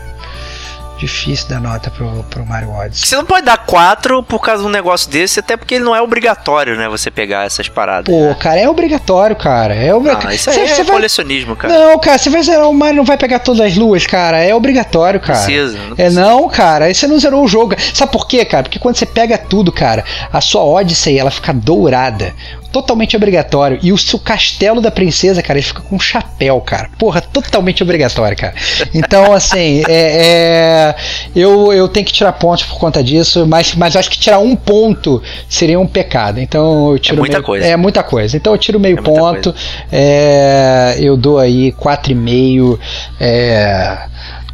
Difícil 1.04 1.50
dar 1.50 1.60
nota 1.60 1.92
pro, 1.92 2.24
pro 2.30 2.46
Mario 2.46 2.72
Odyssey. 2.72 3.08
Você 3.08 3.16
não 3.16 3.26
pode 3.26 3.46
dar 3.46 3.58
4 3.58 4.24
por 4.24 4.40
causa 4.40 4.64
de 4.64 4.70
um 4.70 4.72
negócio 4.72 5.10
desse, 5.10 5.40
até 5.40 5.58
porque 5.58 5.76
ele 5.76 5.84
não 5.84 5.96
é 5.96 6.02
obrigatório, 6.02 6.78
né? 6.78 6.88
Você 6.88 7.12
pegar 7.12 7.46
essas 7.46 7.68
paradas. 7.68 8.14
Pô, 8.14 8.22
né? 8.22 8.38
cara, 8.40 8.60
é 8.60 8.70
obrigatório, 8.70 9.36
cara. 9.36 9.76
É 9.76 9.94
obrigatório. 9.94 10.30
Ah, 10.30 10.36
isso 10.36 10.50
aí 10.50 10.60
é 10.60 10.84
colecionismo, 10.86 11.56
cara. 11.56 11.74
Não, 11.74 12.00
cara, 12.00 12.18
você 12.18 12.30
vai 12.30 12.42
zerar 12.42 12.70
o 12.70 12.74
Mario 12.74 12.94
não 12.98 13.04
vai 13.04 13.18
pegar 13.18 13.40
todas 13.40 13.60
as 13.60 13.76
luas, 13.76 14.06
cara. 14.08 14.42
É 14.42 14.56
obrigatório, 14.56 15.20
cara. 15.20 15.40
Precisa, 15.40 15.78
não 15.78 15.92
é 15.92 15.96
precisa. 15.96 16.22
não, 16.22 16.48
cara. 16.48 16.86
Aí 16.86 16.96
você 16.96 17.06
não 17.06 17.20
zerou 17.20 17.44
o 17.44 17.48
jogo. 17.48 17.76
Sabe 17.94 18.12
por 18.12 18.28
quê, 18.28 18.46
cara? 18.46 18.64
Porque 18.64 18.80
quando 18.80 18.96
você 18.96 19.06
pega 19.06 19.38
tudo, 19.38 19.72
cara, 19.72 20.06
a 20.32 20.40
sua 20.40 20.64
Odyssey 20.64 21.20
ela 21.20 21.32
fica 21.32 21.54
dourada. 21.54 22.34
Totalmente 22.74 23.16
obrigatório. 23.16 23.80
E 23.84 23.94
o 23.94 23.98
seu 23.98 24.18
castelo 24.18 24.82
da 24.82 24.90
princesa, 24.90 25.44
cara, 25.44 25.60
ele 25.60 25.66
fica 25.66 25.82
com 25.82 25.96
um 25.96 26.00
chapéu, 26.00 26.60
cara. 26.60 26.90
Porra, 26.98 27.22
totalmente 27.22 27.84
obrigatório, 27.84 28.36
cara. 28.36 28.56
Então, 28.94 29.32
assim, 29.32 29.84
é, 29.88 30.94
É, 30.94 30.96
eu, 31.36 31.72
eu 31.72 31.88
tenho 31.88 32.06
que 32.06 32.12
tirar 32.12 32.34
pontos 32.34 32.66
por 32.66 32.80
conta 32.80 33.04
disso, 33.04 33.46
mas, 33.48 33.76
mas 33.76 33.96
acho 33.96 34.10
que 34.10 34.18
tirar 34.18 34.40
um 34.40 34.56
ponto 34.56 35.22
seria 35.48 35.80
um 35.80 35.86
pecado. 35.86 36.40
Então 36.40 36.92
eu 36.92 37.00
tiro 37.00 37.18
É 37.18 37.20
muita 37.20 37.38
meio, 37.38 37.46
coisa. 37.46 37.66
É 37.68 37.78
muita 37.78 38.04
coisa. 38.04 38.36
Então 38.36 38.54
eu 38.54 38.58
tiro 38.58 38.80
meio 38.80 38.98
É 38.98 39.02
ponto. 39.02 39.54
É, 39.92 40.96
eu 41.00 41.16
dou 41.16 41.38
aí 41.38 41.72
4,5. 41.74 42.80
É, 43.20 44.00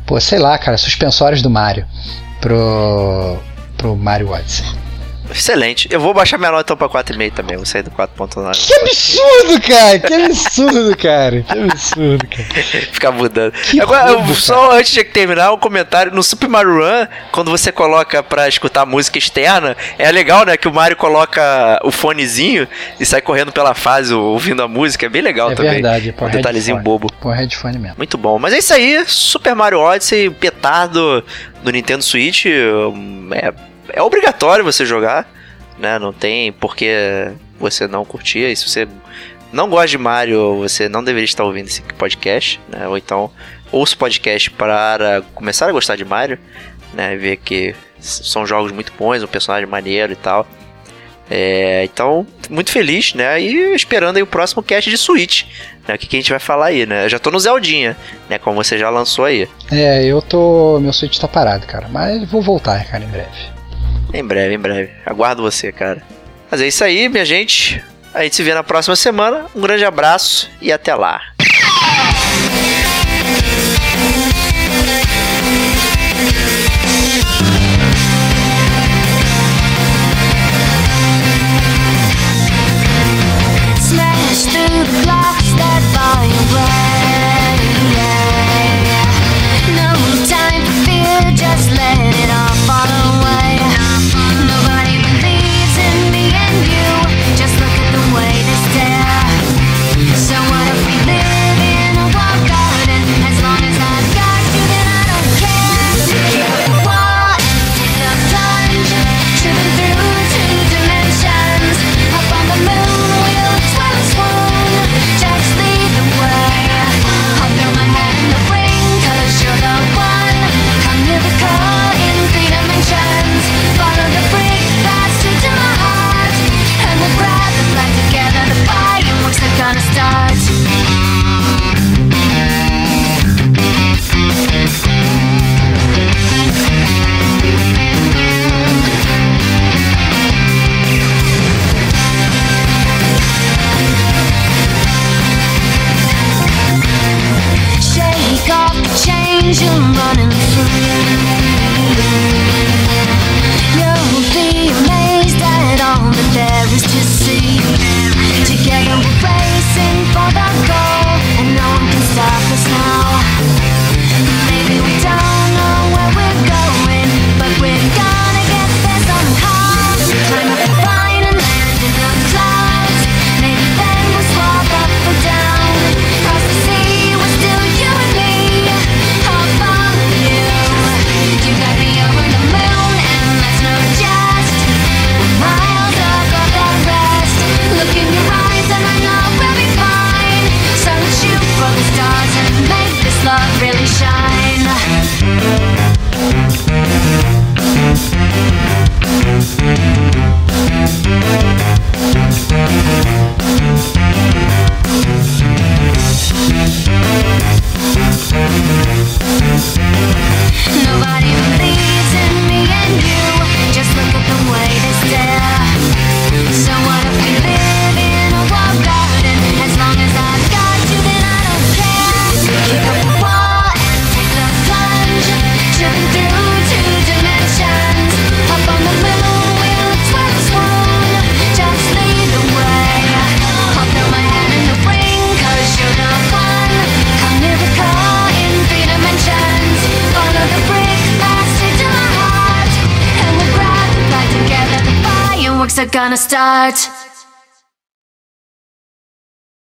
pô, 0.05 0.20
sei 0.20 0.39
lá, 0.39 0.57
cara, 0.57 0.78
suspensórios 0.78 1.41
do 1.41 1.49
Mario 1.49 1.86
pro, 2.41 3.38
pro 3.78 3.95
Mario 3.95 4.32
Odyssey. 4.32 4.65
Excelente. 5.32 5.88
Eu 5.91 5.99
vou 5.99 6.13
baixar 6.13 6.38
minha 6.38 6.51
nota 6.51 6.73
então 6.73 6.77
pra 6.89 6.89
4,5 7.03 7.34
também. 7.34 7.55
Vou 7.57 7.65
sair 7.65 7.84
do 7.84 7.91
4.9. 7.91 8.51
Que 8.65 8.73
absurdo, 8.75 9.61
cara! 9.67 9.99
Que 9.99 10.13
absurdo, 10.13 10.97
cara! 10.97 11.41
Que 11.41 11.59
absurdo, 11.59 12.27
cara! 12.27 12.63
Ficar 12.91 13.11
mudando. 13.11 13.51
Que 13.53 13.80
Agora, 13.82 14.11
eu- 14.11 14.36
só 14.36 14.71
antes 14.77 14.91
de 14.91 15.03
terminar, 15.03 15.51
um 15.53 15.57
comentário. 15.57 16.13
No 16.13 16.23
Super 16.23 16.47
Mario 16.49 16.77
Run, 16.80 17.07
quando 17.32 17.51
você 17.51 17.71
coloca 17.71 18.21
pra 18.23 18.47
escutar 18.47 18.86
música 18.86 19.17
externa, 19.17 19.75
é 19.97 20.11
legal, 20.11 20.45
né? 20.45 20.57
Que 20.57 20.67
o 20.67 20.73
Mario 20.73 20.97
coloca 20.97 21.80
o 21.84 21.91
fonezinho 21.91 22.67
e 22.99 23.05
sai 23.05 23.21
correndo 23.21 23.51
pela 23.51 23.73
fase 23.73 24.13
ouvindo 24.13 24.61
a 24.63 24.67
música. 24.67 25.05
É 25.05 25.09
bem 25.09 25.21
legal 25.21 25.51
É 25.51 25.55
também. 25.55 25.71
verdade, 25.73 26.11
pô, 26.11 26.25
um 26.25 26.30
detalhezinho 26.30 26.77
headphone. 26.77 26.99
bobo. 26.99 27.13
Pô, 27.21 27.30
headphone 27.32 27.77
mesmo. 27.80 27.95
Muito 27.97 28.17
bom. 28.17 28.39
Mas 28.39 28.53
é 28.53 28.57
isso 28.57 28.73
aí. 28.73 29.03
Super 29.07 29.55
Mario 29.55 29.80
Odyssey, 29.80 30.30
petardo 30.30 31.23
do 31.63 31.71
Nintendo 31.71 32.03
Switch. 32.03 32.45
hum, 32.45 33.30
É, 33.32 33.53
é 33.94 34.02
obrigatório 34.02 34.64
você 34.64 34.86
jogar. 34.86 35.28
Né? 35.78 35.98
Não 35.98 36.12
tem 36.12 36.52
por 36.52 36.76
que 36.76 37.32
você 37.60 37.88
não 37.88 38.06
curtir. 38.06 38.40
E 38.52 38.56
se 38.56 38.68
você 38.68 38.88
não 39.52 39.70
gosta 39.70 39.88
de 39.88 39.98
Mario, 39.98 40.58
você 40.58 40.90
não 40.90 41.04
deveria 41.04 41.26
estar 41.26 41.44
ouvindo 41.44 41.68
esse 41.68 41.82
podcast. 41.82 42.60
Né? 42.68 42.88
Ou 42.88 42.98
então 42.98 43.32
ouça 43.72 43.96
o 43.96 43.98
podcast 43.98 44.50
para 44.52 45.22
começar 45.34 45.68
a 45.68 45.72
gostar 45.72 45.96
de 45.96 46.06
Mario. 46.06 46.38
Né? 46.94 47.16
Ver 47.16 47.38
que 47.38 47.76
são 48.00 48.46
jogos 48.46 48.72
muito 48.72 48.92
bons, 48.98 49.24
um 49.24 49.28
personagem 49.28 49.68
maneiro 49.68 50.14
e 50.14 50.16
tal. 50.16 50.48
É, 51.32 51.84
então, 51.84 52.26
muito 52.50 52.72
feliz, 52.72 53.14
né? 53.14 53.40
E 53.40 53.76
esperando 53.76 54.18
aí 54.18 54.24
o 54.24 54.28
próximo 54.28 54.64
cast 54.64 54.90
de 54.90 54.98
Switch. 54.98 55.44
Né? 55.88 55.94
O 55.94 55.98
que, 55.98 56.08
que 56.08 56.18
a 56.18 56.20
gente 56.20 56.32
vai 56.32 56.40
falar 56.40 56.68
aí, 56.68 56.88
né? 56.88 57.06
Eu 57.06 57.10
já 57.10 57.20
tô 57.20 57.30
no 57.30 57.40
Zeldinha, 57.40 57.96
né? 58.28 58.40
Como 58.40 58.56
você 58.56 58.80
já 58.80 58.90
lançou 58.90 59.26
aí. 59.26 59.48
É, 59.72 60.04
eu 60.04 60.22
tô. 60.24 60.80
Meu 60.80 60.92
Switch 60.92 61.20
tá 61.20 61.28
parado, 61.28 61.68
cara. 61.68 61.88
Mas 61.88 62.28
vou 62.32 62.42
voltar, 62.42 62.84
cara, 62.86 63.04
em 63.04 63.08
breve. 63.08 63.59
Em 64.14 64.24
breve, 64.24 64.55
em 64.55 64.60
breve. 64.60 64.91
Aguardo 65.05 65.41
você, 65.41 65.72
cara. 65.72 66.01
Mas 66.49 66.62
é 66.62 66.68
isso 66.68 66.84
aí, 66.84 67.07
minha 67.10 67.26
gente. 67.26 67.84
A 68.14 68.24
gente 68.24 68.36
se 68.36 68.43
vê 68.43 68.53
na 68.53 68.64
próxima 68.64 68.95
semana. 68.95 69.45
Um 69.55 69.62
grande 69.62 69.86
abraço 69.86 70.49
e 70.62 70.72
até 70.72 70.95
lá. 70.95 71.22